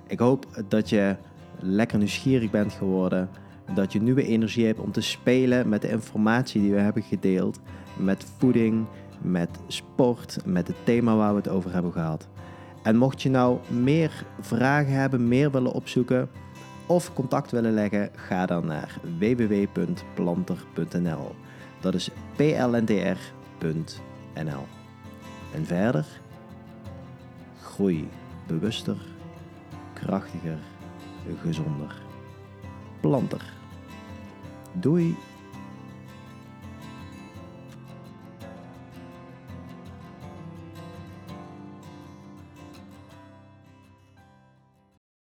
[0.08, 1.16] Ik hoop dat je
[1.60, 3.30] lekker nieuwsgierig bent geworden.
[3.76, 7.60] Dat je nieuwe energie hebt om te spelen met de informatie die we hebben gedeeld.
[7.97, 8.86] Met voeding,
[9.22, 12.28] met sport, met het thema waar we het over hebben gehad.
[12.84, 16.30] En mocht je nou meer vragen hebben, meer willen opzoeken
[16.86, 21.36] of contact willen leggen, ga dan naar www.planter.nl.
[21.82, 23.08] Dat is plndr.nl.
[25.54, 26.06] En verder,
[27.62, 28.10] groei
[28.48, 28.98] bewuster,
[29.94, 30.58] krachtiger,
[31.42, 31.96] gezonder.
[33.00, 33.54] Planter.
[34.74, 35.16] Doei!